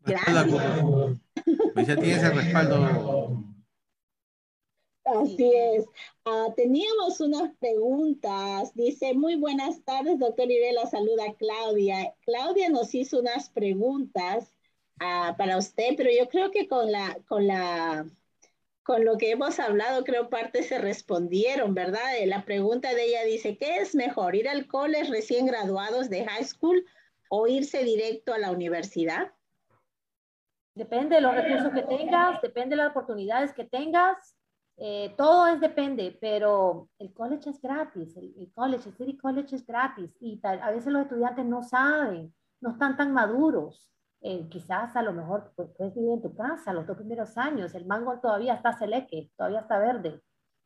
Gracias. 0.01 0.47
Pues 1.73 1.87
ya 1.87 1.95
tienes 1.95 2.23
el 2.23 2.35
respaldo. 2.35 3.43
Así 5.15 5.51
es. 5.53 5.85
Ah, 6.25 6.47
teníamos 6.55 7.19
unas 7.19 7.53
preguntas. 7.57 8.73
Dice, 8.75 9.13
muy 9.13 9.35
buenas 9.35 9.83
tardes, 9.83 10.19
doctor 10.19 10.51
Irela. 10.51 10.85
Saluda 10.85 11.33
Claudia. 11.37 12.13
Claudia 12.25 12.69
nos 12.69 12.93
hizo 12.93 13.19
unas 13.19 13.49
preguntas 13.49 14.55
ah, 14.99 15.35
para 15.37 15.57
usted, 15.57 15.95
pero 15.97 16.09
yo 16.11 16.29
creo 16.29 16.51
que 16.51 16.67
con 16.67 16.91
la, 16.91 17.17
con 17.27 17.47
la 17.47 18.05
con 18.89 19.05
lo 19.05 19.19
que 19.19 19.29
hemos 19.29 19.59
hablado, 19.59 20.03
creo 20.03 20.31
parte 20.31 20.63
se 20.63 20.79
respondieron, 20.79 21.75
¿verdad? 21.75 22.17
Eh, 22.17 22.25
la 22.25 22.43
pregunta 22.43 22.91
de 22.95 23.03
ella 23.05 23.23
dice, 23.23 23.55
¿qué 23.55 23.77
es 23.77 23.93
mejor, 23.93 24.35
ir 24.35 24.49
al 24.49 24.65
college 24.65 25.11
recién 25.11 25.45
graduados 25.45 26.09
de 26.09 26.25
high 26.25 26.43
school 26.43 26.83
o 27.29 27.45
irse 27.45 27.83
directo 27.83 28.33
a 28.33 28.39
la 28.39 28.49
universidad? 28.49 29.31
Depende 30.73 31.17
de 31.17 31.21
los 31.21 31.35
recursos 31.35 31.71
que 31.71 31.83
tengas, 31.83 32.41
depende 32.41 32.75
de 32.75 32.77
las 32.77 32.89
oportunidades 32.89 33.53
que 33.53 33.65
tengas, 33.65 34.35
eh, 34.81 35.13
todo 35.17 35.45
es 35.47 35.59
depende, 35.59 36.17
pero 36.21 36.87
el 36.99 37.13
college 37.13 37.49
es 37.49 37.61
gratis, 37.61 38.15
el, 38.15 38.49
college, 38.53 38.87
el 38.87 38.95
City 38.95 39.17
College 39.17 39.57
es 39.57 39.65
gratis 39.65 40.15
y 40.21 40.39
a 40.41 40.71
veces 40.71 40.93
los 40.93 41.01
estudiantes 41.01 41.45
no 41.45 41.63
saben, 41.63 42.33
no 42.61 42.71
están 42.71 42.95
tan 42.95 43.13
maduros. 43.13 43.91
Eh, 44.21 44.47
quizás 44.49 44.95
a 44.95 45.01
lo 45.01 45.11
mejor 45.11 45.51
pues, 45.55 45.69
puedes 45.77 45.95
vivir 45.95 46.11
en 46.11 46.21
tu 46.21 46.33
casa 46.33 46.73
los 46.73 46.87
dos 46.87 46.95
primeros 46.95 47.37
años, 47.37 47.75
el 47.75 47.85
mango 47.85 48.19
todavía 48.19 48.53
está 48.53 48.71
seleque, 48.71 49.31
todavía 49.37 49.61
está 49.61 49.79
verde, 49.79 50.21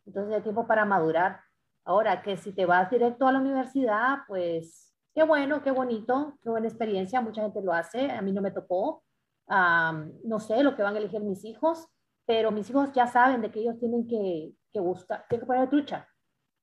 entonces 0.06 0.36
hay 0.36 0.42
tiempo 0.42 0.68
para 0.68 0.86
madurar. 0.86 1.40
Ahora 1.84 2.22
que 2.22 2.38
si 2.38 2.54
te 2.54 2.68
vas 2.68 2.92
directo 2.92 3.28
a 3.28 3.32
la 3.32 3.40
universidad, 3.40 4.20
pues 4.28 4.94
qué 5.16 5.24
bueno, 5.24 5.64
qué 5.64 5.72
bonito, 5.72 6.38
qué 6.44 6.50
buena 6.50 6.68
experiencia, 6.68 7.20
mucha 7.22 7.42
gente 7.42 7.62
lo 7.64 7.74
hace, 7.74 8.12
a 8.12 8.22
mí 8.22 8.32
no 8.32 8.42
me 8.42 8.52
tocó, 8.52 9.04
no 9.48 10.40
sé 10.40 10.64
lo 10.64 10.76
que 10.76 10.84
van 10.84 10.96
a 10.96 11.00
elegir 11.00 11.22
mis 11.22 11.44
hijos, 11.46 11.88
pero 12.26 12.52
mis 12.52 12.70
hijos 12.70 12.92
ya 12.94 13.08
saben 13.08 13.42
de 13.42 13.52
que 13.52 13.60
ellos 13.60 13.80
tienen 13.80 14.08
que, 14.08 14.54
que 14.72 14.80
buscar, 14.80 15.26
tienen 15.28 15.42
que 15.42 15.48
poner 15.48 15.70
trucha, 15.70 16.08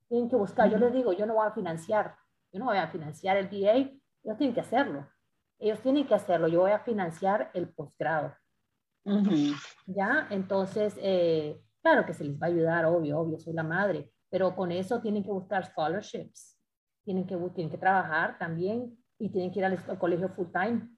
tienen 0.08 0.28
que 0.28 0.36
buscar, 0.36 0.70
yo 0.70 0.78
les 0.78 0.92
digo, 0.92 1.12
yo 1.12 1.26
no 1.26 1.34
voy 1.34 1.46
a 1.46 1.52
financiar, 1.52 2.16
yo 2.52 2.58
no 2.58 2.66
voy 2.66 2.78
a 2.78 2.88
financiar 2.88 3.36
el 3.36 3.46
BA, 3.46 3.92
ellos 4.22 4.36
tienen 4.36 4.54
que 4.54 4.60
hacerlo 4.60 5.06
ellos 5.60 5.80
tienen 5.80 6.06
que 6.06 6.14
hacerlo. 6.14 6.48
Yo 6.48 6.60
voy 6.60 6.72
a 6.72 6.80
financiar 6.80 7.50
el 7.54 7.68
posgrado. 7.68 8.34
¿Ya? 9.86 10.26
Entonces, 10.30 10.96
eh, 11.00 11.60
claro 11.82 12.04
que 12.04 12.14
se 12.14 12.24
les 12.24 12.40
va 12.40 12.46
a 12.46 12.50
ayudar, 12.50 12.86
obvio, 12.86 13.18
obvio, 13.18 13.38
soy 13.38 13.52
la 13.52 13.62
madre, 13.62 14.10
pero 14.28 14.54
con 14.56 14.72
eso 14.72 15.00
tienen 15.00 15.22
que 15.22 15.30
buscar 15.30 15.64
scholarships, 15.66 16.58
tienen 17.04 17.26
que, 17.26 17.36
tienen 17.54 17.70
que 17.70 17.78
trabajar 17.78 18.38
también 18.38 18.96
y 19.18 19.30
tienen 19.30 19.50
que 19.50 19.58
ir 19.60 19.64
al, 19.64 19.98
colegio 19.98 20.28
full 20.30 20.48
time. 20.52 20.88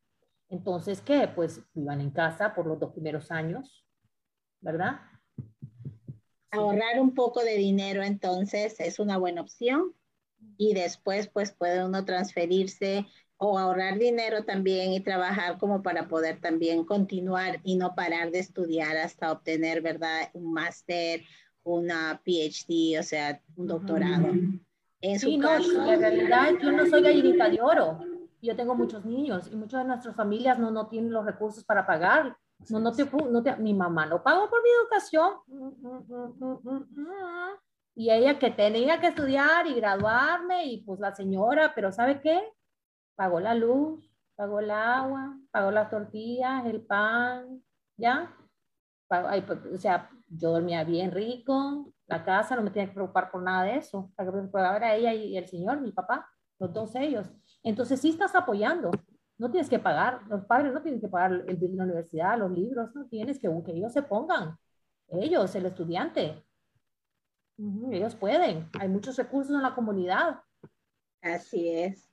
Entonces, 0.49 1.01
¿qué? 1.01 1.29
Pues 1.35 1.63
vivan 1.73 2.01
en 2.01 2.11
casa 2.11 2.55
por 2.55 2.67
los 2.67 2.79
dos 2.79 2.93
primeros 2.93 3.31
años, 3.31 3.87
¿verdad? 4.63 5.01
Ahorrar 6.51 7.01
un 7.01 7.15
poco 7.15 7.41
de 7.45 7.57
dinero 7.57 8.03
entonces 8.03 8.79
es 8.81 8.99
una 8.99 9.19
buena 9.19 9.43
opción 9.43 9.95
y 10.57 10.75
después 10.75 11.29
pues 11.29 11.53
puede 11.53 11.85
uno 11.85 12.05
transferirse 12.05 13.07
o 13.37 13.59
ahorrar 13.59 13.99
dinero 13.99 14.45
también 14.45 14.93
y 14.93 15.01
trabajar 15.01 15.59
como 15.59 15.83
para 15.83 16.07
poder 16.07 16.41
también 16.41 16.85
continuar 16.85 17.61
y 17.65 17.77
no 17.77 17.95
parar 17.95 18.31
de 18.31 18.39
estudiar 18.39 18.97
hasta 18.97 19.33
obtener, 19.33 19.83
¿verdad? 19.83 20.31
Un 20.33 20.53
máster, 20.53 21.23
una 21.65 22.23
PhD, 22.25 23.01
o 23.01 23.03
sea, 23.03 23.43
un 23.57 23.67
doctorado. 23.67 24.29
En 25.01 25.19
sí, 25.19 25.39
no, 25.39 25.57
en 25.57 26.01
realidad 26.01 26.53
yo 26.63 26.71
no 26.71 26.87
soy 26.87 27.03
gallinita 27.03 27.49
de 27.49 27.61
oro. 27.61 27.99
Yo 28.41 28.55
tengo 28.55 28.77
muchos 28.77 29.05
niños 29.05 29.49
y 29.51 29.57
muchas 29.57 29.83
de 29.83 29.89
nuestras 29.89 30.15
familias 30.15 30.61
no, 30.61 30.71
no 30.71 30.87
tienen 30.87 31.13
los 31.13 31.25
recursos 31.25 31.65
para 31.65 31.85
pagar. 31.85 32.37
No, 32.71 32.81
no 32.81 32.93
te, 32.93 33.05
no 33.05 33.43
te, 33.43 33.57
mi 33.57 33.75
mamá 33.75 34.07
no 34.07 34.23
pagó 34.23 34.49
por 34.49 34.61
mi 34.63 34.69
educación. 34.71 35.35
Y 37.95 38.11
ella 38.11 38.39
que 38.39 38.51
tenía 38.51 39.01
que 39.01 39.09
estudiar 39.09 39.67
y 39.67 39.75
graduarme 39.75 40.67
y 40.67 40.83
pues 40.83 40.99
la 41.01 41.15
señora, 41.15 41.73
pero 41.75 41.93
¿sabe 41.93 42.21
qué? 42.21 42.43
pagó 43.15 43.41
la 43.41 43.55
luz, 43.55 44.11
pagó 44.35 44.61
el 44.61 44.71
agua, 44.71 45.39
pagó 45.51 45.71
las 45.71 45.91
tortillas, 45.91 46.67
el 46.67 46.83
pan, 46.83 47.63
¿ya? 47.97 48.35
Pues, 49.09 49.25
o 49.75 49.79
sea, 49.79 50.11
yo 50.29 50.51
dormía 50.53 50.85
bien 50.85 51.11
rico, 51.13 51.93
la 52.07 52.25
casa, 52.25 52.57
no 52.57 52.63
me 52.63 52.71
tenía 52.71 52.89
que 52.89 52.95
preocupar 52.95 53.31
por 53.31 53.43
nada 53.43 53.65
de 53.65 53.77
eso. 53.77 54.11
La 54.17 54.25
que 54.25 54.33
preocupaba 54.33 54.77
era 54.77 54.95
ella 54.95 55.13
y 55.15 55.37
el 55.37 55.47
señor, 55.47 55.81
mi 55.81 55.93
papá, 55.93 56.29
los 56.59 56.73
dos 56.73 56.95
ellos. 56.95 57.31
Entonces 57.63 58.01
sí 58.01 58.11
estás 58.11 58.35
apoyando, 58.35 58.91
no 59.43 59.51
tienes 59.51 59.69
que 59.69 59.81
pagar, 59.81 60.21
los 60.29 60.45
padres 60.45 60.73
no 60.73 60.81
tienen 60.83 61.01
que 61.01 61.09
pagar 61.09 61.33
el 61.33 61.57
bill 61.57 61.73
de 61.73 61.77
la 61.77 61.83
universidad, 61.83 62.39
los 62.39 62.53
libros, 62.53 62.95
no 62.95 63.07
tienes 63.09 63.41
que, 63.41 63.49
que 63.67 63.73
ellos 63.73 63.93
se 63.93 64.03
pongan, 64.03 64.57
ellos, 65.09 65.53
el 65.57 65.67
estudiante. 65.67 66.45
Ellos 67.91 68.15
pueden, 68.15 68.71
hay 68.79 68.89
muchos 68.89 69.17
recursos 69.17 69.55
en 69.55 69.63
la 69.63 69.75
comunidad. 69.75 70.41
Así 71.21 71.69
es. 71.69 72.09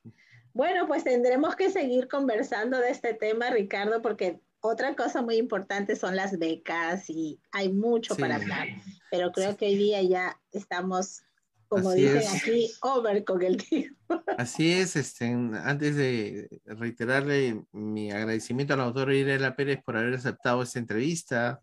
Bueno, 0.52 0.88
pues 0.88 1.04
tendremos 1.04 1.54
que 1.54 1.70
seguir 1.70 2.08
conversando 2.08 2.78
de 2.78 2.90
este 2.90 3.14
tema, 3.14 3.48
Ricardo, 3.50 4.02
porque 4.02 4.40
otra 4.60 4.96
cosa 4.96 5.22
muy 5.22 5.36
importante 5.36 5.94
son 5.94 6.16
las 6.16 6.36
becas 6.36 7.08
y 7.08 7.40
hay 7.52 7.72
mucho 7.72 8.16
para 8.16 8.36
hablar, 8.36 8.66
pero 9.08 9.30
creo 9.30 9.56
que 9.56 9.66
hoy 9.66 9.76
día 9.76 10.02
ya 10.02 10.40
estamos, 10.50 11.22
como 11.70 11.92
dicen 11.92 12.22
aquí, 12.36 12.68
over 12.82 13.24
con 13.24 13.42
el 13.42 13.56
tiempo. 13.56 14.24
Así 14.36 14.72
es, 14.72 14.96
este, 14.96 15.26
antes 15.26 15.94
de 15.94 16.60
reiterarle 16.64 17.62
mi 17.70 18.10
agradecimiento 18.10 18.74
a 18.74 18.76
la 18.76 18.84
doctora 18.86 19.14
Irela 19.14 19.54
Pérez 19.54 19.80
por 19.84 19.96
haber 19.96 20.14
aceptado 20.14 20.62
esta 20.62 20.80
entrevista, 20.80 21.60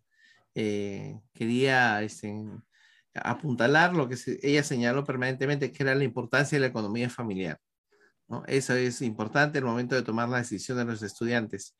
eh, 0.56 1.20
quería 1.34 2.02
este, 2.04 2.34
apuntalar 3.16 3.94
lo 3.94 4.08
que 4.08 4.16
ella 4.42 4.64
señaló 4.64 5.04
permanentemente, 5.04 5.74
que 5.74 5.84
era 5.84 5.94
la 5.94 6.06
importancia 6.06 6.56
de 6.56 6.62
la 6.62 6.68
economía 6.68 7.10
familiar. 7.10 7.60
Eso 8.48 8.76
es 8.76 9.02
importante 9.02 9.58
en 9.58 9.66
el 9.66 9.70
momento 9.70 9.96
de 9.96 10.04
tomar 10.04 10.30
la 10.30 10.38
decisión 10.38 10.78
de 10.78 10.86
los 10.86 11.04
estudiantes. 11.04 11.76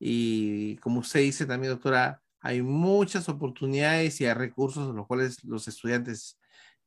Y 0.00 0.76
como 0.78 0.98
usted 0.98 1.20
dice 1.20 1.46
también, 1.46 1.74
doctora, 1.74 2.20
hay 2.40 2.60
muchas 2.60 3.28
oportunidades 3.28 4.20
y 4.20 4.26
hay 4.26 4.34
recursos 4.34 4.92
los 4.92 5.06
cuales 5.06 5.44
los 5.44 5.68
estudiantes 5.68 6.37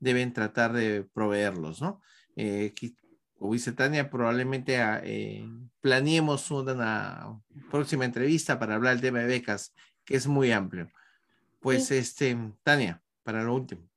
deben 0.01 0.33
tratar 0.33 0.73
de 0.73 1.03
proveerlos, 1.03 1.81
¿no? 1.81 2.01
Eh, 2.35 2.73
como 3.37 3.53
dice 3.53 3.71
Tania, 3.71 4.09
probablemente 4.09 4.77
ah, 4.77 5.01
eh, 5.03 5.47
planeemos 5.79 6.51
una 6.51 7.41
próxima 7.71 8.05
entrevista 8.05 8.59
para 8.59 8.75
hablar 8.75 8.93
del 8.93 9.01
tema 9.01 9.19
de 9.19 9.25
becas, 9.25 9.73
que 10.03 10.15
es 10.15 10.27
muy 10.27 10.51
amplio. 10.51 10.91
Pues, 11.59 11.91
este, 11.91 12.37
Tania, 12.63 13.01
para 13.23 13.43
lo 13.43 13.55
último. 13.55 13.89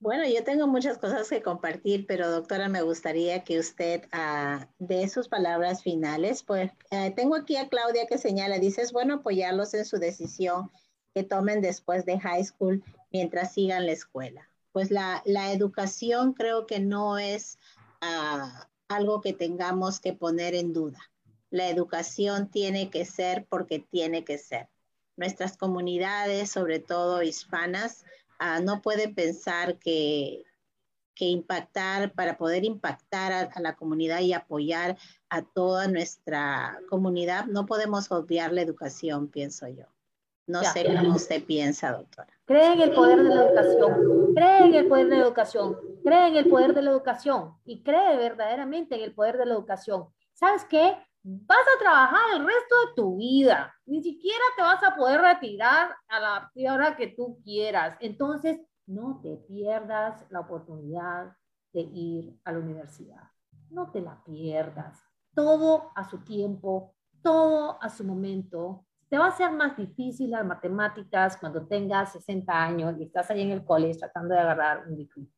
Bueno, 0.00 0.26
yo 0.26 0.42
tengo 0.44 0.66
muchas 0.66 0.96
cosas 0.96 1.28
que 1.28 1.42
compartir, 1.42 2.06
pero 2.06 2.30
doctora, 2.30 2.68
me 2.68 2.80
gustaría 2.80 3.44
que 3.44 3.58
usted 3.58 4.04
uh, 4.14 4.64
dé 4.78 5.06
sus 5.08 5.28
palabras 5.28 5.82
finales. 5.82 6.42
Pues 6.42 6.72
eh, 6.90 7.12
tengo 7.14 7.36
aquí 7.36 7.56
a 7.56 7.68
Claudia 7.68 8.06
que 8.06 8.16
señala, 8.16 8.58
dice, 8.58 8.80
es 8.80 8.92
bueno 8.92 9.16
apoyarlos 9.16 9.74
en 9.74 9.84
su 9.84 9.98
decisión 9.98 10.70
que 11.14 11.22
tomen 11.22 11.60
después 11.60 12.06
de 12.06 12.18
high 12.18 12.44
school 12.44 12.82
mientras 13.12 13.52
sigan 13.52 13.84
la 13.84 13.92
escuela. 13.92 14.49
Pues 14.72 14.90
la, 14.90 15.22
la 15.24 15.52
educación 15.52 16.32
creo 16.32 16.66
que 16.66 16.80
no 16.80 17.18
es 17.18 17.58
uh, 18.02 18.46
algo 18.88 19.20
que 19.20 19.32
tengamos 19.32 20.00
que 20.00 20.12
poner 20.12 20.54
en 20.54 20.72
duda. 20.72 20.98
La 21.50 21.68
educación 21.68 22.48
tiene 22.50 22.90
que 22.90 23.04
ser 23.04 23.46
porque 23.48 23.80
tiene 23.80 24.24
que 24.24 24.38
ser. 24.38 24.68
Nuestras 25.16 25.56
comunidades, 25.56 26.50
sobre 26.50 26.78
todo 26.78 27.22
hispanas, 27.22 28.04
Ah, 28.42 28.58
no 28.58 28.80
puede 28.80 29.10
pensar 29.10 29.78
que, 29.78 30.44
que, 31.14 31.26
impactar, 31.26 32.14
para 32.14 32.38
poder 32.38 32.64
impactar 32.64 33.50
a, 33.54 33.60
la 33.60 33.76
comunidad 33.76 34.20
y 34.20 34.32
apoyar 34.32 34.96
a 35.28 35.42
toda 35.42 35.88
nuestra 35.88 36.80
comunidad, 36.88 37.44
no 37.44 37.66
podemos 37.66 38.10
obviar 38.10 38.54
la 38.54 38.62
educación, 38.62 39.28
pienso 39.28 39.68
yo. 39.68 39.84
No 40.46 40.62
sé 40.64 40.84
cómo 40.84 41.14
usted 41.14 41.44
piensa, 41.44 41.92
doctora. 41.92 42.28
Cree 42.44 42.72
en 42.72 42.80
el 42.80 42.92
poder 42.92 43.22
de 43.22 43.28
la 43.28 43.44
educación, 43.44 44.34
cree 44.34 44.66
en 44.66 44.74
el 44.74 44.88
poder 44.88 45.08
de 45.08 45.16
la 45.16 45.22
educación, 45.22 45.76
cree 46.02 46.28
en 46.28 46.36
el 46.36 46.48
poder 46.48 46.74
de 46.74 46.82
la 46.82 46.90
educación 46.90 47.54
y 47.64 47.82
cree 47.82 48.16
verdaderamente 48.16 48.96
en 48.96 49.02
el 49.02 49.14
poder 49.14 49.38
de 49.38 49.46
la 49.46 49.54
educación. 49.54 50.08
¿Sabes 50.32 50.64
qué? 50.64 50.96
Vas 51.22 51.66
a 51.76 51.78
trabajar 51.78 52.20
el 52.34 52.44
resto 52.44 52.74
de 52.86 52.94
tu 52.96 53.16
vida. 53.18 53.74
Ni 53.86 54.02
siquiera 54.02 54.42
te 54.56 54.62
vas 54.62 54.82
a 54.82 54.96
poder 54.96 55.20
retirar 55.20 55.94
a 56.08 56.18
la 56.18 56.50
hora 56.72 56.96
que 56.96 57.08
tú 57.08 57.38
quieras. 57.44 57.96
Entonces, 58.00 58.58
no 58.86 59.20
te 59.22 59.36
pierdas 59.36 60.24
la 60.30 60.40
oportunidad 60.40 61.36
de 61.72 61.82
ir 61.82 62.40
a 62.44 62.52
la 62.52 62.58
universidad. 62.58 63.22
No 63.68 63.90
te 63.92 64.00
la 64.00 64.22
pierdas. 64.24 64.98
Todo 65.34 65.92
a 65.94 66.08
su 66.08 66.24
tiempo, 66.24 66.94
todo 67.22 67.80
a 67.80 67.88
su 67.88 68.02
momento. 68.02 68.86
Te 69.10 69.18
va 69.18 69.26
a 69.26 69.36
ser 69.36 69.50
más 69.50 69.76
difícil 69.76 70.30
las 70.30 70.46
matemáticas 70.46 71.36
cuando 71.36 71.66
tengas 71.66 72.12
60 72.12 72.52
años 72.52 72.94
y 72.96 73.02
estás 73.02 73.28
ahí 73.30 73.42
en 73.42 73.50
el 73.50 73.64
colegio 73.64 73.98
tratando 73.98 74.34
de 74.34 74.40
agarrar 74.40 74.86
un 74.86 74.96
diploma. 74.96 75.28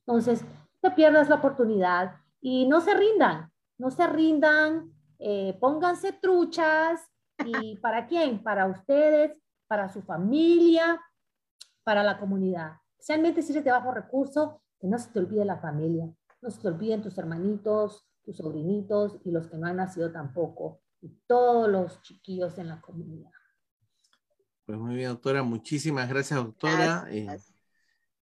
Entonces, 0.00 0.44
te 0.82 0.90
pierdas 0.90 1.30
la 1.30 1.36
oportunidad 1.36 2.16
y 2.42 2.68
no 2.68 2.82
se 2.82 2.92
rindan, 2.92 3.50
no 3.78 3.90
se 3.90 4.06
rindan, 4.06 4.92
eh, 5.18 5.56
pónganse 5.58 6.12
truchas. 6.12 7.00
¿Y 7.46 7.76
para 7.82 8.06
quién? 8.06 8.42
Para 8.42 8.66
ustedes, 8.66 9.40
para 9.66 9.88
su 9.88 10.02
familia, 10.02 11.00
para 11.82 12.02
la 12.02 12.18
comunidad. 12.18 12.72
Especialmente 12.98 13.40
si 13.40 13.52
eres 13.52 13.64
de 13.64 13.70
bajo 13.70 13.90
recurso, 13.90 14.60
que 14.78 14.86
no 14.86 14.98
se 14.98 15.10
te 15.10 15.20
olvide 15.20 15.46
la 15.46 15.56
familia, 15.56 16.12
no 16.42 16.50
se 16.50 16.60
te 16.60 16.68
olviden 16.68 17.00
tus 17.00 17.16
hermanitos, 17.16 18.06
tus 18.22 18.36
sobrinitos 18.36 19.18
y 19.24 19.30
los 19.30 19.46
que 19.46 19.56
no 19.56 19.66
han 19.66 19.76
nacido 19.76 20.12
tampoco, 20.12 20.82
y 21.04 21.20
todos 21.26 21.68
los 21.68 22.00
chiquillos 22.02 22.56
en 22.58 22.68
la 22.68 22.80
comunidad. 22.80 23.30
Pues 24.64 24.78
muy 24.78 24.94
bien, 24.94 25.10
doctora. 25.10 25.42
Muchísimas 25.42 26.08
gracias, 26.08 26.42
doctora. 26.42 27.06
Eh, 27.10 27.28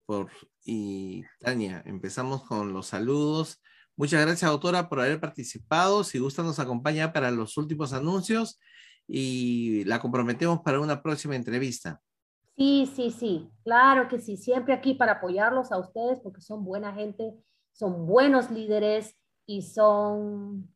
por, 0.04 0.28
y 0.64 1.22
Tania, 1.38 1.82
empezamos 1.86 2.42
con 2.42 2.72
los 2.72 2.88
saludos. 2.88 3.62
Muchas 3.96 4.22
gracias, 4.22 4.50
doctora, 4.50 4.88
por 4.88 5.00
haber 5.00 5.20
participado. 5.20 6.02
Si 6.02 6.18
gusta, 6.18 6.42
nos 6.42 6.58
acompaña 6.58 7.12
para 7.12 7.30
los 7.30 7.56
últimos 7.56 7.92
anuncios 7.92 8.58
y 9.06 9.84
la 9.84 10.00
comprometemos 10.00 10.60
para 10.62 10.80
una 10.80 11.00
próxima 11.02 11.36
entrevista. 11.36 12.00
Sí, 12.56 12.90
sí, 12.94 13.10
sí, 13.10 13.48
claro 13.62 14.08
que 14.08 14.18
sí. 14.18 14.36
Siempre 14.36 14.74
aquí 14.74 14.94
para 14.94 15.12
apoyarlos 15.12 15.70
a 15.70 15.78
ustedes 15.78 16.18
porque 16.20 16.40
son 16.40 16.64
buena 16.64 16.92
gente, 16.92 17.32
son 17.72 18.06
buenos 18.06 18.50
líderes 18.50 19.16
y 19.46 19.62
son 19.62 20.68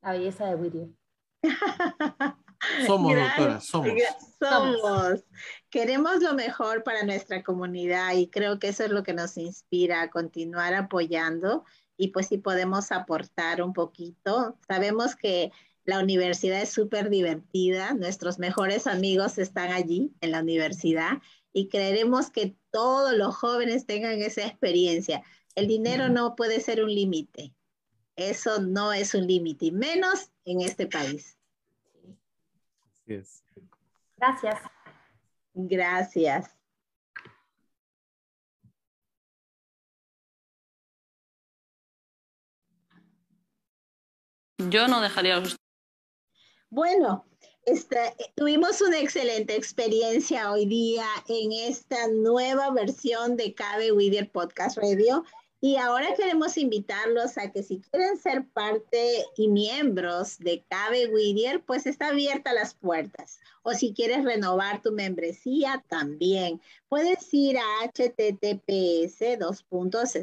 la 0.00 0.12
belleza 0.12 0.46
de 0.46 0.54
Whittier. 0.54 0.88
Somos, 2.86 3.14
doctora, 3.14 3.60
somos. 3.60 3.88
Somos. 4.38 5.24
Queremos 5.70 6.20
lo 6.22 6.34
mejor 6.34 6.82
para 6.82 7.04
nuestra 7.04 7.42
comunidad 7.42 8.14
y 8.14 8.28
creo 8.28 8.58
que 8.58 8.68
eso 8.68 8.84
es 8.84 8.90
lo 8.90 9.02
que 9.02 9.14
nos 9.14 9.36
inspira 9.38 10.02
a 10.02 10.10
continuar 10.10 10.74
apoyando 10.74 11.64
y 11.96 12.08
pues 12.08 12.28
si 12.28 12.38
podemos 12.38 12.92
aportar 12.92 13.62
un 13.62 13.72
poquito. 13.72 14.58
Sabemos 14.68 15.16
que 15.16 15.52
la 15.84 16.00
universidad 16.00 16.60
es 16.60 16.70
súper 16.70 17.08
divertida, 17.08 17.94
nuestros 17.94 18.38
mejores 18.38 18.86
amigos 18.86 19.38
están 19.38 19.72
allí 19.72 20.12
en 20.20 20.32
la 20.32 20.40
universidad 20.40 21.22
y 21.52 21.68
creeremos 21.68 22.30
que 22.30 22.56
todos 22.70 23.14
los 23.14 23.34
jóvenes 23.34 23.86
tengan 23.86 24.20
esa 24.20 24.46
experiencia. 24.46 25.22
El 25.54 25.66
dinero 25.66 26.08
no 26.08 26.36
puede 26.36 26.60
ser 26.60 26.84
un 26.84 26.94
límite. 26.94 27.54
Eso 28.20 28.60
no 28.60 28.92
es 28.92 29.14
un 29.14 29.26
límite, 29.26 29.72
menos 29.72 30.30
en 30.44 30.60
este 30.60 30.86
país. 30.86 31.38
Gracias. 33.06 34.60
Gracias. 35.54 36.50
Yo 44.68 44.86
no 44.86 45.00
dejaría 45.00 45.40
los... 45.40 45.56
Bueno, 46.68 47.24
esta, 47.64 48.14
tuvimos 48.34 48.82
una 48.82 48.98
excelente 48.98 49.56
experiencia 49.56 50.52
hoy 50.52 50.66
día 50.66 51.06
en 51.26 51.52
esta 51.52 52.08
nueva 52.08 52.70
versión 52.70 53.38
de 53.38 53.54
Cabe 53.54 53.92
Whittier 53.92 54.30
Podcast 54.30 54.76
Radio. 54.76 55.24
Y 55.62 55.76
ahora 55.76 56.14
queremos 56.14 56.56
invitarlos 56.56 57.36
a 57.36 57.52
que 57.52 57.62
si 57.62 57.80
quieren 57.80 58.16
ser 58.16 58.46
parte 58.48 59.26
y 59.36 59.48
miembros 59.48 60.38
de 60.38 60.64
Cabe 60.70 61.06
Whittier, 61.06 61.62
pues 61.62 61.84
está 61.84 62.08
abierta 62.08 62.54
las 62.54 62.72
puertas. 62.72 63.40
O 63.62 63.74
si 63.74 63.92
quieres 63.92 64.24
renovar 64.24 64.80
tu 64.80 64.90
membresía, 64.92 65.84
también. 65.88 66.62
Puedes 66.88 67.28
ir 67.34 67.58
a 67.58 67.86
https 67.92 69.38
dos 69.38 69.62
puntos 69.62 70.16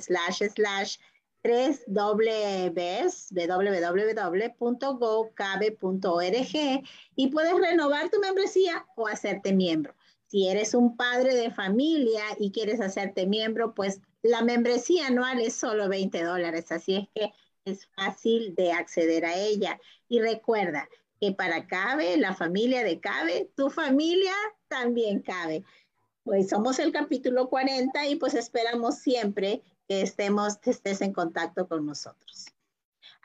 y 7.15 7.27
puedes 7.27 7.53
renovar 7.53 8.09
tu 8.09 8.19
membresía 8.19 8.87
o 8.95 9.07
hacerte 9.07 9.53
miembro. 9.53 9.93
Si 10.25 10.49
eres 10.49 10.73
un 10.73 10.97
padre 10.97 11.35
de 11.35 11.51
familia 11.51 12.23
y 12.37 12.51
quieres 12.51 12.81
hacerte 12.81 13.27
miembro, 13.27 13.73
pues 13.73 14.01
la 14.27 14.41
membresía 14.41 15.07
anual 15.07 15.39
es 15.39 15.55
solo 15.55 15.87
20 15.89 16.23
dólares, 16.23 16.71
así 16.71 16.95
es 16.95 17.07
que 17.15 17.33
es 17.65 17.87
fácil 17.95 18.55
de 18.55 18.71
acceder 18.71 19.25
a 19.25 19.35
ella. 19.35 19.79
Y 20.07 20.21
recuerda 20.21 20.87
que 21.19 21.31
para 21.31 21.67
Cabe, 21.67 22.17
la 22.17 22.35
familia 22.35 22.83
de 22.83 22.99
Cabe, 22.99 23.49
tu 23.55 23.69
familia 23.69 24.33
también 24.67 25.21
cabe. 25.21 25.63
Pues 26.23 26.49
somos 26.49 26.79
el 26.79 26.91
capítulo 26.91 27.49
40 27.49 28.07
y 28.07 28.15
pues 28.15 28.33
esperamos 28.33 28.99
siempre 28.99 29.61
que 29.87 30.01
estemos, 30.01 30.57
estés 30.63 31.01
en 31.01 31.13
contacto 31.13 31.67
con 31.67 31.85
nosotros. 31.85 32.47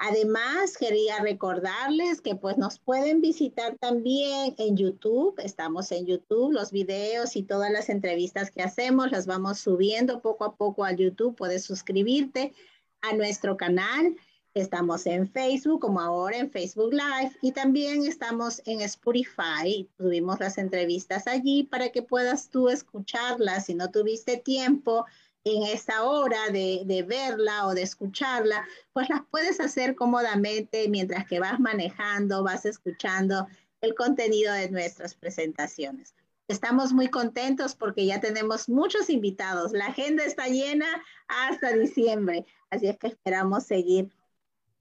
Además, 0.04 0.76
quería 0.76 1.20
recordarles 1.20 2.20
que 2.20 2.34
pues 2.34 2.58
nos 2.58 2.80
pueden 2.80 3.20
visitar 3.20 3.76
también 3.78 4.52
en 4.58 4.76
YouTube. 4.76 5.38
Estamos 5.38 5.92
en 5.92 6.06
YouTube, 6.06 6.50
los 6.50 6.72
videos 6.72 7.36
y 7.36 7.44
todas 7.44 7.70
las 7.70 7.88
entrevistas 7.88 8.50
que 8.50 8.62
hacemos 8.62 9.12
las 9.12 9.26
vamos 9.26 9.60
subiendo 9.60 10.20
poco 10.20 10.42
a 10.44 10.56
poco 10.56 10.84
a 10.84 10.90
YouTube. 10.90 11.36
Puedes 11.36 11.62
suscribirte 11.62 12.52
a 13.00 13.14
nuestro 13.14 13.56
canal. 13.56 14.16
Estamos 14.54 15.06
en 15.06 15.30
Facebook, 15.30 15.80
como 15.80 16.00
ahora 16.00 16.36
en 16.38 16.50
Facebook 16.50 16.92
Live, 16.92 17.38
y 17.40 17.52
también 17.52 18.04
estamos 18.04 18.60
en 18.64 18.80
Spotify. 18.80 19.88
Tuvimos 19.96 20.40
las 20.40 20.58
entrevistas 20.58 21.28
allí 21.28 21.62
para 21.62 21.90
que 21.90 22.02
puedas 22.02 22.50
tú 22.50 22.68
escucharlas 22.68 23.66
si 23.66 23.74
no 23.74 23.88
tuviste 23.92 24.36
tiempo 24.36 25.06
en 25.44 25.64
esta 25.64 26.04
hora 26.04 26.50
de, 26.50 26.82
de, 26.84 27.02
verla 27.02 27.66
o 27.66 27.74
de 27.74 27.82
escucharla, 27.82 28.66
pues 28.92 29.08
las 29.08 29.22
puedes 29.30 29.60
hacer 29.60 29.94
cómodamente 29.94 30.88
mientras 30.88 31.26
que 31.26 31.40
vas 31.40 31.58
manejando, 31.58 32.44
vas 32.44 32.64
escuchando 32.64 33.46
el 33.80 33.94
contenido 33.94 34.52
de 34.52 34.70
nuestras 34.70 35.14
presentaciones. 35.14 36.14
Estamos 36.48 36.92
muy 36.92 37.08
contentos 37.08 37.74
porque 37.74 38.06
ya 38.06 38.20
tenemos 38.20 38.68
muchos 38.68 39.10
invitados. 39.10 39.72
La 39.72 39.86
agenda 39.86 40.24
está 40.24 40.48
llena 40.48 40.86
hasta 41.26 41.72
diciembre, 41.72 42.46
así 42.70 42.88
es 42.88 42.98
que 42.98 43.08
esperamos 43.08 43.64
seguir 43.64 44.10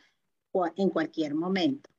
en 0.76 0.88
cualquier 0.88 1.34
momento. 1.34 1.90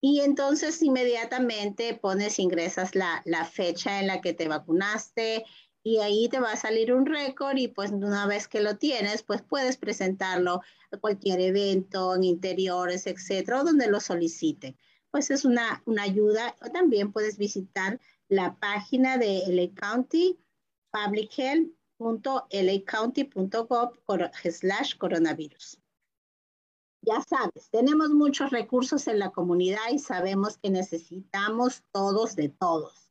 y 0.00 0.20
entonces 0.20 0.82
inmediatamente 0.82 1.94
pones, 1.94 2.38
ingresas 2.38 2.94
la, 2.94 3.22
la 3.24 3.44
fecha 3.44 4.00
en 4.00 4.06
la 4.06 4.20
que 4.20 4.32
te 4.32 4.48
vacunaste, 4.48 5.44
y 5.82 5.98
ahí 5.98 6.28
te 6.28 6.40
va 6.40 6.52
a 6.52 6.56
salir 6.56 6.92
un 6.92 7.06
récord 7.06 7.56
y 7.56 7.68
pues 7.68 7.90
una 7.90 8.26
vez 8.26 8.48
que 8.48 8.60
lo 8.60 8.76
tienes, 8.76 9.22
pues 9.22 9.40
puedes 9.42 9.78
presentarlo 9.78 10.60
a 10.92 10.98
cualquier 10.98 11.40
evento, 11.40 12.14
en 12.14 12.24
interiores, 12.24 13.06
etcétera, 13.06 13.62
donde 13.62 13.88
lo 13.88 13.98
soliciten. 14.00 14.76
Pues 15.10 15.30
es 15.30 15.46
una, 15.46 15.82
una 15.86 16.02
ayuda. 16.02 16.54
O 16.62 16.68
también 16.70 17.12
puedes 17.12 17.38
visitar 17.38 17.98
la 18.28 18.56
página 18.56 19.16
de 19.16 19.44
LA 19.48 19.70
County, 19.74 20.38
publichealth.lacounty.gov 20.92 23.92
slash 24.52 24.98
coronavirus. 24.98 25.78
Ya 27.02 27.22
sabes, 27.22 27.70
tenemos 27.70 28.10
muchos 28.10 28.50
recursos 28.50 29.08
en 29.08 29.18
la 29.18 29.30
comunidad 29.30 29.88
y 29.90 29.98
sabemos 29.98 30.58
que 30.58 30.68
necesitamos 30.68 31.82
todos 31.92 32.36
de 32.36 32.50
todos. 32.50 33.09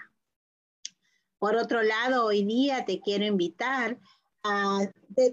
Por 1.40 1.56
otro 1.56 1.84
lado, 1.84 2.26
hoy 2.26 2.44
día 2.44 2.86
te 2.86 3.00
quiero 3.00 3.26
invitar 3.26 4.00
Ah, 4.50 4.90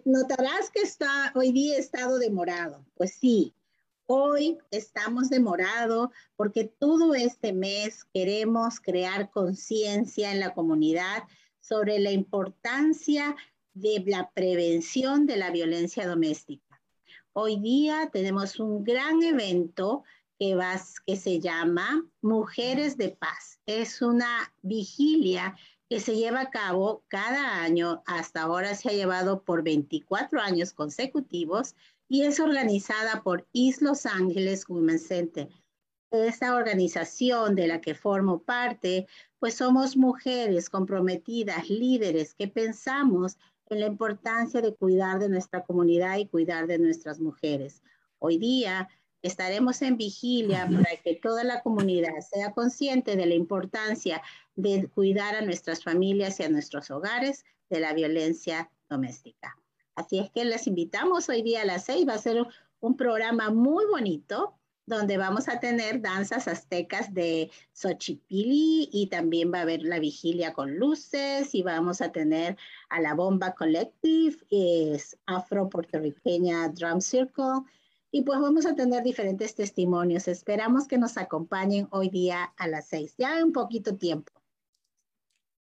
notarás 0.07 0.71
que 0.71 0.81
está 0.81 1.31
hoy 1.37 1.53
día 1.53 1.79
estado 1.79 2.19
demorado. 2.19 2.85
Pues 2.97 3.15
sí, 3.15 3.55
hoy 4.07 4.59
estamos 4.73 5.31
demorado 5.31 6.11
porque 6.35 6.65
todo 6.65 7.15
este 7.15 7.53
mes 7.53 8.05
queremos 8.13 8.81
crear 8.81 9.31
conciencia 9.31 10.33
en 10.33 10.41
la 10.41 10.53
comunidad 10.53 11.23
sobre 11.61 12.01
la 12.01 12.11
importancia 12.11 13.37
de 13.73 14.03
la 14.05 14.33
prevención 14.33 15.27
de 15.27 15.37
la 15.37 15.53
violencia 15.53 16.09
doméstica. 16.09 16.83
Hoy 17.33 17.61
día 17.61 18.11
tenemos 18.13 18.59
un 18.59 18.83
gran 18.83 19.23
evento 19.23 20.03
que, 20.41 20.59
que 21.07 21.15
se 21.15 21.39
llama 21.39 22.05
Mujeres 22.21 22.97
de 22.97 23.11
Paz. 23.11 23.61
Es 23.65 24.03
una 24.03 24.53
vigilia 24.63 25.55
que 25.89 26.01
se 26.01 26.17
lleva 26.17 26.41
a 26.41 26.51
cabo 26.51 27.05
cada 27.09 27.63
año, 27.63 28.03
hasta 28.07 28.43
ahora 28.43 28.75
se 28.75 28.89
ha 28.89 28.93
llevado 28.93 29.43
por 29.43 29.63
24 29.63 30.41
años 30.41 30.73
consecutivos 30.73 31.75
y 32.09 32.23
es 32.23 32.41
organizada 32.41 33.23
por 33.23 33.47
East 33.53 33.83
Los 33.83 34.07
Angeles 34.07 34.69
Women's 34.69 35.07
Center. 35.07 35.49
Esta 36.11 36.55
organización 36.55 37.55
de 37.55 37.67
la 37.67 37.81
que 37.81 37.95
formo 37.95 38.43
parte, 38.43 39.07
pues 39.41 39.55
somos 39.57 39.97
mujeres 39.97 40.71
comprometidas, 40.71 41.69
líderes, 41.69 42.35
que 42.35 42.49
pensamos 42.49 43.37
en 43.69 43.81
la 43.81 43.87
importancia 43.87 44.61
de 44.61 44.75
cuidar 44.75 45.19
de 45.19 45.29
nuestra 45.29 45.65
comunidad 45.65 46.19
y 46.19 46.27
cuidar 46.27 46.67
de 46.67 46.79
nuestras 46.79 47.19
mujeres. 47.19 47.83
Hoy 48.19 48.39
día 48.39 48.89
estaremos 49.25 49.81
en 49.81 49.97
vigilia 49.97 50.69
para 50.71 50.97
que 51.03 51.15
toda 51.15 51.45
la 51.45 51.63
comunidad 51.63 52.13
sea 52.31 52.53
consciente 52.53 53.17
de 53.17 53.25
la 53.25 53.35
importancia 53.35 54.21
de 54.55 54.89
cuidar 54.95 55.35
a 55.35 55.41
nuestras 55.41 55.83
familias 55.83 56.39
y 56.39 56.43
a 56.43 56.51
nuestros 56.51 56.91
hogares 56.91 57.45
de 57.71 57.81
la 57.81 57.95
violencia 57.95 58.71
doméstica. 58.89 59.57
Así 59.95 60.19
es 60.19 60.31
que 60.31 60.45
les 60.45 60.67
invitamos 60.67 61.31
hoy 61.31 61.41
día 61.43 61.63
a 61.63 61.65
las 61.65 61.87
seis. 61.87 62.07
Va 62.07 62.15
a 62.15 62.19
ser 62.19 62.47
un 62.81 62.97
programa 62.99 63.49
muy 63.49 63.87
bonito 63.87 64.59
donde 64.85 65.17
vamos 65.17 65.49
a 65.49 65.59
tener 65.59 66.03
danzas 66.03 66.47
aztecas 66.47 67.15
de 67.15 67.51
Xochipili 67.73 68.91
y 68.93 69.07
también 69.07 69.51
va 69.51 69.61
a 69.61 69.63
haber 69.63 69.83
la 69.85 69.99
vigilia 69.99 70.53
con 70.53 70.77
luces 70.77 71.55
y 71.55 71.63
vamos 71.63 72.03
a 72.03 72.13
tener 72.13 72.59
a 72.91 73.01
la 73.01 73.15
Bomba 73.15 73.55
Collective, 73.55 74.37
es 74.51 75.17
afro-puertorriqueña 75.25 76.69
Drum 76.69 77.01
Circle 77.01 77.63
y 78.15 78.23
pues 78.23 78.39
vamos 78.39 78.65
a 78.65 78.77
tener 78.77 79.03
diferentes 79.03 79.57
testimonios. 79.57 80.29
Esperamos 80.29 80.87
que 80.87 80.99
nos 80.99 81.17
acompañen 81.17 81.89
hoy 81.91 82.11
día 82.11 82.45
a 82.57 82.69
las 82.69 82.87
seis, 82.87 83.17
ya 83.19 83.45
un 83.45 83.53
poquito 83.53 83.97
tiempo. 83.97 84.33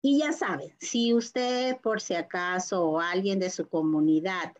Y 0.02 0.18
ya 0.18 0.30
saben, 0.34 0.74
si 0.78 1.14
usted 1.14 1.78
por 1.80 2.02
si 2.02 2.12
acaso 2.12 2.84
o 2.84 3.00
alguien 3.00 3.38
de 3.38 3.48
su 3.48 3.66
comunidad 3.66 4.52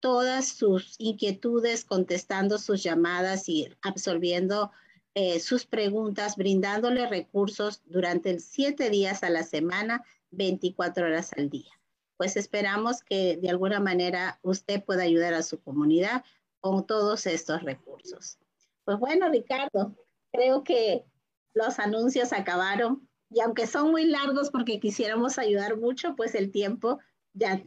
todas 0.00 0.48
sus 0.48 0.96
inquietudes, 0.98 1.84
contestando 1.84 2.58
sus 2.58 2.82
llamadas 2.82 3.48
y 3.48 3.68
absolviendo 3.82 4.72
eh, 5.14 5.38
sus 5.38 5.64
preguntas, 5.64 6.34
brindándole 6.34 7.06
recursos 7.06 7.82
durante 7.86 8.40
siete 8.40 8.90
días 8.90 9.22
a 9.22 9.30
la 9.30 9.44
semana, 9.44 10.02
24 10.32 11.06
horas 11.06 11.30
al 11.36 11.50
día. 11.50 11.79
Pues 12.20 12.36
esperamos 12.36 13.02
que 13.02 13.38
de 13.38 13.48
alguna 13.48 13.80
manera 13.80 14.38
usted 14.42 14.84
pueda 14.84 15.04
ayudar 15.04 15.32
a 15.32 15.42
su 15.42 15.58
comunidad 15.58 16.22
con 16.60 16.86
todos 16.86 17.24
estos 17.24 17.62
recursos. 17.62 18.38
Pues 18.84 18.98
bueno, 18.98 19.30
Ricardo, 19.30 19.96
creo 20.30 20.62
que 20.62 21.06
los 21.54 21.78
anuncios 21.78 22.34
acabaron 22.34 23.08
Y 23.30 23.40
aunque 23.40 23.66
son 23.66 23.90
muy 23.90 24.04
largos 24.04 24.50
porque 24.50 24.80
quisiéramos 24.80 25.38
ayudar 25.38 25.78
mucho, 25.78 26.14
pues 26.14 26.34
el 26.34 26.50
tiempo 26.50 26.98
ya 27.32 27.64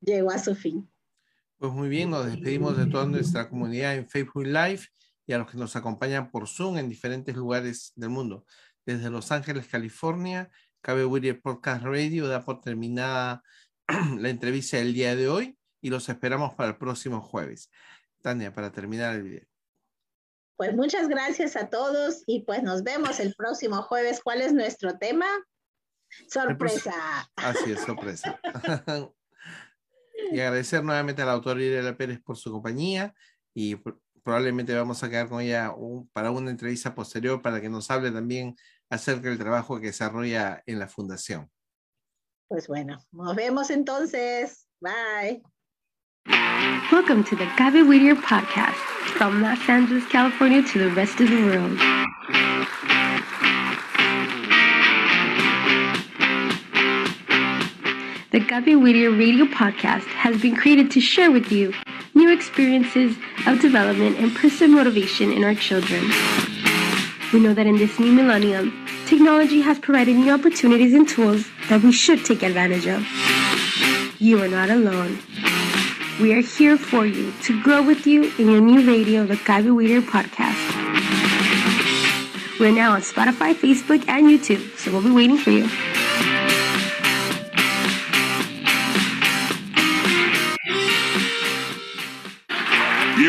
llegó 0.00 0.30
a 0.30 0.38
su 0.38 0.54
fin. 0.54 0.88
Pues 1.58 1.72
muy 1.72 1.88
bien, 1.88 2.10
nos 2.10 2.26
despedimos 2.26 2.76
de 2.76 2.86
toda 2.86 3.06
nuestra 3.06 3.48
comunidad 3.48 3.96
en 3.96 4.08
Facebook 4.08 4.46
Live 4.46 4.82
y 5.26 5.32
a 5.32 5.38
los 5.38 5.50
que 5.50 5.58
nos 5.58 5.74
acompañan 5.74 6.30
por 6.30 6.46
Zoom 6.46 6.78
en 6.78 6.88
diferentes 6.88 7.34
lugares 7.34 7.92
del 7.96 8.10
mundo. 8.10 8.46
Desde 8.84 9.10
Los 9.10 9.32
Ángeles, 9.32 9.66
California, 9.66 10.48
Cabe 10.80 11.34
Podcast 11.34 11.82
Radio 11.82 12.28
da 12.28 12.44
por 12.44 12.60
terminada 12.60 13.42
la 14.18 14.28
entrevista 14.28 14.78
del 14.78 14.94
día 14.94 15.14
de 15.14 15.28
hoy 15.28 15.58
y 15.80 15.90
los 15.90 16.08
esperamos 16.08 16.54
para 16.54 16.70
el 16.70 16.76
próximo 16.76 17.20
jueves. 17.20 17.70
Tania, 18.22 18.52
para 18.52 18.72
terminar 18.72 19.14
el 19.14 19.22
video. 19.22 19.46
Pues 20.56 20.74
muchas 20.74 21.08
gracias 21.08 21.54
a 21.54 21.68
todos 21.68 22.22
y 22.26 22.42
pues 22.42 22.62
nos 22.62 22.82
vemos 22.82 23.20
el 23.20 23.34
próximo 23.34 23.82
jueves. 23.82 24.20
¿Cuál 24.22 24.40
es 24.40 24.52
nuestro 24.52 24.98
tema? 24.98 25.26
Sorpresa. 26.28 27.30
Así 27.36 27.72
es, 27.72 27.80
sorpresa. 27.80 28.40
y 30.32 30.40
agradecer 30.40 30.82
nuevamente 30.82 31.22
a 31.22 31.26
la 31.26 31.32
autora 31.32 31.62
Irela 31.62 31.96
Pérez 31.96 32.20
por 32.20 32.36
su 32.36 32.50
compañía 32.50 33.14
y 33.54 33.76
probablemente 34.22 34.74
vamos 34.74 35.02
a 35.02 35.10
quedar 35.10 35.28
con 35.28 35.40
ella 35.40 35.72
para 36.12 36.30
una 36.30 36.50
entrevista 36.50 36.94
posterior 36.94 37.42
para 37.42 37.60
que 37.60 37.68
nos 37.68 37.90
hable 37.90 38.10
también 38.10 38.56
acerca 38.88 39.28
del 39.28 39.38
trabajo 39.38 39.78
que 39.78 39.88
desarrolla 39.88 40.62
en 40.66 40.78
la 40.78 40.88
fundación. 40.88 41.50
Pues 42.48 42.68
bueno, 42.68 42.98
nos 43.10 43.34
vemos 43.34 43.70
entonces. 43.70 44.68
Bye. 44.80 45.42
Welcome 46.92 47.24
to 47.24 47.34
the 47.34 47.46
Gaby 47.56 47.82
Whittier 47.82 48.14
podcast 48.14 48.76
from 49.18 49.42
Los 49.42 49.68
Angeles, 49.68 50.04
California 50.06 50.62
to 50.62 50.78
the 50.78 50.90
rest 50.94 51.20
of 51.20 51.28
the 51.28 51.42
world. 51.44 51.76
The 58.30 58.38
Gaby 58.38 58.76
Whittier 58.76 59.10
radio 59.10 59.46
podcast 59.46 60.06
has 60.06 60.40
been 60.40 60.54
created 60.54 60.92
to 60.92 61.00
share 61.00 61.32
with 61.32 61.50
you 61.50 61.72
new 62.14 62.32
experiences 62.32 63.16
of 63.48 63.60
development 63.60 64.18
and 64.18 64.32
personal 64.36 64.76
motivation 64.76 65.32
in 65.32 65.42
our 65.42 65.54
children. 65.54 66.04
We 67.32 67.40
know 67.40 67.54
that 67.54 67.66
in 67.66 67.76
this 67.76 67.98
new 67.98 68.12
millennium, 68.12 68.86
technology 69.06 69.60
has 69.60 69.78
provided 69.78 70.14
new 70.16 70.32
opportunities 70.32 70.94
and 70.94 71.08
tools 71.08 71.44
that 71.68 71.82
we 71.82 71.90
should 71.90 72.24
take 72.24 72.42
advantage 72.42 72.86
of. 72.86 73.04
You 74.20 74.40
are 74.42 74.48
not 74.48 74.70
alone. 74.70 75.18
We 76.20 76.32
are 76.34 76.40
here 76.40 76.78
for 76.78 77.04
you 77.04 77.32
to 77.42 77.62
grow 77.62 77.82
with 77.82 78.06
you 78.06 78.32
in 78.38 78.50
your 78.50 78.60
new 78.60 78.86
radio, 78.86 79.26
the 79.26 79.36
Gaby 79.36 79.70
Weeder 79.70 80.00
podcast. 80.02 80.56
We're 82.60 82.72
now 82.72 82.92
on 82.92 83.00
Spotify, 83.00 83.54
Facebook, 83.54 84.08
and 84.08 84.26
YouTube, 84.26 84.78
so 84.78 84.92
we'll 84.92 85.02
be 85.02 85.10
waiting 85.10 85.36
for 85.36 85.50
you. 85.50 85.68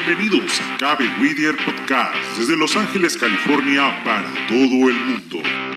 Bienvenidos 0.08 0.62
a 0.62 0.78
Cabe 0.78 1.04
Whittier 1.20 1.58
Podcast 1.66 2.16
desde 2.38 2.56
Los 2.56 2.78
Ángeles, 2.78 3.18
California 3.18 4.02
para 4.06 4.32
todo 4.48 4.88
el 4.88 4.96
mundo. 4.96 5.77